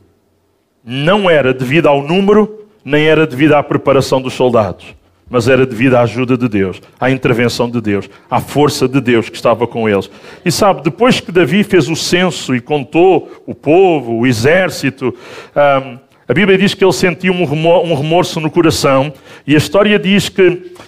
não 0.84 1.30
era 1.30 1.54
devido 1.54 1.86
ao 1.86 2.02
número, 2.02 2.66
nem 2.84 3.06
era 3.06 3.26
devido 3.26 3.54
à 3.54 3.62
preparação 3.62 4.20
dos 4.20 4.34
soldados, 4.34 4.94
mas 5.30 5.48
era 5.48 5.64
devido 5.64 5.94
à 5.94 6.02
ajuda 6.02 6.36
de 6.36 6.48
Deus, 6.48 6.82
à 7.00 7.10
intervenção 7.10 7.70
de 7.70 7.80
Deus, 7.80 8.10
à 8.30 8.40
força 8.40 8.86
de 8.86 9.00
Deus 9.00 9.30
que 9.30 9.36
estava 9.36 9.66
com 9.66 9.88
eles. 9.88 10.10
E 10.44 10.52
sabe, 10.52 10.82
depois 10.82 11.20
que 11.20 11.32
Davi 11.32 11.64
fez 11.64 11.88
o 11.88 11.96
censo 11.96 12.54
e 12.54 12.60
contou 12.60 13.42
o 13.46 13.54
povo, 13.54 14.18
o 14.18 14.26
exército, 14.26 15.14
um, 15.56 15.98
a 16.26 16.32
Bíblia 16.32 16.56
diz 16.56 16.72
que 16.72 16.82
ele 16.82 16.92
sentiu 16.92 17.34
um 17.34 17.94
remorso 17.94 18.40
no 18.40 18.50
coração 18.50 19.12
e 19.46 19.54
a 19.54 19.58
história 19.58 19.98
diz 19.98 20.30
que 20.30 20.42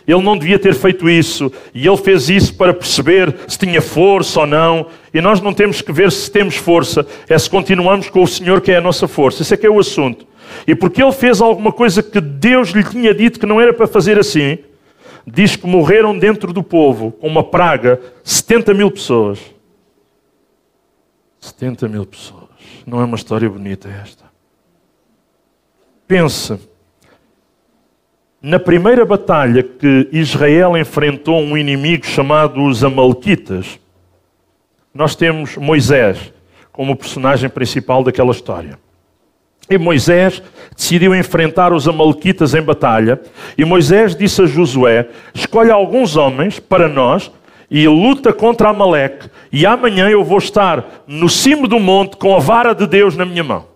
ele 0.07 0.22
não 0.22 0.37
devia 0.37 0.59
ter 0.59 0.74
feito 0.74 1.11
isso 1.11 1.53
e 1.74 1.87
ele 1.87 1.97
fez 1.99 2.30
isso 2.30 2.55
para 2.55 2.72
perceber 2.72 3.34
se 3.47 3.59
tinha 3.59 3.82
força 3.82 4.41
ou 4.41 4.47
não. 4.47 4.87
E 5.12 5.20
nós 5.20 5.41
não 5.43 5.53
temos 5.53 5.82
que 5.82 5.93
ver 5.93 6.11
se 6.11 6.30
temos 6.30 6.57
força, 6.57 7.07
é 7.28 7.39
se 7.39 7.51
continuamos 7.51 8.09
com 8.09 8.22
o 8.22 8.26
Senhor 8.26 8.62
que 8.62 8.72
é 8.72 8.76
a 8.76 8.80
nossa 8.80 9.07
força. 9.07 9.43
Esse 9.43 9.53
é 9.53 9.57
que 9.59 9.66
é 9.66 9.70
o 9.70 9.78
assunto. 9.78 10.26
E 10.66 10.74
porque 10.74 11.03
ele 11.03 11.12
fez 11.12 11.41
alguma 11.43 11.70
coisa 11.70 12.03
que 12.03 12.20
Deus 12.20 12.70
lhe 12.70 12.82
tinha 12.82 13.12
dito 13.12 13.39
que 13.39 13.47
não 13.47 13.61
era 13.61 13.74
para 13.74 13.87
fazer 13.87 14.18
assim, 14.18 14.59
diz 15.26 15.55
que 15.55 15.66
morreram 15.66 16.18
dentro 16.18 16.51
do 16.51 16.62
povo 16.62 17.12
com 17.12 17.26
uma 17.26 17.45
praga 17.45 18.01
70 18.24 18.72
mil 18.72 18.91
pessoas. 18.91 19.39
70 21.41 21.89
mil 21.89 22.07
pessoas. 22.07 22.47
Não 22.87 23.01
é 23.03 23.05
uma 23.05 23.16
história 23.16 23.51
bonita 23.51 23.89
esta. 23.89 24.26
Pensa, 26.07 26.61
na 28.40 28.61
primeira 28.61 29.04
batalha 29.04 29.61
que 29.62 30.09
Israel 30.12 30.76
enfrentou 30.76 31.40
um 31.40 31.57
inimigo 31.57 32.07
chamado 32.07 32.62
os 32.62 32.84
Amalequitas, 32.84 33.80
nós 34.94 35.16
temos 35.16 35.57
Moisés 35.57 36.32
como 36.70 36.94
personagem 36.94 37.50
principal 37.50 38.04
daquela 38.04 38.30
história. 38.30 38.78
E 39.68 39.76
Moisés 39.76 40.40
decidiu 40.76 41.12
enfrentar 41.12 41.72
os 41.72 41.88
Amalequitas 41.88 42.54
em 42.54 42.62
batalha, 42.62 43.20
e 43.59 43.64
Moisés 43.64 44.14
disse 44.14 44.42
a 44.42 44.46
Josué: 44.46 45.09
Escolhe 45.34 45.72
alguns 45.72 46.14
homens 46.14 46.61
para 46.61 46.86
nós 46.88 47.32
e 47.68 47.88
luta 47.88 48.32
contra 48.32 48.68
Amaleque, 48.68 49.28
e 49.50 49.66
amanhã 49.66 50.09
eu 50.09 50.22
vou 50.22 50.38
estar 50.38 51.02
no 51.04 51.28
cimo 51.28 51.66
do 51.66 51.80
monte 51.80 52.16
com 52.16 52.36
a 52.36 52.38
vara 52.38 52.74
de 52.74 52.86
Deus 52.86 53.16
na 53.16 53.24
minha 53.24 53.42
mão. 53.42 53.76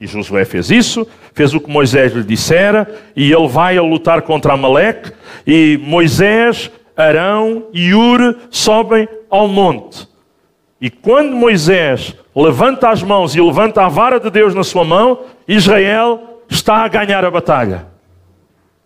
E 0.00 0.06
Josué 0.06 0.44
fez 0.44 0.70
isso, 0.70 1.06
fez 1.32 1.52
o 1.54 1.60
que 1.60 1.70
Moisés 1.70 2.12
lhe 2.12 2.22
dissera, 2.22 2.88
e 3.16 3.32
ele 3.32 3.48
vai 3.48 3.76
a 3.76 3.82
lutar 3.82 4.22
contra 4.22 4.52
Amaleque, 4.52 5.12
e 5.46 5.78
Moisés, 5.82 6.70
Arão 6.96 7.66
e 7.72 7.92
Ur 7.94 8.36
sobem 8.50 9.08
ao 9.28 9.48
monte. 9.48 10.08
E 10.80 10.88
quando 10.88 11.34
Moisés 11.34 12.14
levanta 12.34 12.90
as 12.90 13.02
mãos 13.02 13.34
e 13.34 13.40
levanta 13.40 13.82
a 13.84 13.88
vara 13.88 14.20
de 14.20 14.30
Deus 14.30 14.54
na 14.54 14.62
sua 14.62 14.84
mão, 14.84 15.24
Israel 15.46 16.42
está 16.48 16.84
a 16.84 16.88
ganhar 16.88 17.24
a 17.24 17.30
batalha. 17.30 17.86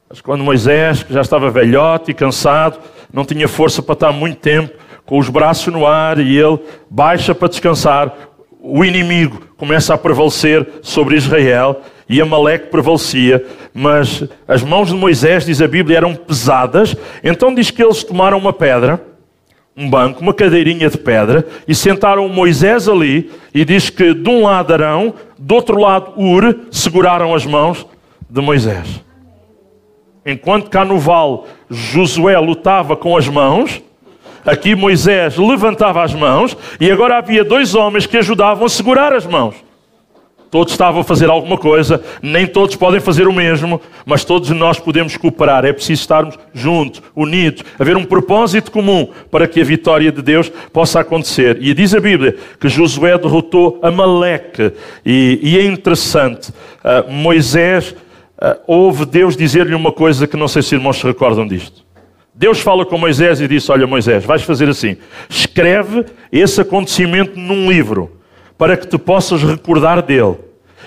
Mas 0.09 0.21
quando 0.21 0.43
Moisés, 0.43 1.03
que 1.03 1.13
já 1.13 1.21
estava 1.21 1.51
velhote 1.51 2.11
e 2.11 2.15
cansado, 2.15 2.79
não 3.13 3.25
tinha 3.25 3.47
força 3.47 3.83
para 3.83 3.93
estar 3.93 4.13
muito 4.13 4.39
tempo, 4.39 4.75
com 5.05 5.19
os 5.19 5.29
braços 5.29 5.73
no 5.73 5.87
ar, 5.87 6.19
e 6.19 6.39
ele 6.39 6.59
baixa 6.89 7.35
para 7.35 7.49
descansar, 7.49 8.15
o 8.63 8.85
inimigo 8.85 9.43
começa 9.57 9.93
a 9.93 9.99
prevalecer 9.99 10.67
sobre 10.83 11.17
Israel 11.17 11.83
e 12.09 12.21
Amaleque 12.21 12.69
prevalecia, 12.69 13.45
mas 13.75 14.23
as 14.47 14.63
mãos 14.63 14.89
de 14.89 14.95
Moisés, 14.95 15.45
diz 15.45 15.61
a 15.61 15.67
Bíblia, 15.67 15.97
eram 15.97 16.15
pesadas. 16.15 16.95
Então 17.25 17.53
diz 17.53 17.71
que 17.71 17.83
eles 17.83 18.05
tomaram 18.05 18.39
uma 18.39 18.53
pedra, 18.53 19.05
um 19.77 19.89
banco, 19.89 20.21
uma 20.21 20.35
cadeirinha 20.35 20.89
de 20.89 20.99
pedra, 20.99 21.47
e 21.67 21.75
sentaram 21.75 22.29
Moisés 22.29 22.89
ali, 22.89 23.31
e 23.55 23.65
diz 23.65 23.91
que 23.91 24.15
de 24.15 24.29
um 24.29 24.43
lado 24.43 24.73
Arão, 24.73 25.15
do 25.39 25.55
outro 25.55 25.81
lado 25.81 26.13
Ur, 26.17 26.67
seguraram 26.71 27.35
as 27.35 27.47
mãos 27.47 27.87
de 28.29 28.41
Moisés. 28.41 29.03
Enquanto 30.25 30.71
cá 30.71 30.85
no 30.85 30.99
vale 30.99 31.41
Josué 31.69 32.39
lutava 32.39 32.95
com 32.95 33.17
as 33.17 33.27
mãos, 33.27 33.83
aqui 34.45 34.75
Moisés 34.75 35.37
levantava 35.37 36.03
as 36.03 36.15
mãos, 36.15 36.57
e 36.81 36.91
agora 36.91 37.19
havia 37.19 37.45
dois 37.45 37.75
homens 37.75 38.07
que 38.07 38.17
ajudavam 38.17 38.67
a 38.67 38.69
segurar 38.69 39.13
as 39.13 39.27
mãos. 39.27 39.55
Todos 40.53 40.75
estavam 40.75 41.01
a 41.01 41.05
fazer 41.05 41.31
alguma 41.31 41.57
coisa, 41.57 42.05
nem 42.21 42.47
todos 42.47 42.77
podem 42.77 43.01
fazer 43.01 43.27
o 43.27 43.33
mesmo, 43.33 43.81
mas 44.05 44.23
todos 44.23 44.51
nós 44.51 44.79
podemos 44.79 45.17
cooperar. 45.17 45.65
É 45.65 45.73
preciso 45.73 46.03
estarmos 46.03 46.39
juntos, 46.53 47.01
unidos, 47.17 47.65
haver 47.79 47.97
um 47.97 48.05
propósito 48.05 48.71
comum 48.71 49.09
para 49.31 49.49
que 49.49 49.63
a 49.63 49.65
vitória 49.65 50.13
de 50.13 50.21
Deus 50.21 50.53
possa 50.71 51.01
acontecer. 51.01 51.57
E 51.59 51.73
diz 51.73 51.95
a 51.95 52.01
Bíblia 52.01 52.37
que 52.61 52.69
Josué 52.69 53.17
derrotou 53.17 53.81
Amaleque. 53.83 54.75
E, 55.07 55.41
e 55.43 55.59
é 55.59 55.65
interessante, 55.65 56.51
uh, 56.51 57.11
Moisés 57.11 57.93
uh, 58.37 58.61
ouve 58.67 59.07
Deus 59.07 59.35
dizer-lhe 59.35 59.75
uma 59.75 59.91
coisa 59.91 60.27
que 60.27 60.37
não 60.37 60.49
sei 60.49 60.61
se 60.61 60.67
os 60.67 60.73
irmãos 60.73 60.99
se 60.99 61.07
recordam 61.07 61.47
disto. 61.47 61.83
Deus 62.35 62.61
fala 62.61 62.87
com 62.87 62.97
Moisés 62.97 63.41
e 63.41 63.49
disse: 63.49 63.71
Olha, 63.71 63.87
Moisés, 63.87 64.25
vais 64.25 64.43
fazer 64.43 64.69
assim: 64.69 64.97
escreve 65.29 66.07
esse 66.31 66.61
acontecimento 66.61 67.39
num 67.39 67.71
livro 67.71 68.11
para 68.57 68.77
que 68.77 68.87
te 68.87 68.97
possas 68.97 69.43
recordar 69.43 70.03
dele. 70.03 70.37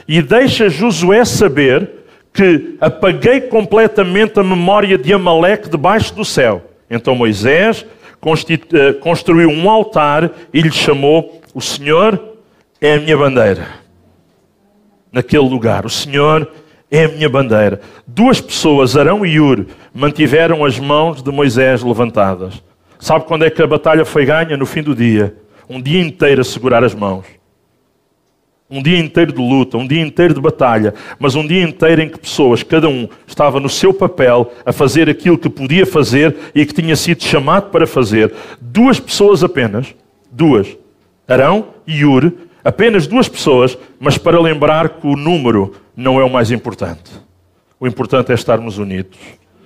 E 0.07 0.21
deixa 0.21 0.69
Josué 0.69 1.23
saber 1.23 1.89
que 2.33 2.75
apaguei 2.81 3.41
completamente 3.41 4.39
a 4.39 4.43
memória 4.43 4.97
de 4.97 5.13
Amaleque 5.13 5.69
debaixo 5.69 6.13
do 6.13 6.25
céu. 6.25 6.63
Então 6.89 7.15
Moisés 7.15 7.85
eh, 8.73 8.93
construiu 8.93 9.49
um 9.49 9.69
altar 9.69 10.31
e 10.53 10.61
lhe 10.61 10.71
chamou: 10.71 11.41
O 11.53 11.61
Senhor 11.61 12.19
é 12.81 12.95
a 12.95 12.99
minha 12.99 13.17
bandeira. 13.17 13.67
Naquele 15.11 15.47
lugar, 15.47 15.85
o 15.85 15.89
Senhor 15.89 16.51
é 16.91 17.05
a 17.05 17.07
minha 17.07 17.29
bandeira. 17.29 17.79
Duas 18.05 18.41
pessoas, 18.41 18.97
Arão 18.97 19.25
e 19.25 19.39
Ur, 19.39 19.65
mantiveram 19.95 20.65
as 20.65 20.77
mãos 20.77 21.23
de 21.23 21.31
Moisés 21.31 21.81
levantadas. 21.81 22.61
Sabe 22.99 23.23
quando 23.23 23.45
é 23.45 23.49
que 23.49 23.61
a 23.61 23.67
batalha 23.67 24.03
foi 24.03 24.25
ganha? 24.25 24.57
No 24.57 24.65
fim 24.65 24.83
do 24.83 24.93
dia. 24.93 25.33
Um 25.69 25.81
dia 25.81 26.01
inteiro 26.01 26.41
a 26.41 26.43
segurar 26.43 26.83
as 26.83 26.93
mãos. 26.93 27.25
Um 28.69 28.83
dia 28.83 28.97
inteiro 28.97 29.31
de 29.31 29.39
luta, 29.39 29.77
um 29.77 29.87
dia 29.87 30.01
inteiro 30.01 30.33
de 30.33 30.41
batalha, 30.41 30.93
mas 31.19 31.35
um 31.35 31.45
dia 31.45 31.61
inteiro 31.63 32.01
em 32.01 32.09
que 32.09 32.19
pessoas, 32.19 32.63
cada 32.63 32.89
um, 32.89 33.07
estava 33.25 33.59
no 33.59 33.69
seu 33.69 33.93
papel 33.93 34.51
a 34.65 34.73
fazer 34.73 35.07
aquilo 35.07 35.37
que 35.37 35.47
podia 35.47 35.85
fazer 35.85 36.35
e 36.53 36.65
que 36.65 36.73
tinha 36.73 36.95
sido 36.95 37.23
chamado 37.23 37.69
para 37.69 37.85
fazer. 37.85 38.33
Duas 38.59 38.99
pessoas 38.99 39.43
apenas, 39.43 39.95
duas, 40.31 40.75
Arão 41.27 41.67
e 41.85 42.03
Ur, 42.03 42.33
apenas 42.63 43.05
duas 43.05 43.29
pessoas, 43.29 43.77
mas 43.99 44.17
para 44.17 44.41
lembrar 44.41 44.89
que 44.89 45.07
o 45.07 45.15
número 45.15 45.75
não 45.95 46.19
é 46.19 46.23
o 46.23 46.29
mais 46.29 46.49
importante. 46.51 47.11
O 47.79 47.85
importante 47.85 48.31
é 48.31 48.35
estarmos 48.35 48.79
unidos. 48.79 49.17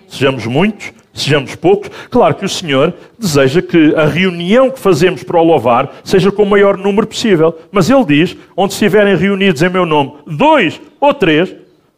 Sejamos 0.09 0.45
muitos, 0.47 0.91
sejamos 1.13 1.55
poucos. 1.55 1.89
Claro 2.09 2.35
que 2.35 2.45
o 2.45 2.49
Senhor 2.49 2.93
deseja 3.17 3.61
que 3.61 3.93
a 3.95 4.05
reunião 4.05 4.71
que 4.71 4.79
fazemos 4.79 5.23
para 5.23 5.39
o 5.39 5.43
louvar 5.43 5.99
seja 6.03 6.31
com 6.31 6.43
o 6.43 6.49
maior 6.49 6.77
número 6.77 7.05
possível. 7.05 7.57
Mas 7.71 7.89
Ele 7.89 8.03
diz: 8.03 8.35
onde 8.57 8.73
estiverem 8.73 9.15
reunidos 9.15 9.61
em 9.61 9.69
meu 9.69 9.85
nome, 9.85 10.13
dois 10.25 10.81
ou 10.99 11.13
três, 11.13 11.55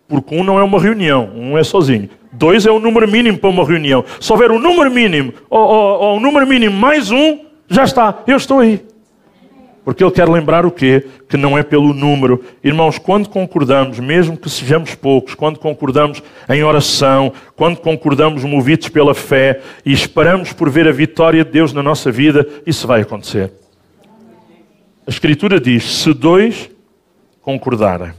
porque 0.07 0.35
um 0.35 0.43
não 0.43 0.59
é 0.59 0.63
uma 0.63 0.79
reunião, 0.79 1.31
um 1.33 1.57
é 1.57 1.63
sozinho. 1.63 2.09
Dois 2.33 2.65
é 2.65 2.71
o 2.71 2.79
número 2.79 3.09
mínimo 3.09 3.37
para 3.37 3.49
uma 3.49 3.65
reunião. 3.65 4.03
Se 4.19 4.31
houver 4.31 4.51
um 4.51 4.59
número 4.59 4.91
mínimo 4.91 5.33
ou, 5.49 5.59
ou, 5.59 5.99
ou 6.01 6.17
um 6.17 6.19
número 6.19 6.45
mínimo 6.45 6.75
mais 6.75 7.11
um, 7.11 7.39
já 7.69 7.83
está, 7.83 8.19
eu 8.27 8.37
estou 8.37 8.59
aí. 8.59 8.90
Porque 9.83 10.03
ele 10.03 10.11
quer 10.11 10.29
lembrar 10.29 10.65
o 10.65 10.71
quê? 10.71 11.07
Que 11.27 11.35
não 11.35 11.57
é 11.57 11.63
pelo 11.63 11.93
número. 11.93 12.43
Irmãos, 12.63 12.99
quando 12.99 13.27
concordamos, 13.27 13.99
mesmo 13.99 14.37
que 14.37 14.49
sejamos 14.49 14.93
poucos, 14.93 15.33
quando 15.33 15.57
concordamos 15.57 16.21
em 16.47 16.63
oração, 16.63 17.33
quando 17.55 17.77
concordamos 17.77 18.43
movidos 18.43 18.89
pela 18.89 19.15
fé 19.15 19.59
e 19.83 19.91
esperamos 19.91 20.53
por 20.53 20.69
ver 20.69 20.87
a 20.87 20.91
vitória 20.91 21.43
de 21.43 21.51
Deus 21.51 21.73
na 21.73 21.81
nossa 21.81 22.11
vida, 22.11 22.47
isso 22.65 22.85
vai 22.85 23.01
acontecer. 23.01 23.51
A 25.07 25.09
Escritura 25.09 25.59
diz: 25.59 25.83
se 25.83 26.13
dois 26.13 26.69
concordarem, 27.41 28.11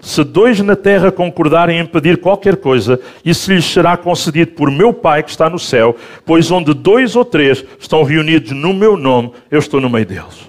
se 0.00 0.24
dois 0.24 0.58
na 0.60 0.74
terra 0.74 1.12
concordarem 1.12 1.78
em 1.78 1.86
pedir 1.86 2.18
qualquer 2.18 2.56
coisa, 2.56 2.98
isso 3.24 3.52
lhes 3.52 3.64
será 3.64 3.96
concedido 3.96 4.50
por 4.52 4.68
meu 4.68 4.92
Pai 4.92 5.22
que 5.22 5.30
está 5.30 5.48
no 5.48 5.60
céu, 5.60 5.94
pois 6.26 6.50
onde 6.50 6.74
dois 6.74 7.14
ou 7.14 7.24
três 7.24 7.64
estão 7.78 8.02
reunidos 8.02 8.50
no 8.50 8.74
meu 8.74 8.96
nome, 8.96 9.30
eu 9.48 9.60
estou 9.60 9.80
no 9.80 9.88
meio 9.88 10.06
deles. 10.06 10.47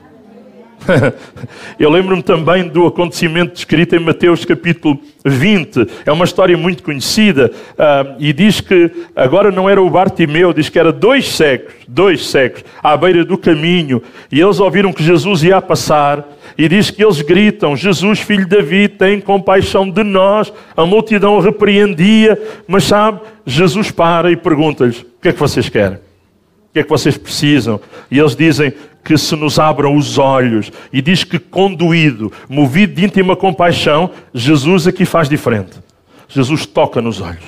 Eu 1.79 1.89
lembro-me 1.89 2.23
também 2.23 2.67
do 2.67 2.85
acontecimento 2.85 3.53
descrito 3.53 3.95
em 3.95 3.99
Mateus 3.99 4.45
capítulo 4.45 4.99
20. 5.25 5.87
É 6.05 6.11
uma 6.11 6.25
história 6.25 6.57
muito 6.57 6.83
conhecida 6.83 7.51
uh, 7.71 8.15
e 8.19 8.31
diz 8.33 8.61
que 8.61 8.91
agora 9.15 9.51
não 9.51 9.69
era 9.69 9.81
o 9.81 9.89
Bartimeu, 9.89 10.53
diz 10.53 10.69
que 10.69 10.79
era 10.79 10.91
dois 10.91 11.27
cegos, 11.27 11.73
dois 11.87 12.27
cegos, 12.27 12.63
à 12.81 12.95
beira 12.95 13.23
do 13.23 13.37
caminho 13.37 14.01
e 14.31 14.39
eles 14.39 14.59
ouviram 14.59 14.93
que 14.93 15.03
Jesus 15.03 15.43
ia 15.43 15.61
passar 15.61 16.27
e 16.57 16.67
diz 16.67 16.91
que 16.91 17.03
eles 17.03 17.21
gritam: 17.21 17.75
Jesus, 17.75 18.19
filho 18.19 18.45
de 18.45 18.57
Davi, 18.57 18.87
tem 18.87 19.19
compaixão 19.19 19.89
de 19.89 20.03
nós. 20.03 20.51
A 20.75 20.85
multidão 20.85 21.39
repreendia, 21.39 22.39
mas 22.67 22.85
sabe, 22.85 23.21
Jesus 23.45 23.91
para 23.91 24.31
e 24.31 24.35
pergunta-lhes: 24.35 24.99
O 24.99 25.05
que 25.21 25.29
é 25.29 25.33
que 25.33 25.39
vocês 25.39 25.69
querem? 25.69 25.97
O 25.97 26.73
que 26.73 26.79
é 26.79 26.83
que 26.83 26.89
vocês 26.89 27.17
precisam? 27.17 27.79
E 28.11 28.19
eles 28.19 28.35
dizem: 28.35 28.73
que 29.03 29.17
se 29.17 29.35
nos 29.35 29.59
abram 29.59 29.95
os 29.95 30.17
olhos. 30.17 30.71
E 30.91 31.01
diz 31.01 31.23
que, 31.23 31.39
conduído, 31.39 32.31
movido 32.47 32.93
de 32.93 33.05
íntima 33.05 33.35
compaixão, 33.35 34.11
Jesus 34.33 34.87
aqui 34.87 35.05
faz 35.05 35.27
diferente. 35.27 35.79
Jesus 36.27 36.65
toca 36.65 37.01
nos 37.01 37.21
olhos. 37.21 37.43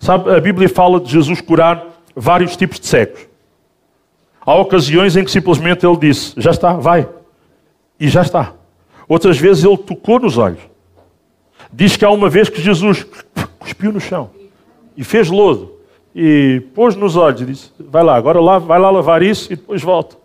Sabe, 0.00 0.34
a 0.34 0.40
Bíblia 0.40 0.68
fala 0.68 1.00
de 1.00 1.10
Jesus 1.10 1.40
curar 1.40 1.84
vários 2.14 2.56
tipos 2.56 2.78
de 2.78 2.86
cegos. 2.86 3.20
Há 4.44 4.54
ocasiões 4.56 5.16
em 5.16 5.24
que 5.24 5.30
simplesmente 5.30 5.86
ele 5.86 5.96
disse: 5.96 6.34
Já 6.36 6.50
está, 6.50 6.74
vai. 6.74 7.08
E 7.98 8.08
já 8.08 8.22
está. 8.22 8.52
Outras 9.08 9.38
vezes 9.38 9.64
ele 9.64 9.76
tocou 9.76 10.18
nos 10.18 10.38
olhos. 10.38 10.60
Diz 11.72 11.96
que 11.96 12.04
há 12.04 12.10
uma 12.10 12.28
vez 12.28 12.48
que 12.48 12.60
Jesus 12.60 13.06
cuspiu 13.58 13.92
no 13.92 14.00
chão 14.00 14.30
e 14.96 15.04
fez 15.04 15.28
lodo 15.28 15.72
e 16.14 16.62
pôs 16.74 16.94
nos 16.96 17.16
olhos 17.16 17.40
e 17.40 17.46
disse: 17.46 17.70
Vai 17.78 18.02
lá, 18.02 18.16
agora 18.16 18.40
lá, 18.40 18.58
vai 18.58 18.78
lá 18.78 18.90
lavar 18.90 19.22
isso 19.22 19.52
e 19.52 19.56
depois 19.56 19.82
volta. 19.82 20.16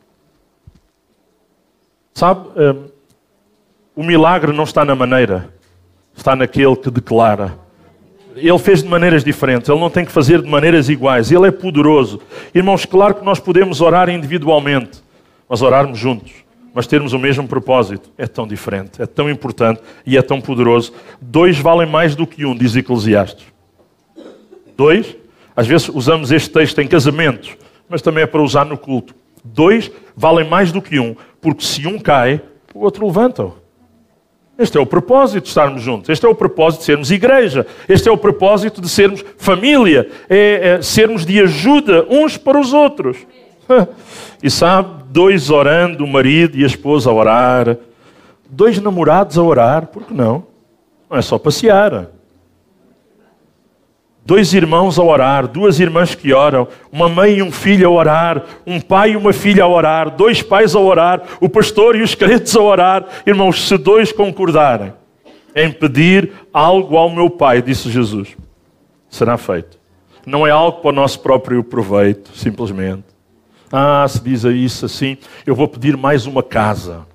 Sabe, 2.17 2.47
um, 2.55 2.85
o 3.95 4.03
milagre 4.03 4.51
não 4.51 4.63
está 4.63 4.83
na 4.83 4.95
maneira, 4.95 5.53
está 6.15 6.35
naquele 6.35 6.75
que 6.75 6.89
declara. 6.89 7.59
Ele 8.35 8.57
fez 8.57 8.81
de 8.81 8.89
maneiras 8.89 9.23
diferentes, 9.23 9.69
ele 9.69 9.79
não 9.79 9.91
tem 9.91 10.03
que 10.03 10.11
fazer 10.11 10.41
de 10.41 10.49
maneiras 10.49 10.89
iguais, 10.89 11.31
ele 11.31 11.47
é 11.47 11.51
poderoso. 11.51 12.19
Irmãos, 12.55 12.85
claro 12.85 13.13
que 13.13 13.23
nós 13.23 13.39
podemos 13.39 13.81
orar 13.81 14.09
individualmente, 14.09 14.99
mas 15.47 15.61
orarmos 15.61 15.99
juntos, 15.99 16.31
mas 16.73 16.87
termos 16.87 17.13
o 17.13 17.19
mesmo 17.19 17.47
propósito, 17.47 18.09
é 18.17 18.25
tão 18.25 18.47
diferente, 18.47 18.99
é 18.99 19.05
tão 19.05 19.29
importante 19.29 19.79
e 20.03 20.17
é 20.17 20.21
tão 20.23 20.41
poderoso. 20.41 20.93
Dois 21.21 21.59
valem 21.59 21.87
mais 21.87 22.15
do 22.15 22.25
que 22.25 22.43
um, 22.47 22.55
diz 22.55 22.75
Eclesiastes. 22.75 23.45
Dois, 24.75 25.15
às 25.55 25.67
vezes 25.67 25.87
usamos 25.87 26.31
este 26.31 26.49
texto 26.49 26.81
em 26.81 26.87
casamentos, 26.87 27.55
mas 27.87 28.01
também 28.01 28.23
é 28.23 28.27
para 28.27 28.41
usar 28.41 28.65
no 28.65 28.75
culto. 28.75 29.13
Dois 29.43 29.91
valem 30.15 30.49
mais 30.49 30.71
do 30.71 30.81
que 30.81 30.99
um, 30.99 31.15
porque 31.47 31.65
se 31.65 31.87
um 31.87 31.97
cai, 31.97 32.41
o 32.73 32.81
outro 32.81 33.05
levanta-o. 33.05 33.55
Este 34.57 34.77
é 34.77 34.81
o 34.81 34.85
propósito 34.85 35.43
de 35.43 35.49
estarmos 35.49 35.81
juntos. 35.81 36.09
Este 36.09 36.25
é 36.25 36.29
o 36.29 36.35
propósito 36.35 36.79
de 36.79 36.85
sermos 36.85 37.11
igreja. 37.11 37.65
Este 37.87 38.09
é 38.09 38.11
o 38.11 38.17
propósito 38.17 38.81
de 38.81 38.89
sermos 38.89 39.23
família. 39.37 40.09
É, 40.27 40.75
é 40.77 40.81
sermos 40.81 41.25
de 41.25 41.39
ajuda 41.39 42.05
uns 42.09 42.37
para 42.37 42.59
os 42.59 42.73
outros. 42.73 43.17
E 44.41 44.51
sabe, 44.51 45.03
dois 45.09 45.49
orando, 45.49 46.03
o 46.03 46.07
marido 46.07 46.55
e 46.55 46.63
a 46.63 46.67
esposa 46.67 47.09
a 47.09 47.13
orar. 47.13 47.75
Dois 48.47 48.79
namorados 48.79 49.35
a 49.35 49.41
orar, 49.41 49.87
por 49.87 50.03
que 50.03 50.13
não? 50.13 50.45
Não 51.09 51.17
é 51.17 51.23
só 51.23 51.39
passear 51.39 52.07
dois 54.27 54.53
irmãos 54.53 54.99
a 54.99 55.03
orar, 55.03 55.47
duas 55.47 55.79
irmãs 55.79 56.13
que 56.13 56.33
oram, 56.33 56.67
uma 56.91 57.07
mãe 57.07 57.37
e 57.37 57.41
um 57.41 57.49
filho 57.49 57.87
a 57.87 57.89
orar, 57.89 58.43
um 58.65 58.77
pai 58.77 59.11
e 59.11 59.15
uma 59.15 59.31
filha 59.31 59.63
a 59.63 59.67
orar, 59.69 60.13
dois 60.13 60.41
pais 60.41 60.75
a 60.75 60.79
orar, 60.79 61.23
o 61.39 61.47
pastor 61.47 61.95
e 61.95 62.01
os 62.01 62.13
crentes 62.13 62.53
a 62.53 62.61
orar. 62.61 63.07
Irmãos, 63.25 63.65
se 63.65 63.77
dois 63.77 64.11
concordarem 64.11 64.91
em 65.55 65.71
pedir 65.71 66.33
algo 66.51 66.97
ao 66.97 67.09
meu 67.09 67.29
pai, 67.29 67.61
disse 67.61 67.89
Jesus, 67.89 68.35
será 69.09 69.37
feito. 69.37 69.79
Não 70.25 70.45
é 70.45 70.51
algo 70.51 70.81
para 70.81 70.89
o 70.89 70.93
nosso 70.93 71.21
próprio 71.21 71.63
proveito, 71.63 72.37
simplesmente. 72.37 73.05
Ah, 73.71 74.05
se 74.09 74.21
diz 74.21 74.43
isso 74.43 74.85
assim, 74.85 75.17
eu 75.45 75.55
vou 75.55 75.69
pedir 75.69 75.95
mais 75.95 76.25
uma 76.25 76.43
casa. 76.43 77.07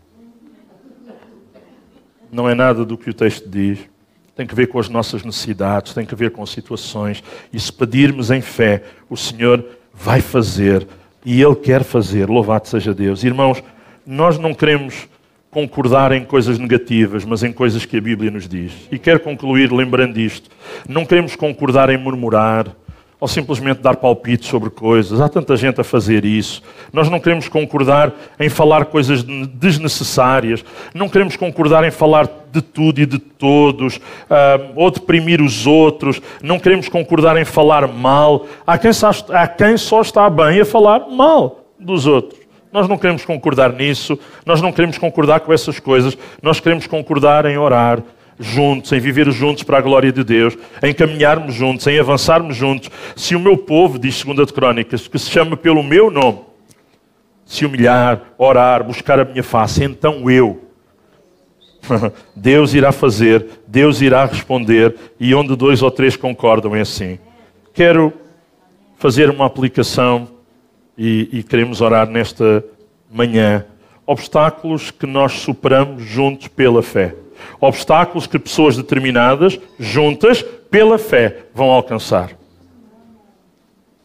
não 2.32 2.48
é 2.48 2.54
nada 2.54 2.86
do 2.86 2.96
que 2.96 3.10
o 3.10 3.14
texto 3.14 3.46
diz. 3.46 3.91
Tem 4.35 4.47
que 4.47 4.55
ver 4.55 4.68
com 4.68 4.78
as 4.78 4.89
nossas 4.89 5.22
necessidades, 5.22 5.93
tem 5.95 6.07
que 6.07 6.14
ver 6.14 6.30
com 6.30 6.45
situações. 6.47 7.22
E 7.53 7.61
se 7.61 7.72
pedirmos 7.72 8.30
em 8.30 8.41
fé, 8.41 8.83
o 9.09 9.16
Senhor 9.16 9.64
vai 9.93 10.20
fazer 10.20 10.87
e 11.24 11.43
Ele 11.43 11.55
quer 11.55 11.85
fazer. 11.85 12.28
Louvado 12.28 12.66
seja 12.66 12.95
Deus. 12.95 13.24
Irmãos, 13.24 13.62
nós 14.07 14.39
não 14.39 14.55
queremos 14.55 15.09
concordar 15.51 16.12
em 16.12 16.24
coisas 16.24 16.59
negativas, 16.59 17.26
mas 17.26 17.43
em 17.43 17.53
coisas 17.53 17.85
que 17.85 17.99
a 17.99 18.01
Bíblia 18.01 18.30
nos 18.30 18.49
diz. 18.49 18.72
E 18.91 18.99
quero 18.99 19.20
concluir 19.20 19.70
lembrando 19.70 20.18
isto. 20.18 20.49
Não 20.89 21.05
queremos 21.05 21.37
concordar 21.37 21.91
em 21.91 21.99
murmurar 21.99 22.74
ou 23.22 23.28
simplesmente 23.28 23.80
dar 23.80 23.94
palpites 23.94 24.48
sobre 24.48 24.68
coisas. 24.68 25.20
Há 25.20 25.28
tanta 25.28 25.56
gente 25.56 25.80
a 25.80 25.84
fazer 25.84 26.24
isso. 26.24 26.60
Nós 26.92 27.08
não 27.08 27.20
queremos 27.20 27.48
concordar 27.48 28.12
em 28.40 28.48
falar 28.48 28.86
coisas 28.86 29.22
desnecessárias. 29.22 30.64
Não 30.92 31.08
queremos 31.08 31.36
concordar 31.36 31.84
em 31.84 31.92
falar 31.92 32.28
de 32.50 32.60
tudo 32.60 33.00
e 33.00 33.06
de 33.06 33.20
todos, 33.20 33.98
uh, 33.98 34.72
ou 34.74 34.90
deprimir 34.90 35.40
os 35.40 35.68
outros. 35.68 36.20
Não 36.42 36.58
queremos 36.58 36.88
concordar 36.88 37.36
em 37.36 37.44
falar 37.44 37.86
mal. 37.86 38.44
Há 38.66 38.76
quem 38.76 38.92
só 39.76 40.00
está 40.00 40.28
bem 40.28 40.60
a 40.60 40.64
falar 40.64 41.08
mal 41.08 41.64
dos 41.78 42.08
outros. 42.08 42.40
Nós 42.72 42.88
não 42.88 42.98
queremos 42.98 43.24
concordar 43.24 43.72
nisso, 43.72 44.18
nós 44.44 44.60
não 44.60 44.72
queremos 44.72 44.98
concordar 44.98 45.40
com 45.40 45.52
essas 45.52 45.78
coisas, 45.78 46.18
nós 46.42 46.58
queremos 46.58 46.88
concordar 46.88 47.46
em 47.46 47.56
orar, 47.56 48.02
juntos, 48.43 48.93
em 48.93 49.01
viver 49.01 49.30
juntos 49.30 49.62
para 49.62 49.78
a 49.78 49.80
glória 49.80 50.12
de 50.12 50.24
Deus, 50.24 50.57
em 50.82 50.93
caminharmos 50.93 51.55
juntos, 51.55 51.86
em 51.86 51.99
avançarmos 51.99 52.57
juntos. 52.57 52.90
Se 53.16 53.34
o 53.36 53.40
meu 53.40 53.57
povo, 53.57 53.99
diz 53.99 54.16
segunda 54.16 54.45
de 54.45 54.53
Crônicas, 54.53 55.07
que 55.09 55.18
se 55.18 55.30
chama 55.30 55.57
pelo 55.57 55.82
meu 55.82 56.11
nome, 56.11 56.40
se 57.47 57.64
humilhar, 57.64 58.20
orar, 58.36 58.82
buscar 58.84 59.20
a 59.20 59.24
minha 59.24 59.43
face, 59.43 59.84
então 59.84 60.30
eu. 60.30 60.61
Deus 62.34 62.74
irá 62.74 62.93
fazer, 62.93 63.47
Deus 63.66 64.01
irá 64.01 64.24
responder, 64.24 64.95
e 65.18 65.34
onde 65.34 65.57
dois 65.57 65.82
ou 65.82 65.90
três 65.90 66.16
concordam 66.16 66.74
é 66.74 66.80
assim. 66.80 67.18
Quero 67.72 68.12
fazer 68.99 69.30
uma 69.30 69.47
aplicação 69.47 70.28
e, 70.97 71.28
e 71.32 71.43
queremos 71.43 71.80
orar 71.80 72.09
nesta 72.09 72.64
manhã. 73.11 73.64
Obstáculos 74.07 74.90
que 74.90 75.07
nós 75.07 75.32
superamos 75.32 76.03
juntos 76.05 76.49
pela 76.49 76.82
fé 76.82 77.14
obstáculos 77.61 78.26
que 78.26 78.38
pessoas 78.38 78.76
determinadas, 78.76 79.59
juntas, 79.78 80.43
pela 80.70 80.99
fé, 80.99 81.45
vão 81.55 81.70
alcançar. 81.70 82.30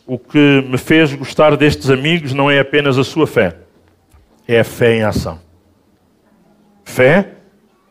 O 0.05 0.17
que 0.17 0.63
me 0.67 0.77
fez 0.77 1.13
gostar 1.13 1.55
destes 1.57 1.89
amigos 1.89 2.33
não 2.33 2.49
é 2.49 2.59
apenas 2.59 2.97
a 2.97 3.03
sua 3.03 3.27
fé, 3.27 3.57
é 4.47 4.59
a 4.59 4.63
fé 4.63 4.95
em 4.95 5.03
ação. 5.03 5.39
Fé 6.85 7.31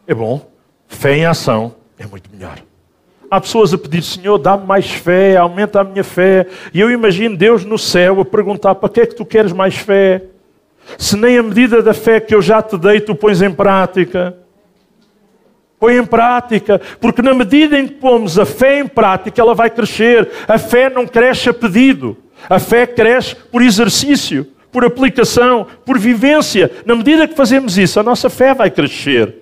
é 0.07 0.15
bom, 0.15 0.51
fé 0.89 1.17
em 1.17 1.27
ação 1.27 1.75
é 1.99 2.07
muito 2.07 2.31
melhor. 2.31 2.59
Há 3.31 3.41
pessoas 3.41 3.75
a 3.75 3.79
pedir, 3.79 4.03
Senhor, 4.03 4.39
dá-me 4.39 4.65
mais 4.67 4.91
fé, 4.91 5.37
aumenta 5.37 5.81
a 5.81 5.85
minha 5.85 6.05
fé. 6.05 6.47
E 6.73 6.81
eu 6.81 6.91
imagino 6.91 7.37
Deus 7.37 7.65
no 7.65 7.79
céu 7.79 8.21
a 8.21 8.25
perguntar: 8.25 8.75
para 8.77 8.89
que 8.89 9.01
é 9.01 9.07
que 9.07 9.15
tu 9.15 9.27
queres 9.27 9.53
mais 9.53 9.77
fé? 9.77 10.23
Se 10.97 11.17
nem 11.17 11.37
a 11.37 11.43
medida 11.43 11.83
da 11.83 11.93
fé 11.93 12.21
que 12.21 12.35
eu 12.35 12.41
já 12.41 12.63
te 12.63 12.79
dei 12.79 13.01
tu 13.01 13.15
pões 13.15 13.43
em 13.43 13.51
prática. 13.51 14.37
Põe 15.79 15.99
em 15.99 16.05
prática, 16.05 16.81
porque 17.01 17.21
na 17.21 17.35
medida 17.35 17.79
em 17.79 17.87
que 17.87 17.95
pomos 17.95 18.39
a 18.39 18.47
fé 18.47 18.81
em 18.81 18.87
prática, 18.87 19.41
ela 19.41 19.55
vai 19.55 19.69
crescer. 19.69 20.29
A 20.49 20.59
fé 20.59 20.89
não 20.89 21.07
cresce 21.07 21.51
a 21.51 21.55
pedido, 21.55 22.17
a 22.49 22.59
fé 22.59 22.87
cresce 22.87 23.37
por 23.37 23.61
exercício, 23.61 24.47
por 24.73 24.85
aplicação, 24.85 25.67
por 25.85 25.99
vivência. 25.99 26.71
Na 26.87 26.95
medida 26.95 27.29
que 27.29 27.35
fazemos 27.35 27.77
isso, 27.77 28.01
a 28.01 28.03
nossa 28.03 28.31
fé 28.31 28.55
vai 28.55 28.71
crescer. 28.71 29.35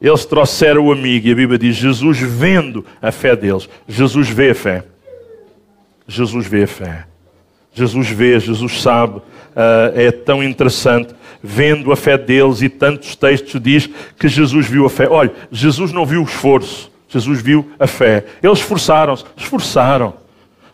Eles 0.00 0.24
trouxeram 0.24 0.86
o 0.86 0.92
amigo 0.92 1.28
e 1.28 1.32
a 1.32 1.36
Bíblia 1.36 1.58
diz: 1.58 1.76
Jesus 1.76 2.18
vendo 2.18 2.84
a 3.00 3.12
fé 3.12 3.36
deles. 3.36 3.68
Jesus 3.86 4.28
vê 4.28 4.50
a 4.50 4.54
fé. 4.54 4.84
Jesus 6.06 6.46
vê 6.46 6.64
a 6.64 6.66
fé. 6.66 7.06
Jesus 7.72 8.08
vê, 8.10 8.38
Jesus 8.38 8.80
sabe. 8.80 9.22
Uh, 9.54 9.98
é 9.98 10.10
tão 10.10 10.42
interessante 10.42 11.14
vendo 11.40 11.92
a 11.92 11.96
fé 11.96 12.18
deles 12.18 12.62
e 12.62 12.68
tantos 12.68 13.14
textos 13.14 13.60
diz 13.60 13.88
que 14.18 14.28
Jesus 14.28 14.66
viu 14.66 14.86
a 14.86 14.90
fé. 14.90 15.08
Olha, 15.08 15.30
Jesus 15.52 15.92
não 15.92 16.06
viu 16.06 16.22
o 16.22 16.24
esforço, 16.24 16.90
Jesus 17.08 17.42
viu 17.42 17.70
a 17.78 17.86
fé. 17.86 18.24
Eles 18.42 18.58
esforçaram-se, 18.58 19.24
esforçaram. 19.36 20.14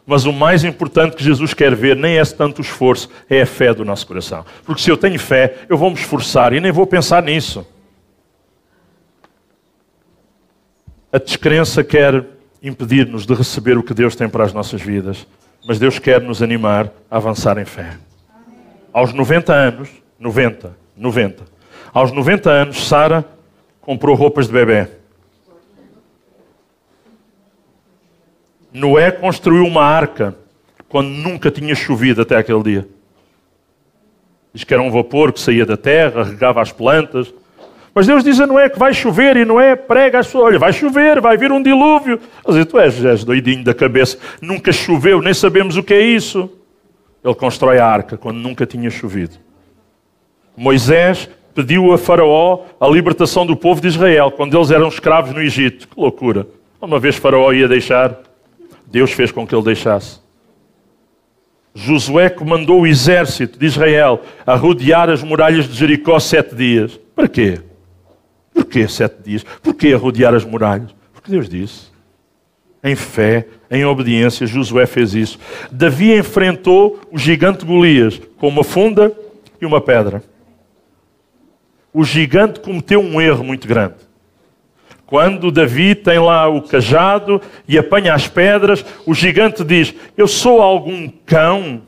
Mas 0.07 0.25
o 0.25 0.33
mais 0.33 0.65
importante 0.65 1.17
que 1.17 1.23
Jesus 1.23 1.53
quer 1.53 1.75
ver 1.75 1.95
nem 1.95 2.19
é 2.19 2.25
tanto 2.25 2.59
o 2.59 2.63
esforço, 2.63 3.09
é 3.29 3.43
a 3.43 3.47
fé 3.47 3.75
do 3.75 3.85
nosso 3.85 4.07
coração. 4.07 4.45
Porque 4.65 4.81
se 4.81 4.91
eu 4.91 4.97
tenho 4.97 5.19
fé, 5.19 5.57
eu 5.69 5.77
vou 5.77 5.91
me 5.91 5.97
esforçar 5.97 6.53
e 6.53 6.61
nem 6.61 6.73
vou 6.73 6.87
pensar 6.87 7.23
nisso. 7.23 7.67
A 11.13 11.19
descrença 11.19 11.83
quer 11.83 12.25
impedir-nos 12.63 13.27
de 13.27 13.35
receber 13.35 13.77
o 13.77 13.83
que 13.83 13.93
Deus 13.93 14.15
tem 14.15 14.29
para 14.29 14.45
as 14.45 14.53
nossas 14.53 14.81
vidas, 14.81 15.27
mas 15.67 15.79
Deus 15.79 15.99
quer 15.99 16.21
nos 16.21 16.43
animar 16.43 16.93
a 17.11 17.17
avançar 17.17 17.59
em 17.59 17.65
fé. 17.65 17.97
Aos 18.93 19.13
90 19.13 19.53
anos, 19.53 19.89
90. 20.19 20.77
90. 20.97 21.45
Aos 21.93 22.13
90 22.13 22.51
anos, 22.51 22.89
Sara 22.89 23.25
comprou 23.81 24.15
roupas 24.15 24.47
de 24.47 24.53
bebê. 24.53 24.89
Noé 28.73 29.11
construiu 29.11 29.65
uma 29.65 29.85
arca 29.85 30.37
quando 30.89 31.09
nunca 31.09 31.51
tinha 31.51 31.75
chovido 31.75 32.23
até 32.23 32.37
aquele 32.37 32.63
dia. 32.63 32.89
Diz 34.53 34.65
que 34.65 34.75
era 34.75 34.83
um 34.83 34.91
vapor 34.91 35.33
que 35.33 35.41
saía 35.41 35.65
da 35.65 35.77
terra, 35.77 36.25
regava 36.25 36.61
as 36.61 36.73
plantas. 36.73 37.33
Mas 37.95 38.07
Deus 38.07 38.23
diz 38.23 38.39
a 38.41 38.47
Noé 38.47 38.69
que 38.69 38.79
vai 38.79 38.93
chover 38.93 39.37
e 39.37 39.45
Noé 39.45 39.77
prega 39.77 40.19
as 40.19 40.27
pessoas: 40.27 40.47
olha, 40.47 40.59
vai 40.59 40.73
chover, 40.73 41.21
vai 41.21 41.37
vir 41.37 41.53
um 41.53 41.63
dilúvio. 41.63 42.21
Mas 42.47 42.67
tu 42.67 42.79
és, 42.79 43.05
és 43.05 43.25
doidinho 43.25 43.65
da 43.65 43.75
cabeça, 43.75 44.19
nunca 44.41 44.73
choveu, 44.73 45.21
nem 45.21 45.35
sabemos 45.35 45.77
o 45.77 45.83
que 45.83 45.95
é 45.95 46.01
isso. 46.01 46.60
Ele 47.23 47.35
constrói 47.35 47.79
a 47.79 47.87
arca 47.87 48.17
quando 48.17 48.39
nunca 48.39 48.67
tinha 48.67 48.91
chovido. 48.91 49.37
Moisés 50.57 51.29
pediu 51.55 51.93
a 51.93 51.99
Faraó 51.99 52.65
a 52.81 52.87
libertação 52.89 53.45
do 53.45 53.57
povo 53.57 53.81
de 53.81 53.89
Israel, 53.89 54.31
quando 54.31 54.57
eles 54.57 54.71
eram 54.71 54.89
escravos 54.89 55.35
no 55.35 55.43
Egito. 55.43 55.89
Que 55.89 56.01
loucura! 56.01 56.47
Uma 56.81 56.99
vez 56.99 57.17
Faraó 57.17 57.53
ia 57.53 57.69
deixar, 57.69 58.19
Deus 58.87 59.13
fez 59.13 59.31
com 59.31 59.47
que 59.47 59.55
ele 59.55 59.65
deixasse. 59.65 60.21
Josué 61.75 62.29
comandou 62.31 62.81
o 62.81 62.87
exército 62.87 63.59
de 63.59 63.67
Israel 63.67 64.23
a 64.47 64.57
rodear 64.57 65.09
as 65.09 65.23
muralhas 65.23 65.69
de 65.69 65.75
Jericó 65.75 66.19
sete 66.19 66.55
dias. 66.55 66.99
Para 67.15 67.29
quê? 67.29 67.61
Porquê 68.53 68.89
sete 68.89 69.23
dias? 69.23 69.45
Porquê 69.63 69.95
rodear 69.95 70.35
as 70.35 70.45
muralhas? 70.45 70.95
Porque 71.13 71.31
Deus 71.31 71.49
disse. 71.49 71.90
Em 72.83 72.97
fé, 72.97 73.47
em 73.71 73.85
obediência, 73.85 74.47
Josué 74.47 74.87
fez 74.87 75.15
isso. 75.15 75.39
Davi 75.71 76.17
enfrentou 76.17 76.99
o 77.11 77.19
gigante 77.19 77.65
Golias 77.65 78.21
com 78.39 78.49
uma 78.49 78.65
funda 78.65 79.13
e 79.61 79.67
uma 79.67 79.81
pedra 79.81 80.23
o 81.93 82.05
gigante 82.05 82.61
cometeu 82.61 83.01
um 83.01 83.21
erro 83.21 83.45
muito 83.45 83.67
grande. 83.67 83.97
Quando 85.07 85.51
Davi 85.51 85.95
tem 85.95 86.21
lá 86.21 86.49
o 86.49 86.63
cajado 86.63 87.41
e 87.67 87.77
apanha 87.77 88.15
as 88.15 88.29
pedras, 88.29 88.85
o 89.05 89.13
gigante 89.13 89.65
diz: 89.65 89.93
Eu 90.17 90.29
sou 90.29 90.63
algum 90.63 91.09
cão 91.27 91.83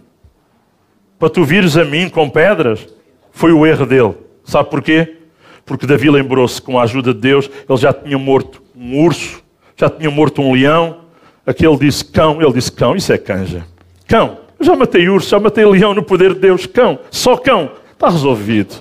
para 1.19 1.31
tu 1.31 1.45
vires 1.45 1.77
a 1.77 1.85
mim 1.85 2.09
com 2.09 2.29
pedras? 2.29 2.87
Foi 3.31 3.53
o 3.53 3.65
erro 3.65 3.87
dele. 3.87 4.15
Sabe 4.45 4.69
porquê? 4.69 5.19
Porque 5.65 5.87
Davi 5.87 6.11
lembrou-se, 6.11 6.61
com 6.61 6.79
a 6.79 6.83
ajuda 6.83 7.15
de 7.15 7.21
Deus, 7.21 7.49
ele 7.69 7.79
já 7.79 7.93
tinha 7.93 8.19
morto 8.19 8.61
um 8.75 9.05
urso, 9.05 9.41
já 9.77 9.89
tinha 9.91 10.11
morto 10.11 10.43
um 10.43 10.53
leão. 10.53 11.03
Aquele 11.47 11.77
disse 11.77 12.05
cão, 12.05 12.41
ele 12.41 12.53
disse 12.53 12.71
cão, 12.71 12.95
isso 12.95 13.13
é 13.13 13.19
canja. 13.19 13.67
Cão, 14.07 14.39
eu 14.59 14.67
já 14.67 14.77
matei 14.77 15.09
urso, 15.09 15.29
já 15.29 15.41
matei 15.41 15.65
leão 15.65 15.93
no 15.95 16.03
poder 16.03 16.35
de 16.35 16.41
Deus. 16.41 16.67
Cão, 16.67 16.99
só 17.11 17.37
cão, 17.37 17.73
está 17.93 18.09
resolvido. 18.09 18.75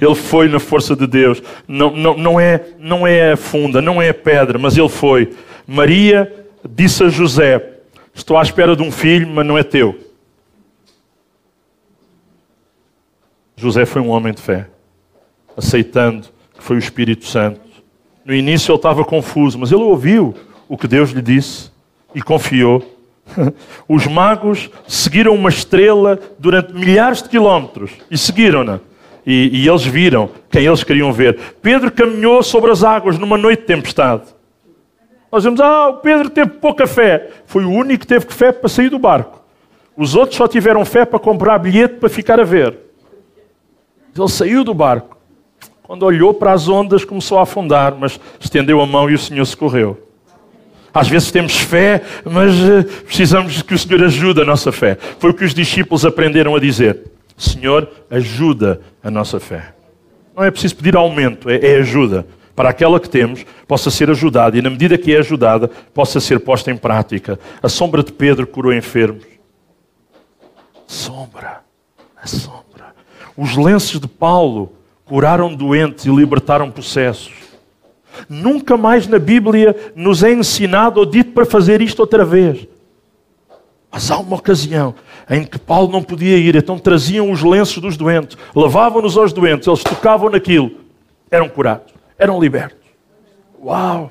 Ele 0.00 0.14
foi 0.14 0.48
na 0.48 0.58
força 0.58 0.96
de 0.96 1.06
Deus. 1.06 1.42
Não, 1.66 1.90
não, 1.94 2.16
não, 2.16 2.40
é, 2.40 2.64
não 2.78 3.06
é 3.06 3.36
funda, 3.36 3.80
não 3.80 4.02
é 4.02 4.12
pedra, 4.12 4.58
mas 4.58 4.76
ele 4.76 4.88
foi. 4.88 5.32
Maria 5.66 6.46
disse 6.68 7.04
a 7.04 7.08
José: 7.08 7.78
Estou 8.12 8.36
à 8.36 8.42
espera 8.42 8.76
de 8.76 8.82
um 8.82 8.90
filho, 8.90 9.28
mas 9.28 9.46
não 9.46 9.56
é 9.56 9.62
teu. 9.62 9.98
José 13.56 13.86
foi 13.86 14.02
um 14.02 14.08
homem 14.08 14.34
de 14.34 14.42
fé, 14.42 14.66
aceitando 15.56 16.26
que 16.54 16.62
foi 16.62 16.76
o 16.76 16.78
Espírito 16.80 17.24
Santo. 17.26 17.60
No 18.24 18.34
início 18.34 18.70
ele 18.72 18.76
estava 18.76 19.04
confuso, 19.04 19.58
mas 19.58 19.72
ele 19.72 19.82
ouviu 19.82 20.34
o 20.68 20.76
que 20.76 20.86
Deus 20.86 21.10
lhe 21.10 21.22
disse 21.22 21.70
e 22.14 22.22
confiou. 22.22 22.82
Os 23.88 24.06
magos 24.06 24.70
seguiram 24.86 25.34
uma 25.34 25.48
estrela 25.48 26.18
durante 26.38 26.72
milhares 26.72 27.22
de 27.22 27.28
quilómetros 27.28 27.92
e 28.10 28.18
seguiram-na 28.18 28.80
e, 29.26 29.62
e 29.62 29.68
eles 29.68 29.84
viram 29.84 30.28
quem 30.50 30.64
eles 30.64 30.84
queriam 30.84 31.12
ver. 31.12 31.38
Pedro 31.60 31.90
caminhou 31.90 32.42
sobre 32.42 32.70
as 32.70 32.82
águas 32.82 33.18
numa 33.18 33.38
noite 33.38 33.60
de 33.60 33.66
tempestade. 33.66 34.22
Nós 35.30 35.44
vemos, 35.44 35.60
ah, 35.60 35.88
o 35.88 35.96
Pedro 35.98 36.28
teve 36.28 36.50
pouca 36.50 36.86
fé. 36.86 37.30
Foi 37.46 37.64
o 37.64 37.70
único 37.70 38.00
que 38.00 38.06
teve 38.06 38.26
fé 38.28 38.52
para 38.52 38.68
sair 38.68 38.90
do 38.90 38.98
barco. 38.98 39.40
Os 39.96 40.14
outros 40.14 40.36
só 40.36 40.46
tiveram 40.46 40.84
fé 40.84 41.04
para 41.04 41.18
comprar 41.18 41.58
bilhete 41.58 41.94
para 41.94 42.08
ficar 42.08 42.38
a 42.40 42.44
ver. 42.44 42.76
Ele 44.16 44.28
saiu 44.28 44.62
do 44.64 44.74
barco. 44.74 45.16
Quando 45.92 46.04
olhou 46.04 46.32
para 46.32 46.54
as 46.54 46.70
ondas, 46.70 47.04
começou 47.04 47.38
a 47.38 47.42
afundar, 47.42 47.94
mas 47.94 48.18
estendeu 48.40 48.80
a 48.80 48.86
mão 48.86 49.10
e 49.10 49.14
o 49.14 49.18
Senhor 49.18 49.44
socorreu. 49.44 50.08
Às 50.94 51.06
vezes 51.06 51.30
temos 51.30 51.54
fé, 51.54 52.00
mas 52.24 52.54
eh, 52.54 52.82
precisamos 53.04 53.60
que 53.60 53.74
o 53.74 53.78
Senhor 53.78 54.02
ajude 54.02 54.40
a 54.40 54.44
nossa 54.46 54.72
fé. 54.72 54.96
Foi 55.18 55.28
o 55.28 55.34
que 55.34 55.44
os 55.44 55.52
discípulos 55.52 56.06
aprenderam 56.06 56.56
a 56.56 56.58
dizer: 56.58 56.98
Senhor, 57.36 57.86
ajuda 58.10 58.80
a 59.04 59.10
nossa 59.10 59.38
fé. 59.38 59.74
Não 60.34 60.42
é 60.42 60.50
preciso 60.50 60.76
pedir 60.76 60.96
aumento, 60.96 61.50
é, 61.50 61.56
é 61.56 61.76
ajuda. 61.80 62.26
Para 62.56 62.70
aquela 62.70 62.98
que 62.98 63.10
temos, 63.10 63.44
possa 63.68 63.90
ser 63.90 64.08
ajudada 64.08 64.56
e, 64.56 64.62
na 64.62 64.70
medida 64.70 64.96
que 64.96 65.14
é 65.14 65.18
ajudada, 65.18 65.68
possa 65.92 66.20
ser 66.20 66.40
posta 66.40 66.70
em 66.70 66.76
prática. 66.78 67.38
A 67.62 67.68
sombra 67.68 68.02
de 68.02 68.12
Pedro 68.12 68.46
curou 68.46 68.72
enfermos. 68.72 69.26
Sombra, 70.86 71.60
a 72.16 72.26
sombra. 72.26 72.94
Os 73.36 73.58
lenços 73.58 74.00
de 74.00 74.08
Paulo 74.08 74.80
curaram 75.12 75.54
doentes 75.54 76.06
e 76.06 76.10
libertaram 76.10 76.70
processos. 76.70 77.34
Nunca 78.30 78.78
mais 78.78 79.06
na 79.06 79.18
Bíblia 79.18 79.92
nos 79.94 80.22
é 80.22 80.32
ensinado 80.32 80.98
ou 80.98 81.04
dito 81.04 81.32
para 81.32 81.44
fazer 81.44 81.82
isto 81.82 82.00
outra 82.00 82.24
vez. 82.24 82.66
Mas 83.90 84.10
há 84.10 84.16
uma 84.16 84.36
ocasião 84.36 84.94
em 85.28 85.44
que 85.44 85.58
Paulo 85.58 85.92
não 85.92 86.02
podia 86.02 86.38
ir, 86.38 86.56
então 86.56 86.78
traziam 86.78 87.30
os 87.30 87.42
lenços 87.42 87.76
dos 87.76 87.94
doentes, 87.94 88.38
lavavam-nos 88.56 89.18
aos 89.18 89.34
doentes, 89.34 89.68
eles 89.68 89.84
tocavam 89.84 90.30
naquilo, 90.30 90.70
eram 91.30 91.46
curados, 91.46 91.92
eram 92.18 92.40
libertos. 92.40 92.88
Uau! 93.62 94.10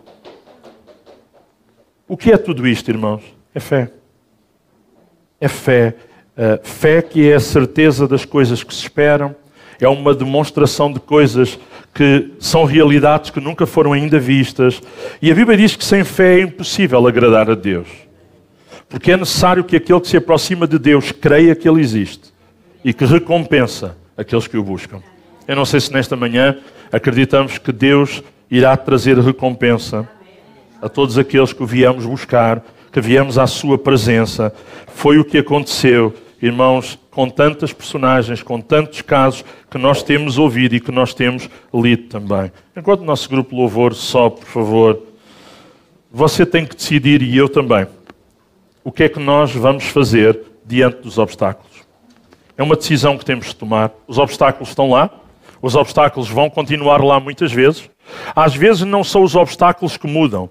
O 2.07 2.15
que 2.15 2.31
é 2.31 2.37
tudo 2.37 2.67
isto, 2.67 2.91
irmãos? 2.91 3.23
É 3.55 3.59
fé. 3.59 3.91
É 5.39 5.47
fé. 5.47 5.95
Uh, 6.37 6.63
fé 6.63 7.01
que 7.01 7.27
é 7.27 7.33
a 7.33 7.39
certeza 7.39 8.07
das 8.07 8.23
coisas 8.23 8.63
que 8.63 8.71
se 8.71 8.81
esperam, 8.81 9.35
é 9.81 9.89
uma 9.89 10.13
demonstração 10.13 10.91
de 10.91 10.99
coisas 10.99 11.59
que 11.93 12.31
são 12.39 12.63
realidades 12.63 13.31
que 13.31 13.41
nunca 13.41 13.65
foram 13.65 13.93
ainda 13.93 14.19
vistas. 14.19 14.81
E 15.21 15.31
a 15.31 15.35
Bíblia 15.35 15.57
diz 15.57 15.75
que 15.75 15.83
sem 15.83 16.03
fé 16.03 16.39
é 16.39 16.41
impossível 16.43 17.05
agradar 17.07 17.49
a 17.49 17.55
Deus. 17.55 17.87
Porque 18.87 19.11
é 19.11 19.17
necessário 19.17 19.63
que 19.63 19.75
aquele 19.75 19.99
que 19.99 20.07
se 20.07 20.17
aproxima 20.17 20.67
de 20.67 20.77
Deus 20.77 21.11
creia 21.11 21.55
que 21.55 21.67
Ele 21.67 21.81
existe 21.81 22.31
e 22.83 22.93
que 22.93 23.05
recompensa 23.05 23.97
aqueles 24.17 24.47
que 24.47 24.57
o 24.57 24.63
buscam. 24.63 25.01
Eu 25.47 25.55
não 25.55 25.65
sei 25.65 25.79
se 25.79 25.91
nesta 25.91 26.15
manhã 26.15 26.57
acreditamos 26.91 27.57
que 27.57 27.71
Deus 27.71 28.21
irá 28.49 28.75
trazer 28.77 29.17
recompensa 29.17 30.07
a 30.81 30.89
todos 30.89 31.17
aqueles 31.17 31.53
que 31.53 31.63
o 31.63 31.65
viemos 31.65 32.05
buscar, 32.05 32.63
que 32.91 33.01
viemos 33.01 33.37
à 33.37 33.47
Sua 33.47 33.77
presença. 33.77 34.53
Foi 34.93 35.17
o 35.17 35.25
que 35.25 35.37
aconteceu, 35.37 36.13
irmãos, 36.41 36.99
com 37.11 37.29
tantas 37.29 37.73
personagens, 37.73 38.41
com 38.41 38.59
tantos 38.59 39.01
casos 39.01 39.43
que 39.69 39.77
nós 39.77 40.01
temos 40.01 40.37
ouvido 40.37 40.75
e 40.75 40.79
que 40.79 40.91
nós 40.91 41.13
temos 41.13 41.49
lido 41.73 42.07
também. 42.07 42.51
Enquanto 42.75 43.01
o 43.01 43.05
nosso 43.05 43.29
grupo 43.29 43.55
Louvor 43.55 43.93
sobe, 43.93 44.39
por 44.39 44.47
favor, 44.47 45.03
você 46.09 46.45
tem 46.45 46.65
que 46.65 46.75
decidir, 46.75 47.21
e 47.21 47.37
eu 47.37 47.49
também, 47.49 47.85
o 48.83 48.91
que 48.91 49.03
é 49.03 49.09
que 49.09 49.19
nós 49.19 49.51
vamos 49.53 49.83
fazer 49.85 50.39
diante 50.65 51.01
dos 51.01 51.17
obstáculos. 51.17 51.71
É 52.57 52.63
uma 52.63 52.75
decisão 52.75 53.17
que 53.17 53.25
temos 53.25 53.47
de 53.47 53.55
tomar. 53.55 53.91
Os 54.07 54.17
obstáculos 54.17 54.69
estão 54.69 54.89
lá, 54.89 55.09
os 55.61 55.75
obstáculos 55.75 56.29
vão 56.29 56.49
continuar 56.49 57.03
lá 57.03 57.19
muitas 57.19 57.51
vezes. 57.51 57.89
Às 58.35 58.55
vezes 58.55 58.81
não 58.83 59.03
são 59.03 59.23
os 59.23 59.35
obstáculos 59.35 59.97
que 59.97 60.07
mudam, 60.07 60.49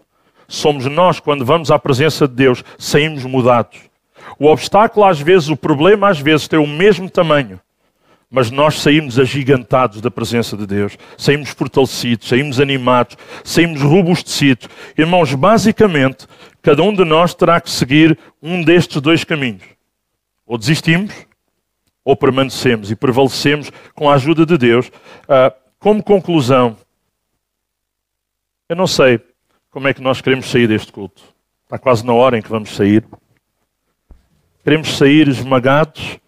somos 0.48 0.86
nós, 0.86 1.20
quando 1.20 1.44
vamos 1.44 1.70
à 1.70 1.78
presença 1.78 2.26
de 2.26 2.34
Deus, 2.34 2.64
saímos 2.76 3.24
mudados. 3.24 3.89
O 4.38 4.46
obstáculo, 4.46 5.06
às 5.06 5.20
vezes, 5.20 5.48
o 5.48 5.56
problema, 5.56 6.08
às 6.08 6.20
vezes, 6.20 6.48
tem 6.48 6.58
o 6.58 6.66
mesmo 6.66 7.08
tamanho. 7.10 7.60
Mas 8.30 8.50
nós 8.50 8.80
saímos 8.80 9.18
agigantados 9.18 10.00
da 10.00 10.10
presença 10.10 10.56
de 10.56 10.64
Deus, 10.64 10.96
saímos 11.18 11.50
fortalecidos, 11.50 12.28
saímos 12.28 12.60
animados, 12.60 13.16
saímos 13.42 13.82
robustecidos. 13.82 14.68
Irmãos, 14.96 15.34
basicamente, 15.34 16.28
cada 16.62 16.82
um 16.82 16.94
de 16.94 17.04
nós 17.04 17.34
terá 17.34 17.60
que 17.60 17.70
seguir 17.70 18.16
um 18.40 18.62
destes 18.62 19.00
dois 19.00 19.24
caminhos. 19.24 19.64
Ou 20.46 20.56
desistimos, 20.56 21.12
ou 22.04 22.16
permanecemos 22.16 22.90
e 22.90 22.96
prevalecemos 22.96 23.70
com 23.94 24.08
a 24.08 24.14
ajuda 24.14 24.46
de 24.46 24.56
Deus. 24.56 24.90
Ah, 25.28 25.52
como 25.78 26.02
conclusão, 26.02 26.76
eu 28.68 28.76
não 28.76 28.86
sei 28.86 29.20
como 29.70 29.88
é 29.88 29.94
que 29.94 30.00
nós 30.00 30.20
queremos 30.20 30.50
sair 30.50 30.68
deste 30.68 30.92
culto. 30.92 31.22
Está 31.64 31.78
quase 31.78 32.04
na 32.04 32.12
hora 32.12 32.38
em 32.38 32.42
que 32.42 32.48
vamos 32.48 32.74
sair. 32.76 33.04
Queremos 34.62 34.96
sair 34.98 35.26
esmagados 35.26 36.18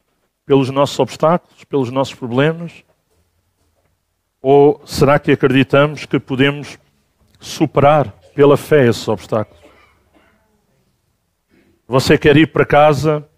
pelos 0.46 0.70
nossos 0.70 0.98
obstáculos, 0.98 1.64
pelos 1.64 1.90
nossos 1.90 2.14
problemas? 2.14 2.82
Ou 4.40 4.80
será 4.86 5.18
que 5.18 5.32
acreditamos 5.32 6.06
que 6.06 6.18
podemos 6.18 6.78
superar 7.38 8.10
pela 8.34 8.56
fé 8.56 8.88
esses 8.88 9.06
obstáculos? 9.06 9.62
Você 11.86 12.16
quer 12.16 12.36
ir 12.38 12.50
para 12.50 12.64
casa 12.64 13.28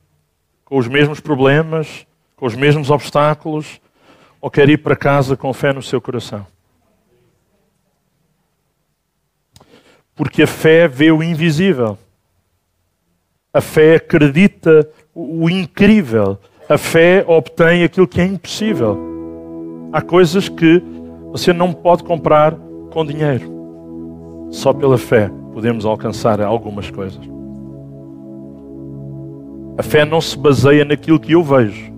com 0.65 0.79
os 0.79 0.87
mesmos 0.87 1.19
problemas, 1.19 2.07
com 2.37 2.47
os 2.47 2.55
mesmos 2.55 2.89
obstáculos, 2.89 3.81
ou 4.41 4.49
quer 4.49 4.69
ir 4.69 4.79
para 4.79 4.95
casa 4.95 5.37
com 5.37 5.53
fé 5.53 5.73
no 5.73 5.83
seu 5.83 6.01
coração? 6.01 6.47
Porque 10.15 10.45
a 10.45 10.47
fé 10.47 10.87
vê 10.87 11.11
o 11.11 11.21
invisível. 11.21 11.99
A 13.55 13.61
fé 13.61 13.95
acredita 13.95 14.89
o 15.15 15.49
incrível. 15.49 16.37
A 16.69 16.77
fé 16.77 17.25
obtém 17.25 17.85
aquilo 17.85 18.09
que 18.09 18.21
é 18.21 18.27
impossível. 18.27 18.99
Há 19.93 20.03
coisas 20.03 20.49
que 20.49 20.83
você 21.31 21.53
não 21.53 21.73
pode 21.73 22.03
comprar 22.03 22.57
com 22.91 23.07
dinheiro. 23.07 23.49
Só 24.51 24.73
pela 24.73 24.99
fé 24.99 25.31
podemos 25.53 25.87
alcançar 25.87 26.41
algumas 26.41 26.91
coisas. 26.91 27.21
A 29.79 29.83
fé 29.85 30.05
não 30.05 30.21
se 30.21 30.37
baseia 30.37 30.85
naquilo 30.85 31.21
que 31.21 31.33
eu 31.33 31.43
vejo. 31.45 31.93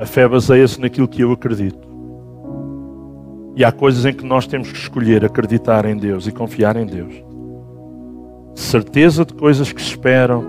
A 0.00 0.06
fé 0.06 0.26
baseia-se 0.26 0.80
naquilo 0.80 1.08
que 1.08 1.22
eu 1.22 1.32
acredito. 1.32 1.86
E 3.54 3.62
há 3.62 3.70
coisas 3.70 4.06
em 4.06 4.14
que 4.14 4.24
nós 4.24 4.46
temos 4.46 4.72
que 4.72 4.78
escolher 4.78 5.26
acreditar 5.26 5.84
em 5.84 5.96
Deus 5.96 6.26
e 6.26 6.32
confiar 6.32 6.74
em 6.76 6.86
Deus. 6.86 7.33
Certeza 8.54 9.24
de 9.24 9.34
coisas 9.34 9.72
que 9.72 9.82
se 9.82 9.88
esperam, 9.88 10.44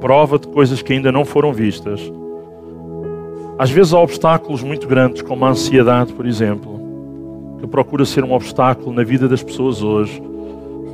prova 0.00 0.38
de 0.38 0.46
coisas 0.48 0.82
que 0.82 0.92
ainda 0.92 1.10
não 1.10 1.24
foram 1.24 1.52
vistas. 1.52 2.00
Às 3.58 3.70
vezes 3.70 3.94
há 3.94 3.98
obstáculos 3.98 4.62
muito 4.62 4.86
grandes, 4.86 5.22
como 5.22 5.44
a 5.44 5.50
ansiedade, 5.50 6.12
por 6.12 6.26
exemplo, 6.26 6.78
que 7.58 7.66
procura 7.66 8.04
ser 8.04 8.22
um 8.22 8.32
obstáculo 8.32 8.92
na 8.92 9.02
vida 9.02 9.26
das 9.26 9.42
pessoas 9.42 9.82
hoje, 9.82 10.22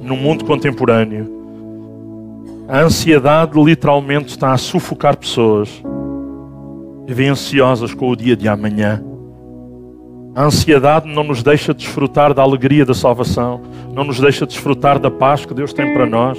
no 0.02 0.16
mundo 0.16 0.44
contemporâneo. 0.44 1.28
A 2.68 2.80
ansiedade 2.80 3.60
literalmente 3.60 4.28
está 4.28 4.52
a 4.52 4.58
sufocar 4.58 5.16
pessoas. 5.16 5.82
Vivem 7.06 7.28
ansiosas 7.28 7.92
com 7.92 8.08
o 8.08 8.16
dia 8.16 8.36
de 8.36 8.46
amanhã. 8.46 9.02
A 10.34 10.44
ansiedade 10.44 11.06
não 11.06 11.24
nos 11.24 11.42
deixa 11.42 11.74
desfrutar 11.74 12.32
da 12.32 12.40
alegria 12.40 12.86
da 12.86 12.94
salvação, 12.94 13.60
não 13.92 14.02
nos 14.02 14.18
deixa 14.18 14.46
desfrutar 14.46 14.98
da 14.98 15.10
paz 15.10 15.44
que 15.44 15.52
Deus 15.52 15.74
tem 15.74 15.92
para 15.92 16.06
nós. 16.06 16.38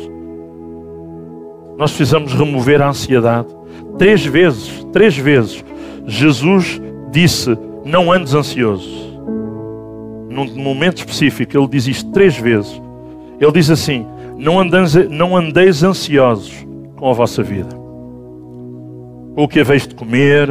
Nós 1.78 1.92
precisamos 1.92 2.34
remover 2.34 2.82
a 2.82 2.90
ansiedade. 2.90 3.48
Três 4.00 4.26
vezes, 4.26 4.84
três 4.92 5.16
vezes, 5.16 5.64
Jesus 6.08 6.82
disse: 7.12 7.56
Não 7.86 8.12
andes 8.12 8.34
ansioso. 8.34 8.90
Num 10.28 10.48
momento 10.56 10.98
específico, 10.98 11.56
ele 11.56 11.68
diz 11.68 11.88
isto 11.88 12.12
três 12.12 12.36
vezes. 12.36 12.82
Ele 13.40 13.52
diz 13.52 13.70
assim: 13.70 14.08
Não 14.38 14.60
andeis, 14.60 14.96
não 15.08 15.38
andeis 15.38 15.84
ansiosos 15.84 16.66
com 16.96 17.12
a 17.12 17.14
vossa 17.14 17.44
vida. 17.44 17.76
Com 19.36 19.44
o 19.44 19.48
que 19.48 19.60
haveis 19.60 19.88
de 19.88 19.94
comer, 19.94 20.48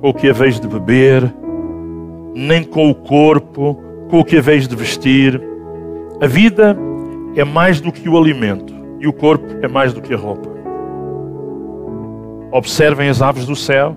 com 0.00 0.10
o 0.10 0.14
que 0.14 0.30
haveis 0.30 0.60
de 0.60 0.68
beber, 0.68 1.32
nem 2.34 2.62
com 2.62 2.90
o 2.90 2.94
corpo, 2.94 3.82
com 4.10 4.20
o 4.20 4.24
que 4.24 4.36
haveis 4.36 4.66
de 4.66 4.74
vestir. 4.74 5.40
A 6.20 6.26
vida 6.26 6.76
é 7.36 7.44
mais 7.44 7.80
do 7.80 7.92
que 7.92 8.08
o 8.08 8.16
alimento 8.16 8.74
e 9.00 9.06
o 9.06 9.12
corpo 9.12 9.46
é 9.62 9.68
mais 9.68 9.92
do 9.92 10.00
que 10.00 10.12
a 10.12 10.16
roupa. 10.16 10.48
Observem 12.50 13.08
as 13.08 13.20
aves 13.22 13.46
do 13.46 13.54
céu, 13.54 13.94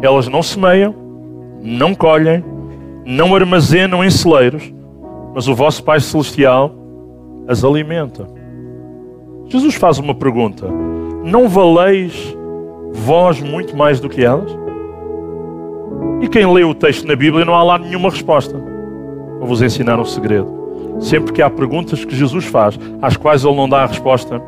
elas 0.00 0.26
não 0.26 0.42
semeiam, 0.42 0.94
não 1.62 1.94
colhem, 1.94 2.42
não 3.04 3.34
armazenam 3.34 4.02
em 4.04 4.10
celeiros, 4.10 4.72
mas 5.34 5.46
o 5.48 5.54
vosso 5.54 5.84
Pai 5.84 6.00
Celestial 6.00 6.74
as 7.46 7.64
alimenta. 7.64 8.26
Jesus 9.48 9.74
faz 9.74 9.98
uma 9.98 10.14
pergunta: 10.14 10.66
Não 11.24 11.48
valeis 11.48 12.36
vós 12.92 13.40
muito 13.40 13.76
mais 13.76 14.00
do 14.00 14.08
que 14.08 14.24
elas? 14.24 14.61
E 16.20 16.28
quem 16.28 16.50
lê 16.52 16.64
o 16.64 16.74
texto 16.74 17.06
na 17.06 17.16
Bíblia 17.16 17.44
não 17.44 17.54
há 17.54 17.62
lá 17.62 17.78
nenhuma 17.78 18.10
resposta. 18.10 18.56
Vou 19.38 19.48
vos 19.48 19.60
ensinar 19.60 19.98
um 19.98 20.04
segredo. 20.04 20.62
Sempre 21.00 21.32
que 21.32 21.42
há 21.42 21.50
perguntas 21.50 22.04
que 22.04 22.14
Jesus 22.14 22.44
faz, 22.44 22.78
às 23.00 23.16
quais 23.16 23.44
ele 23.44 23.56
não 23.56 23.68
dá 23.68 23.82
a 23.82 23.86
resposta, 23.86 24.40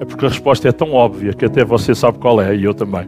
é 0.00 0.04
porque 0.04 0.26
a 0.26 0.28
resposta 0.28 0.68
é 0.68 0.72
tão 0.72 0.92
óbvia 0.92 1.32
que 1.32 1.44
até 1.44 1.64
você 1.64 1.94
sabe 1.94 2.18
qual 2.18 2.40
é, 2.40 2.56
e 2.56 2.64
eu 2.64 2.74
também. 2.74 3.06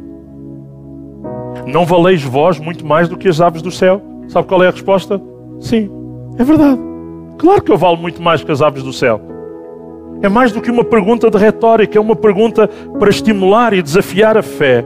Não 1.67 1.85
valeis 1.85 2.23
vós 2.23 2.61
muito 2.61 2.87
mais 2.87 3.09
do 3.09 3.17
que 3.17 3.29
as 3.29 3.41
aves 3.41 3.63
do 3.63 3.71
céu? 3.71 4.01
Sabe 4.29 4.47
qual 4.47 4.63
é 4.63 4.69
a 4.69 4.71
resposta? 4.71 5.21
Sim. 5.61 5.91
É 6.39 6.45
verdade. 6.45 6.81
Claro 7.39 7.63
que 7.63 7.73
eu 7.73 7.77
valo 7.77 7.97
muito 7.97 8.23
mais 8.23 8.45
que 8.45 8.53
as 8.53 8.63
aves 8.63 8.83
do 8.83 8.93
céu. 8.93 9.21
É 10.23 10.29
mais 10.29 10.53
do 10.53 10.61
que 10.61 10.71
uma 10.71 10.85
pergunta 10.85 11.31
de 11.31 11.37
retórica, 11.37 11.99
é 11.99 12.01
uma 12.01 12.17
pergunta 12.17 12.69
para 12.99 13.11
estimular 13.11 13.73
e 13.73 13.83
desafiar 13.83 14.37
a 14.37 14.43
fé. 14.43 14.85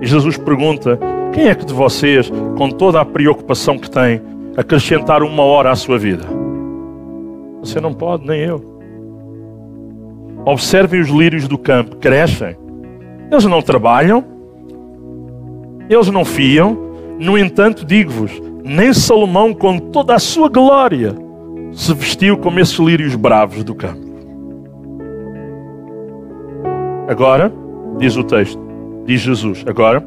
E 0.00 0.06
Jesus 0.06 0.36
pergunta: 0.36 0.98
quem 1.32 1.48
é 1.48 1.54
que 1.54 1.64
de 1.64 1.72
vocês, 1.72 2.30
com 2.56 2.70
toda 2.70 3.00
a 3.00 3.04
preocupação 3.04 3.78
que 3.78 3.90
tem, 3.90 4.20
acrescentar 4.56 5.22
uma 5.22 5.42
hora 5.42 5.70
à 5.70 5.76
sua 5.76 5.98
vida? 5.98 6.24
Você 7.60 7.80
não 7.80 7.92
pode, 7.92 8.26
nem 8.26 8.40
eu. 8.40 8.62
Observem 10.44 11.00
os 11.00 11.08
lírios 11.08 11.46
do 11.46 11.58
campo, 11.58 11.96
crescem. 11.96 12.56
Eles 13.30 13.44
não 13.44 13.60
trabalham, 13.60 14.24
eles 15.88 16.08
não 16.08 16.24
fiam. 16.24 16.76
No 17.18 17.36
entanto, 17.36 17.84
digo-vos: 17.84 18.32
nem 18.64 18.92
Salomão, 18.92 19.52
com 19.52 19.78
toda 19.78 20.14
a 20.14 20.18
sua 20.18 20.48
glória, 20.48 21.14
se 21.72 21.92
vestiu 21.94 22.38
como 22.38 22.60
esses 22.60 22.78
lírios 22.78 23.14
bravos 23.14 23.64
do 23.64 23.74
campo. 23.74 24.08
Agora, 27.08 27.52
diz 27.98 28.16
o 28.16 28.24
texto, 28.24 28.60
diz 29.06 29.20
Jesus, 29.20 29.64
agora, 29.66 30.04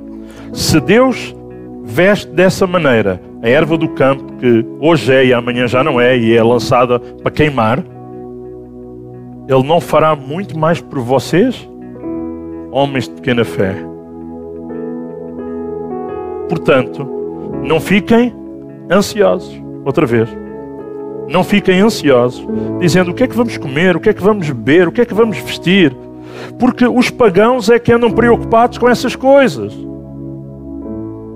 se 0.54 0.80
Deus 0.80 1.36
veste 1.84 2.28
dessa 2.30 2.68
maneira 2.68 3.22
a 3.42 3.50
erva 3.50 3.78
do 3.78 3.90
campo, 3.90 4.34
que 4.38 4.66
hoje 4.80 5.14
é 5.14 5.26
e 5.26 5.34
amanhã 5.34 5.68
já 5.68 5.84
não 5.84 6.00
é, 6.00 6.18
e 6.18 6.36
é 6.36 6.44
lançada 6.44 7.00
para 7.00 7.32
queimar, 7.32 7.84
Ele 9.48 9.64
não 9.64 9.82
fará 9.82 10.16
muito 10.16 10.58
mais 10.58 10.80
por 10.80 11.00
vocês, 11.00 11.68
homens 12.72 13.08
de 13.08 13.16
pequena 13.16 13.44
fé. 13.44 13.76
Portanto, 16.48 17.08
não 17.64 17.80
fiquem 17.80 18.34
ansiosos, 18.92 19.60
outra 19.84 20.06
vez. 20.06 20.30
Não 21.28 21.44
fiquem 21.44 21.80
ansiosos, 21.80 22.46
dizendo 22.80 23.12
o 23.12 23.14
que 23.14 23.24
é 23.24 23.28
que 23.28 23.36
vamos 23.36 23.58
comer, 23.58 23.96
o 23.96 24.00
que 24.00 24.10
é 24.10 24.14
que 24.14 24.22
vamos 24.22 24.50
beber, 24.50 24.88
o 24.88 24.92
que 24.92 25.02
é 25.02 25.06
que 25.06 25.14
vamos 25.14 25.38
vestir, 25.38 25.96
porque 26.60 26.86
os 26.86 27.10
pagãos 27.10 27.70
é 27.70 27.80
que 27.80 27.92
andam 27.92 28.12
preocupados 28.12 28.78
com 28.78 28.88
essas 28.88 29.16
coisas. 29.16 29.74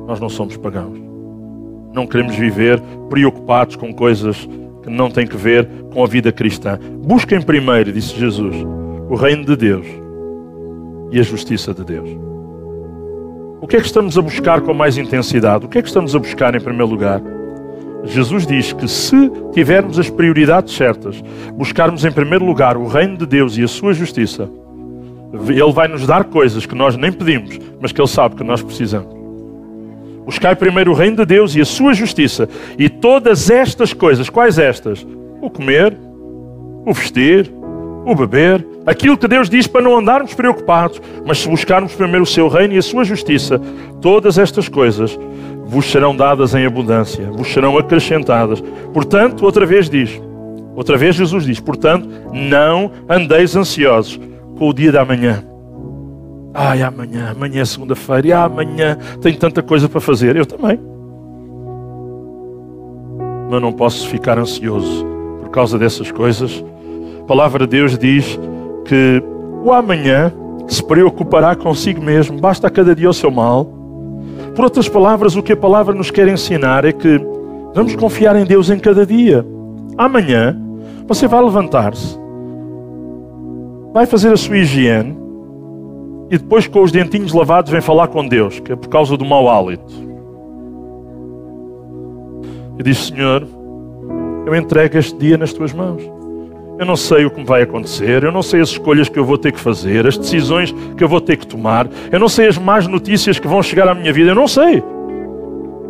Nós 0.07 0.19
não 0.19 0.29
somos 0.29 0.57
pagãos. 0.57 0.97
Não 1.93 2.05
queremos 2.05 2.35
viver 2.35 2.81
preocupados 3.09 3.75
com 3.75 3.93
coisas 3.93 4.47
que 4.83 4.89
não 4.89 5.09
têm 5.09 5.25
que 5.25 5.37
ver 5.37 5.67
com 5.91 6.03
a 6.03 6.07
vida 6.07 6.31
cristã. 6.31 6.77
Busquem 7.03 7.41
primeiro, 7.41 7.91
disse 7.91 8.19
Jesus, 8.19 8.55
o 9.09 9.15
reino 9.15 9.45
de 9.45 9.55
Deus 9.55 9.87
e 11.11 11.19
a 11.19 11.23
justiça 11.23 11.73
de 11.73 11.83
Deus. 11.83 12.09
O 13.61 13.67
que 13.67 13.77
é 13.77 13.79
que 13.79 13.85
estamos 13.87 14.17
a 14.17 14.21
buscar 14.21 14.61
com 14.61 14.73
mais 14.73 14.97
intensidade? 14.97 15.65
O 15.65 15.69
que 15.69 15.77
é 15.77 15.81
que 15.81 15.87
estamos 15.87 16.15
a 16.15 16.19
buscar 16.19 16.53
em 16.53 16.59
primeiro 16.59 16.87
lugar? 16.87 17.21
Jesus 18.03 18.45
diz 18.45 18.73
que 18.73 18.87
se 18.87 19.31
tivermos 19.51 19.97
as 19.97 20.09
prioridades 20.09 20.75
certas, 20.75 21.23
buscarmos 21.53 22.05
em 22.05 22.11
primeiro 22.11 22.45
lugar 22.45 22.77
o 22.77 22.85
reino 22.85 23.17
de 23.17 23.25
Deus 23.25 23.57
e 23.57 23.63
a 23.63 23.67
sua 23.67 23.93
justiça, 23.93 24.47
Ele 25.49 25.71
vai 25.71 25.87
nos 25.87 26.05
dar 26.05 26.25
coisas 26.25 26.65
que 26.65 26.75
nós 26.75 26.95
nem 26.95 27.11
pedimos, 27.11 27.57
mas 27.81 27.91
que 27.91 27.99
Ele 27.99 28.07
sabe 28.07 28.35
que 28.35 28.43
nós 28.43 28.61
precisamos. 28.61 29.14
Buscai 30.25 30.55
primeiro 30.55 30.91
o 30.91 30.95
reino 30.95 31.17
de 31.17 31.25
Deus 31.25 31.55
e 31.55 31.61
a 31.61 31.65
sua 31.65 31.93
justiça, 31.93 32.49
e 32.77 32.89
todas 32.89 33.49
estas 33.49 33.93
coisas, 33.93 34.29
quais 34.29 34.57
estas? 34.57 35.05
O 35.41 35.49
comer, 35.49 35.95
o 36.85 36.93
vestir, 36.93 37.51
o 38.05 38.15
beber, 38.15 38.65
aquilo 38.85 39.17
que 39.17 39.27
Deus 39.27 39.49
diz 39.49 39.67
para 39.67 39.81
não 39.81 39.97
andarmos 39.97 40.33
preocupados, 40.33 41.01
mas 41.25 41.39
se 41.39 41.49
buscarmos 41.49 41.93
primeiro 41.93 42.23
o 42.23 42.27
seu 42.27 42.47
reino 42.47 42.73
e 42.73 42.77
a 42.77 42.81
sua 42.81 43.03
justiça, 43.03 43.59
todas 44.01 44.37
estas 44.37 44.67
coisas 44.67 45.17
vos 45.65 45.85
serão 45.85 46.15
dadas 46.15 46.53
em 46.53 46.65
abundância, 46.65 47.29
vos 47.31 47.51
serão 47.51 47.77
acrescentadas. 47.77 48.61
Portanto, 48.93 49.43
outra 49.43 49.65
vez 49.65 49.89
diz, 49.89 50.21
outra 50.75 50.97
vez 50.97 51.15
Jesus 51.15 51.45
diz, 51.45 51.59
portanto, 51.59 52.07
não 52.31 52.91
andeis 53.09 53.55
ansiosos 53.55 54.19
com 54.57 54.69
o 54.69 54.73
dia 54.73 54.91
da 54.91 55.03
manhã. 55.03 55.43
Ai, 56.57 56.81
amanhã, 56.81 57.31
amanhã 57.35 57.63
é 57.63 57.65
segunda-feira, 57.65 58.27
e 58.27 58.31
amanhã 58.31 58.97
tenho 59.21 59.37
tanta 59.37 59.61
coisa 59.61 59.89
para 59.89 59.99
fazer. 59.99 60.37
Eu 60.37 60.45
também. 60.45 60.79
Mas 63.51 63.61
não 63.61 63.73
posso 63.73 64.07
ficar 64.07 64.39
ansioso 64.39 65.05
por 65.41 65.49
causa 65.49 65.77
dessas 65.77 66.09
coisas. 66.13 66.63
A 67.19 67.23
palavra 67.25 67.67
de 67.67 67.77
Deus 67.77 67.97
diz 67.97 68.39
que 68.85 69.21
o 69.65 69.73
amanhã 69.73 70.31
se 70.65 70.81
preocupará 70.81 71.57
consigo 71.57 72.01
mesmo, 72.01 72.39
basta 72.39 72.67
a 72.67 72.69
cada 72.69 72.95
dia 72.95 73.09
o 73.09 73.13
seu 73.13 73.29
mal. 73.29 73.65
Por 74.55 74.63
outras 74.63 74.87
palavras, 74.87 75.35
o 75.35 75.43
que 75.43 75.51
a 75.51 75.57
palavra 75.57 75.93
nos 75.93 76.09
quer 76.09 76.29
ensinar 76.29 76.85
é 76.85 76.93
que 76.93 77.19
vamos 77.73 77.97
confiar 77.97 78.33
em 78.37 78.45
Deus 78.45 78.69
em 78.69 78.79
cada 78.79 79.05
dia. 79.05 79.45
Amanhã 79.97 80.57
você 81.05 81.27
vai 81.27 81.43
levantar-se, 81.43 82.17
vai 83.93 84.05
fazer 84.05 84.31
a 84.31 84.37
sua 84.37 84.57
higiene 84.57 85.24
e 86.29 86.37
depois, 86.37 86.67
com 86.67 86.81
os 86.81 86.91
dentinhos 86.91 87.33
lavados, 87.33 87.71
vem 87.71 87.81
falar 87.81 88.07
com 88.07 88.27
Deus, 88.27 88.59
que 88.59 88.71
é 88.71 88.75
por 88.75 88.89
causa 88.89 89.15
do 89.15 89.23
mau 89.23 89.49
hálito. 89.49 89.93
E 92.79 92.83
diz: 92.83 93.07
Senhor, 93.07 93.47
eu 94.45 94.55
entrego 94.55 94.97
este 94.97 95.15
dia 95.17 95.37
nas 95.37 95.53
tuas 95.53 95.71
mãos. 95.71 96.01
Eu 96.77 96.85
não 96.85 96.97
sei 96.97 97.25
o 97.25 97.31
que 97.31 97.39
me 97.39 97.45
vai 97.45 97.61
acontecer, 97.61 98.23
eu 98.23 98.33
não 98.33 98.41
sei 98.41 98.59
as 98.59 98.69
escolhas 98.69 99.07
que 99.07 99.17
eu 99.17 99.23
vou 99.23 99.37
ter 99.37 99.53
que 99.53 99.59
fazer, 99.59 100.05
as 100.05 100.17
decisões 100.17 100.75
que 100.97 101.03
eu 101.03 101.07
vou 101.07 101.21
ter 101.21 101.37
que 101.37 101.47
tomar, 101.47 101.87
eu 102.11 102.19
não 102.19 102.27
sei 102.27 102.47
as 102.47 102.57
más 102.57 102.85
notícias 102.85 103.39
que 103.39 103.47
vão 103.47 103.63
chegar 103.63 103.87
à 103.87 103.95
minha 103.95 104.11
vida, 104.11 104.31
eu 104.31 104.35
não 104.35 104.47
sei. 104.47 104.83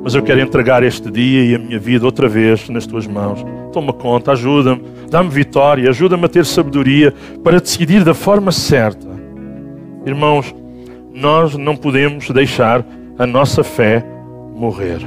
Mas 0.03 0.13
eu 0.13 0.21
quero 0.21 0.39
entregar 0.39 0.83
este 0.83 1.09
dia 1.09 1.43
e 1.43 1.55
a 1.55 1.57
minha 1.57 1.79
vida 1.79 2.05
outra 2.05 2.29
vez 2.29 2.69
nas 2.69 2.86
tuas 2.86 3.07
mãos. 3.07 3.43
Toma 3.73 3.91
conta, 3.91 4.33
ajuda-me, 4.33 4.83
dá-me 5.09 5.29
vitória, 5.29 5.89
ajuda-me 5.89 6.25
a 6.25 6.29
ter 6.29 6.45
sabedoria 6.45 7.11
para 7.43 7.59
decidir 7.59 8.03
da 8.03 8.13
forma 8.13 8.51
certa. 8.51 9.05
Irmãos, 10.06 10.53
nós 11.14 11.56
não 11.56 11.76
podemos 11.76 12.30
deixar 12.30 12.86
a 13.18 13.26
nossa 13.26 13.64
fé 13.64 14.06
morrer. 14.53 14.99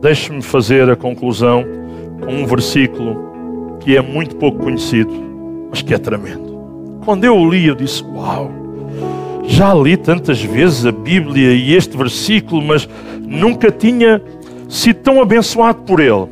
Deixe-me 0.00 0.40
fazer 0.40 0.88
a 0.88 0.96
conclusão 0.96 1.64
com 2.24 2.32
um 2.32 2.46
versículo 2.46 3.76
que 3.80 3.96
é 3.96 4.00
muito 4.00 4.36
pouco 4.36 4.58
conhecido, 4.58 5.12
mas 5.68 5.82
que 5.82 5.92
é 5.92 5.98
tremendo. 5.98 7.00
Quando 7.04 7.24
eu 7.24 7.36
o 7.36 7.50
li, 7.50 7.66
eu 7.66 7.74
disse: 7.74 8.02
Uau, 8.04 8.50
já 9.44 9.74
li 9.74 9.96
tantas 9.96 10.42
vezes 10.42 10.86
a 10.86 10.92
Bíblia 10.92 11.52
e 11.52 11.74
este 11.74 11.96
versículo, 11.96 12.62
mas 12.62 12.88
nunca 13.20 13.70
tinha 13.70 14.22
sido 14.68 15.00
tão 15.00 15.20
abençoado 15.20 15.82
por 15.82 16.00
ele. 16.00 16.26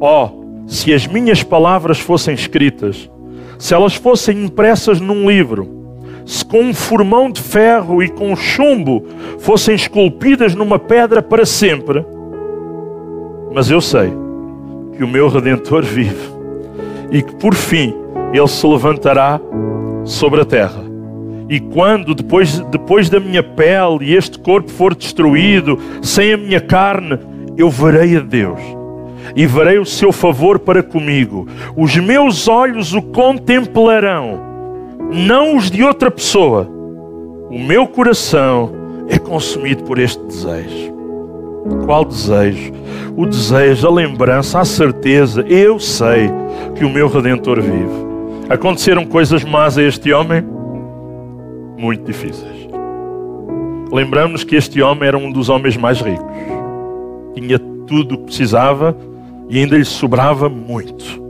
Oh, 0.00 0.41
se 0.72 0.90
as 0.90 1.06
minhas 1.06 1.42
palavras 1.42 2.00
fossem 2.00 2.34
escritas, 2.34 3.10
se 3.58 3.74
elas 3.74 3.94
fossem 3.94 4.42
impressas 4.42 4.98
num 5.02 5.28
livro, 5.28 5.68
se 6.24 6.42
com 6.42 6.62
um 6.62 6.72
formão 6.72 7.30
de 7.30 7.42
ferro 7.42 8.02
e 8.02 8.08
com 8.08 8.34
chumbo 8.34 9.04
fossem 9.38 9.74
esculpidas 9.74 10.54
numa 10.54 10.78
pedra 10.78 11.20
para 11.20 11.44
sempre, 11.44 12.02
mas 13.52 13.70
eu 13.70 13.82
sei 13.82 14.14
que 14.96 15.04
o 15.04 15.08
meu 15.08 15.28
Redentor 15.28 15.82
vive 15.82 16.30
e 17.10 17.20
que 17.22 17.34
por 17.34 17.54
fim 17.54 17.94
ele 18.32 18.48
se 18.48 18.66
levantará 18.66 19.38
sobre 20.06 20.40
a 20.40 20.44
terra. 20.46 20.82
E 21.50 21.60
quando, 21.60 22.14
depois, 22.14 22.60
depois 22.70 23.10
da 23.10 23.20
minha 23.20 23.42
pele 23.42 24.06
e 24.06 24.14
este 24.14 24.38
corpo 24.38 24.70
for 24.70 24.94
destruído, 24.94 25.78
sem 26.00 26.32
a 26.32 26.38
minha 26.38 26.62
carne, 26.62 27.18
eu 27.58 27.68
verei 27.68 28.16
a 28.16 28.20
Deus 28.20 28.81
e 29.34 29.46
verei 29.46 29.78
o 29.78 29.86
seu 29.86 30.12
favor 30.12 30.58
para 30.58 30.82
comigo. 30.82 31.46
Os 31.76 31.96
meus 31.96 32.48
olhos 32.48 32.94
o 32.94 33.02
contemplarão, 33.02 34.40
não 35.10 35.56
os 35.56 35.70
de 35.70 35.82
outra 35.82 36.10
pessoa. 36.10 36.68
O 37.50 37.58
meu 37.58 37.86
coração 37.86 38.72
é 39.08 39.18
consumido 39.18 39.84
por 39.84 39.98
este 39.98 40.22
desejo. 40.24 40.92
Qual 41.84 42.04
desejo? 42.04 42.72
O 43.16 43.26
desejo, 43.26 43.86
a 43.86 43.90
lembrança, 43.90 44.60
a 44.60 44.64
certeza. 44.64 45.42
Eu 45.42 45.78
sei 45.78 46.30
que 46.74 46.84
o 46.84 46.90
meu 46.90 47.08
Redentor 47.08 47.60
vive. 47.60 48.12
Aconteceram 48.48 49.04
coisas 49.04 49.44
más 49.44 49.78
a 49.78 49.82
este 49.82 50.12
homem? 50.12 50.42
Muito 51.78 52.04
difíceis. 52.04 52.68
Lembramos 53.92 54.44
que 54.44 54.56
este 54.56 54.80
homem 54.80 55.06
era 55.06 55.18
um 55.18 55.30
dos 55.30 55.48
homens 55.48 55.76
mais 55.76 56.00
ricos. 56.00 56.24
Tinha 57.34 57.58
tudo 57.86 58.14
o 58.14 58.18
que 58.18 58.24
precisava 58.24 58.96
e 59.48 59.58
ainda 59.58 59.76
lhe 59.76 59.84
sobrava 59.84 60.48
muito. 60.48 61.22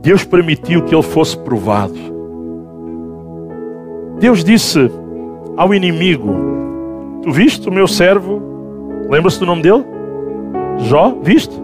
Deus 0.00 0.24
permitiu 0.24 0.82
que 0.82 0.94
ele 0.94 1.02
fosse 1.02 1.36
provado. 1.38 1.94
Deus 4.18 4.44
disse 4.44 4.90
ao 5.56 5.74
inimigo: 5.74 6.34
Tu 7.22 7.30
viste 7.32 7.68
o 7.68 7.72
meu 7.72 7.86
servo 7.86 8.54
Lembra-se 9.08 9.38
do 9.38 9.46
nome 9.46 9.62
dele? 9.62 9.84
Jó, 10.78 11.14
viste? 11.22 11.54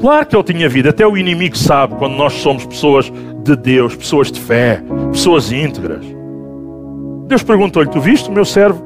Claro 0.00 0.26
que 0.26 0.36
ele 0.36 0.42
tinha 0.44 0.68
vida. 0.68 0.90
Até 0.90 1.06
o 1.06 1.16
inimigo 1.16 1.56
sabe 1.56 1.94
quando 1.96 2.14
nós 2.14 2.32
somos 2.34 2.64
pessoas 2.66 3.12
de 3.42 3.56
Deus, 3.56 3.96
pessoas 3.96 4.30
de 4.30 4.38
fé, 4.38 4.82
pessoas 5.10 5.50
íntegras. 5.50 6.04
Deus 7.26 7.42
perguntou-lhe: 7.42 7.88
Tu 7.88 8.00
viste 8.00 8.28
o 8.28 8.32
meu 8.32 8.44
servo? 8.44 8.82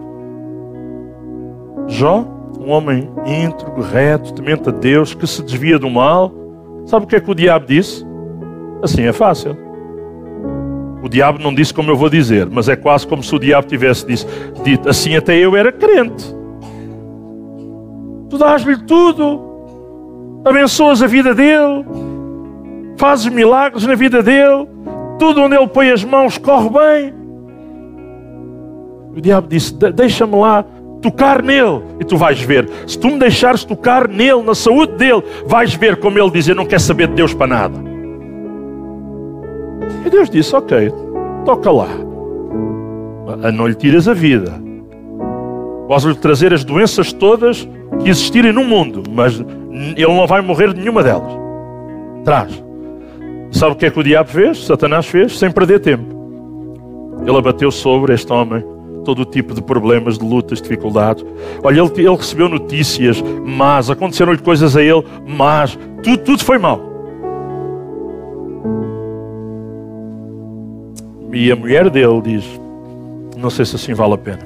Jó? 1.89 2.25
Um 2.63 2.71
homem 2.71 3.11
íntegro, 3.27 3.83
reto, 3.83 4.33
temente 4.33 4.69
a 4.69 4.73
Deus, 4.73 5.15
que 5.15 5.27
se 5.27 5.43
desvia 5.43 5.79
do 5.79 5.91
mal. 5.91 6.33
Sabe 6.87 7.05
o 7.05 7.09
que 7.09 7.17
é 7.17 7.21
que 7.21 7.31
o 7.31 7.35
diabo 7.35 7.67
disse? 7.67 8.07
Assim 8.83 9.03
é 9.03 9.13
fácil. 9.13 9.57
O 11.03 11.09
diabo 11.09 11.43
não 11.43 11.53
disse 11.53 11.75
como 11.75 11.91
eu 11.91 11.97
vou 11.97 12.09
dizer, 12.09 12.49
mas 12.49 12.69
é 12.69 12.77
quase 12.77 13.07
como 13.07 13.23
se 13.23 13.35
o 13.35 13.39
diabo 13.39 13.67
tivesse 13.67 14.07
dito: 14.63 14.89
assim 14.89 15.17
até 15.17 15.37
eu 15.37 15.57
era 15.57 15.73
crente. 15.73 16.35
Tu 18.31 18.39
dás-lhe 18.39 18.77
tudo, 18.85 20.43
abençoas 20.45 21.03
a 21.03 21.07
vida 21.07 21.35
dele, 21.35 21.85
fazes 22.97 23.27
milagres 23.27 23.85
na 23.85 23.97
vida 23.97 24.23
dele, 24.23 24.69
tudo 25.19 25.43
onde 25.43 25.57
ele 25.57 25.67
põe 25.67 25.91
as 25.91 26.05
mãos 26.05 26.39
corre 26.39 26.71
bem. 26.71 27.15
O 29.17 29.21
diabo 29.21 29.49
disse: 29.49 29.75
Deixa-me 29.75 30.37
lá 30.37 30.65
tocar 31.03 31.43
nele 31.43 31.83
e 32.01 32.05
tu 32.05 32.17
vais 32.17 32.41
ver. 32.41 32.69
Se 32.87 32.99
tu 32.99 33.09
me 33.09 33.19
deixares 33.19 33.65
tocar 33.65 34.09
nele, 34.09 34.43
na 34.43 34.55
saúde 34.55 34.95
dele, 34.95 35.23
vais 35.45 35.75
ver 35.75 35.97
como 35.97 36.19
ele 36.19 36.31
diz: 36.31 36.49
Eu 36.49 36.55
não 36.55 36.65
quer 36.65 36.81
saber 36.81 37.09
de 37.09 37.15
Deus 37.15 37.35
para 37.35 37.49
nada. 37.49 37.79
E 40.07 40.09
Deus 40.09 40.31
disse: 40.31 40.55
Ok, 40.57 40.91
toca 41.45 41.71
lá. 41.71 41.89
Não 43.53 43.67
lhe 43.67 43.75
tiras 43.75 44.09
a 44.09 44.15
vida. 44.15 44.63
Podes 45.89 46.05
lhe 46.05 46.15
trazer 46.15 46.55
as 46.55 46.65
doenças 46.65 47.13
todas 47.13 47.69
que 48.03 48.09
existirem 48.09 48.53
no 48.53 48.65
mundo, 48.65 49.03
mas 49.11 49.39
ele 49.71 50.07
não 50.07 50.27
vai 50.27 50.41
morrer 50.41 50.73
de 50.73 50.81
nenhuma 50.81 51.03
delas. 51.03 51.33
Traz. 52.25 52.63
Sabe 53.51 53.73
o 53.73 53.77
que 53.77 53.87
é 53.87 53.91
que 53.91 54.01
o 54.01 54.03
diabo 54.03 54.31
fez? 54.31 54.65
Satanás 54.65 55.07
fez, 55.07 55.39
sem 55.39 55.51
perder 55.51 55.81
tempo. 55.81 56.23
Ele 57.27 57.37
abateu 57.37 57.71
sobre 57.71 58.15
este 58.15 58.33
homem 58.33 58.65
todo 59.03 59.25
tipo 59.25 59.55
de 59.55 59.63
problemas, 59.63 60.19
de 60.19 60.25
lutas, 60.25 60.61
dificuldades. 60.61 61.25
Olha, 61.63 61.81
ele, 61.81 61.91
ele 61.97 62.17
recebeu 62.17 62.49
notícias 62.49 63.23
mas 63.45 63.91
aconteceram-lhe 63.91 64.39
coisas 64.39 64.77
a 64.77 64.83
ele 64.83 65.05
mas 65.27 65.79
tudo, 66.03 66.19
tudo 66.19 66.45
foi 66.45 66.59
mal. 66.59 66.93
E 71.33 71.51
a 71.51 71.57
mulher 71.57 71.89
dele 71.89 72.21
diz: 72.21 72.45
Não 73.39 73.49
sei 73.49 73.65
se 73.65 73.77
assim 73.77 73.95
vale 73.95 74.15
a 74.15 74.19
pena. 74.19 74.43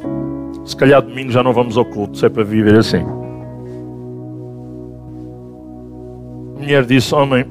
Se 0.64 0.76
calhar 0.76 1.02
domingo 1.02 1.32
já 1.32 1.42
não 1.42 1.52
vamos 1.52 1.76
ao 1.76 1.84
culto, 1.84 2.16
se 2.16 2.26
é 2.26 2.28
para 2.28 2.44
viver 2.44 2.78
assim. 2.78 3.04
A 6.54 6.58
mulher 6.60 6.84
disse: 6.84 7.14
Homem, 7.14 7.44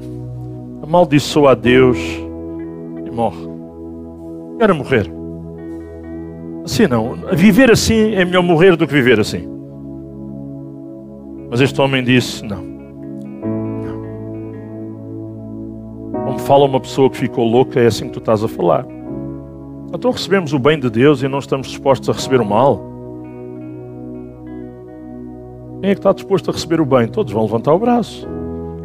amaldiçoa 0.82 1.52
a 1.52 1.56
Deus 1.56 1.98
e 1.98 3.12
morre. 3.12 3.46
Quero 4.58 4.76
morrer. 4.76 5.12
Assim 6.66 6.88
não. 6.88 7.14
Viver 7.32 7.70
assim 7.72 8.16
é 8.16 8.26
melhor 8.26 8.42
morrer 8.42 8.76
do 8.76 8.88
que 8.88 8.94
viver 8.94 9.20
assim. 9.20 9.48
Mas 11.50 11.62
este 11.62 11.80
homem 11.80 12.04
disse: 12.04 12.44
Não. 12.44 12.64
não. 13.84 14.04
Como 16.26 16.40
fala 16.40 16.66
uma 16.66 16.80
pessoa 16.80 17.08
que 17.08 17.18
ficou 17.18 17.46
louca, 17.46 17.80
é 17.80 17.86
assim 17.86 18.08
que 18.08 18.14
tu 18.14 18.20
estás 18.20 18.44
a 18.44 18.48
falar. 18.48 18.84
Então 19.94 20.10
recebemos 20.10 20.54
o 20.54 20.60
bem 20.60 20.80
de 20.80 20.90
Deus 20.90 21.22
e 21.22 21.28
não 21.28 21.38
estamos 21.38 21.68
dispostos 21.68 22.10
a 22.10 22.14
receber 22.14 22.42
o 22.42 22.46
mal. 22.46 22.82
Quem 25.82 25.92
é 25.92 25.94
que 25.94 26.00
está 26.00 26.14
disposto 26.14 26.50
a 26.50 26.54
receber 26.54 26.82
o 26.82 26.86
bem? 26.86 27.08
Todos 27.08 27.32
vão 27.32 27.44
levantar 27.44 27.74
o 27.74 27.80
braço. 27.80 28.28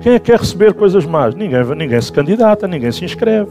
Quem 0.02 0.12
é 0.12 0.18
que 0.18 0.30
quer 0.30 0.38
receber 0.38 0.74
coisas 0.74 1.06
más? 1.06 1.34
Ninguém, 1.34 1.64
ninguém 1.74 2.00
se 2.00 2.12
candidata, 2.12 2.68
ninguém 2.68 2.92
se 2.92 3.06
inscreve. 3.06 3.50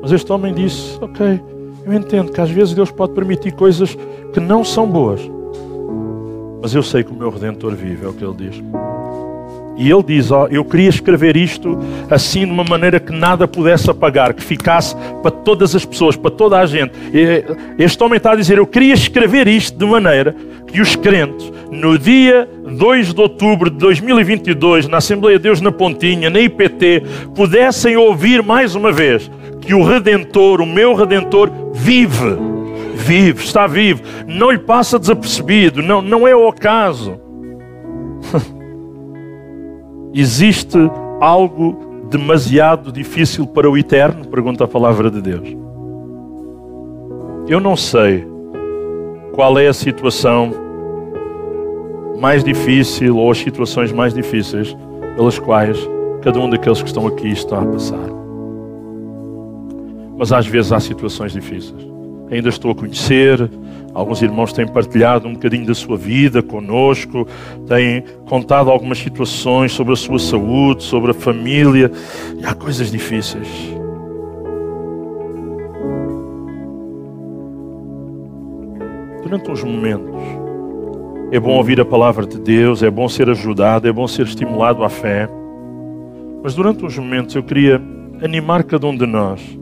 Mas 0.00 0.12
este 0.12 0.32
homem 0.32 0.54
disse: 0.54 0.96
Ok, 1.02 1.40
eu 1.84 1.92
entendo 1.92 2.32
que 2.32 2.40
às 2.40 2.50
vezes 2.50 2.74
Deus 2.74 2.90
pode 2.90 3.12
permitir 3.12 3.52
coisas 3.52 3.96
que 4.32 4.40
não 4.40 4.64
são 4.64 4.86
boas. 4.86 5.20
Mas 6.60 6.74
eu 6.74 6.82
sei 6.82 7.02
que 7.04 7.10
o 7.10 7.14
meu 7.14 7.30
Redentor 7.30 7.74
vive, 7.74 8.04
é 8.04 8.08
o 8.08 8.12
que 8.12 8.24
ele 8.24 8.34
diz. 8.34 8.62
E 9.78 9.88
ele 9.88 10.02
diz: 10.02 10.30
ó, 10.32 10.48
Eu 10.48 10.64
queria 10.64 10.88
escrever 10.88 11.36
isto 11.36 11.78
assim 12.10 12.44
de 12.44 12.50
uma 12.50 12.64
maneira 12.64 12.98
que 12.98 13.12
nada 13.12 13.46
pudesse 13.46 13.88
apagar, 13.88 14.34
que 14.34 14.42
ficasse 14.42 14.94
para 15.22 15.30
todas 15.30 15.74
as 15.74 15.84
pessoas, 15.84 16.16
para 16.16 16.32
toda 16.32 16.58
a 16.58 16.66
gente. 16.66 16.92
Este 17.78 18.02
homem 18.02 18.16
está 18.16 18.32
a 18.32 18.36
dizer: 18.36 18.58
Eu 18.58 18.66
queria 18.66 18.92
escrever 18.92 19.46
isto 19.46 19.78
de 19.78 19.86
maneira 19.86 20.34
que 20.66 20.80
os 20.80 20.96
crentes, 20.96 21.50
no 21.70 21.96
dia 21.96 22.48
2 22.66 23.14
de 23.14 23.20
outubro 23.20 23.70
de 23.70 23.78
2022, 23.78 24.88
na 24.88 24.98
Assembleia 24.98 25.38
de 25.38 25.44
Deus 25.44 25.60
na 25.60 25.70
Pontinha, 25.70 26.28
na 26.28 26.40
IPT, 26.40 27.04
pudessem 27.34 27.96
ouvir 27.96 28.42
mais 28.42 28.74
uma 28.74 28.90
vez 28.90 29.30
que 29.68 29.74
o 29.74 29.84
Redentor, 29.84 30.62
o 30.62 30.66
meu 30.66 30.94
Redentor, 30.94 31.50
vive. 31.74 32.38
Vive, 32.94 33.44
está 33.44 33.66
vivo. 33.66 34.02
Não 34.26 34.50
lhe 34.50 34.58
passa 34.58 34.98
desapercebido. 34.98 35.82
Não, 35.82 36.00
não 36.00 36.26
é 36.26 36.34
o 36.34 36.48
acaso. 36.48 37.20
Existe 40.14 40.78
algo 41.20 42.06
demasiado 42.08 42.90
difícil 42.90 43.46
para 43.46 43.70
o 43.70 43.76
eterno? 43.76 44.26
Pergunta 44.28 44.64
a 44.64 44.68
palavra 44.68 45.10
de 45.10 45.20
Deus. 45.20 45.54
Eu 47.46 47.60
não 47.60 47.76
sei 47.76 48.26
qual 49.34 49.58
é 49.58 49.66
a 49.66 49.74
situação 49.74 50.50
mais 52.18 52.42
difícil 52.42 53.18
ou 53.18 53.30
as 53.30 53.36
situações 53.36 53.92
mais 53.92 54.14
difíceis 54.14 54.74
pelas 55.14 55.38
quais 55.38 55.78
cada 56.22 56.40
um 56.40 56.48
daqueles 56.48 56.80
que 56.80 56.88
estão 56.88 57.06
aqui 57.06 57.28
está 57.28 57.60
a 57.60 57.66
passar. 57.66 58.17
Mas 60.18 60.32
às 60.32 60.46
vezes 60.46 60.72
há 60.72 60.80
situações 60.80 61.32
difíceis. 61.32 61.86
Ainda 62.30 62.48
estou 62.48 62.72
a 62.72 62.74
conhecer, 62.74 63.48
alguns 63.94 64.20
irmãos 64.20 64.52
têm 64.52 64.66
partilhado 64.66 65.28
um 65.28 65.32
bocadinho 65.32 65.64
da 65.64 65.74
sua 65.74 65.96
vida 65.96 66.42
conosco, 66.42 67.26
têm 67.66 68.02
contado 68.26 68.68
algumas 68.68 68.98
situações 68.98 69.72
sobre 69.72 69.92
a 69.92 69.96
sua 69.96 70.18
saúde, 70.18 70.82
sobre 70.82 71.12
a 71.12 71.14
família, 71.14 71.90
e 72.36 72.44
há 72.44 72.52
coisas 72.52 72.90
difíceis. 72.90 73.48
Durante 79.22 79.50
uns 79.50 79.62
momentos, 79.62 80.20
é 81.30 81.38
bom 81.38 81.56
ouvir 81.56 81.80
a 81.80 81.84
palavra 81.84 82.26
de 82.26 82.38
Deus, 82.40 82.82
é 82.82 82.90
bom 82.90 83.08
ser 83.08 83.30
ajudado, 83.30 83.86
é 83.86 83.92
bom 83.92 84.08
ser 84.08 84.26
estimulado 84.26 84.82
à 84.82 84.88
fé. 84.88 85.28
Mas 86.42 86.54
durante 86.54 86.84
uns 86.84 86.98
momentos 86.98 87.34
eu 87.34 87.42
queria 87.42 87.80
animar 88.22 88.64
cada 88.64 88.86
um 88.86 88.96
de 88.96 89.06
nós 89.06 89.58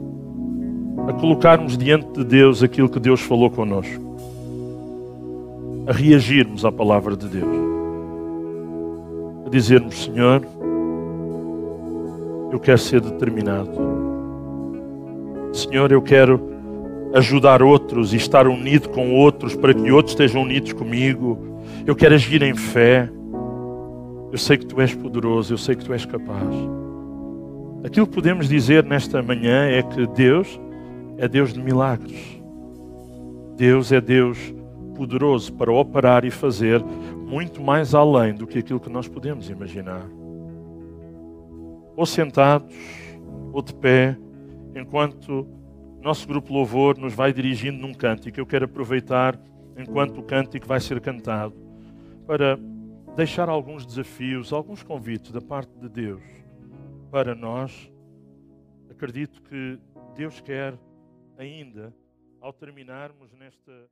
a 1.07 1.13
colocarmos 1.13 1.77
diante 1.77 2.11
de 2.11 2.23
Deus 2.23 2.61
aquilo 2.61 2.89
que 2.89 2.99
Deus 2.99 3.21
falou 3.21 3.49
connosco, 3.49 4.17
a 5.87 5.93
reagirmos 5.93 6.65
à 6.65 6.71
palavra 6.71 7.15
de 7.15 7.27
Deus, 7.27 7.57
a 9.45 9.49
dizermos: 9.49 10.03
Senhor, 10.03 10.45
eu 12.51 12.59
quero 12.59 12.77
ser 12.77 12.99
determinado, 12.99 13.71
Senhor, 15.53 15.91
eu 15.91 16.01
quero 16.01 16.57
ajudar 17.13 17.63
outros 17.63 18.13
e 18.13 18.17
estar 18.17 18.47
unido 18.47 18.89
com 18.89 19.13
outros 19.13 19.55
para 19.55 19.73
que 19.73 19.91
outros 19.91 20.11
estejam 20.11 20.41
unidos 20.41 20.73
comigo, 20.73 21.61
eu 21.85 21.95
quero 21.95 22.15
agir 22.15 22.43
em 22.43 22.53
fé. 22.53 23.09
Eu 24.29 24.37
sei 24.37 24.57
que 24.57 24.65
tu 24.65 24.81
és 24.81 24.93
poderoso, 24.93 25.53
eu 25.53 25.57
sei 25.57 25.73
que 25.73 25.85
tu 25.85 25.93
és 25.93 26.05
capaz. 26.05 26.53
Aquilo 27.83 28.05
que 28.05 28.13
podemos 28.13 28.49
dizer 28.49 28.83
nesta 28.83 29.23
manhã 29.23 29.65
é 29.67 29.81
que 29.81 30.05
Deus 30.07 30.59
é 31.17 31.27
Deus 31.27 31.53
de 31.53 31.61
milagres. 31.61 32.41
Deus 33.55 33.91
é 33.91 33.99
Deus 33.99 34.37
poderoso 34.95 35.51
para 35.53 35.71
operar 35.71 36.25
e 36.25 36.31
fazer 36.31 36.83
muito 36.83 37.61
mais 37.61 37.93
além 37.93 38.33
do 38.33 38.47
que 38.47 38.59
aquilo 38.59 38.79
que 38.79 38.89
nós 38.89 39.07
podemos 39.07 39.49
imaginar. 39.49 40.07
Ou 41.95 42.05
sentados, 42.05 42.75
ou 43.51 43.61
de 43.61 43.73
pé, 43.73 44.17
enquanto 44.75 45.47
nosso 46.01 46.27
grupo 46.27 46.53
Louvor 46.53 46.97
nos 46.97 47.13
vai 47.13 47.33
dirigindo 47.33 47.79
num 47.79 47.93
cântico. 47.93 48.39
Eu 48.39 48.45
quero 48.45 48.65
aproveitar, 48.65 49.39
enquanto 49.77 50.19
o 50.19 50.23
cântico 50.23 50.67
vai 50.67 50.79
ser 50.79 51.01
cantado, 51.01 51.53
para 52.25 52.57
deixar 53.15 53.49
alguns 53.49 53.85
desafios, 53.85 54.53
alguns 54.53 54.83
convites 54.83 55.31
da 55.31 55.41
parte 55.41 55.71
de 55.79 55.89
Deus 55.89 56.21
para 57.09 57.33
nós. 57.33 57.91
Acredito 58.89 59.41
que 59.41 59.79
Deus 60.15 60.39
quer 60.39 60.75
ainda, 61.37 61.93
ao 62.41 62.51
terminarmos 62.51 63.31
nesta 63.33 63.89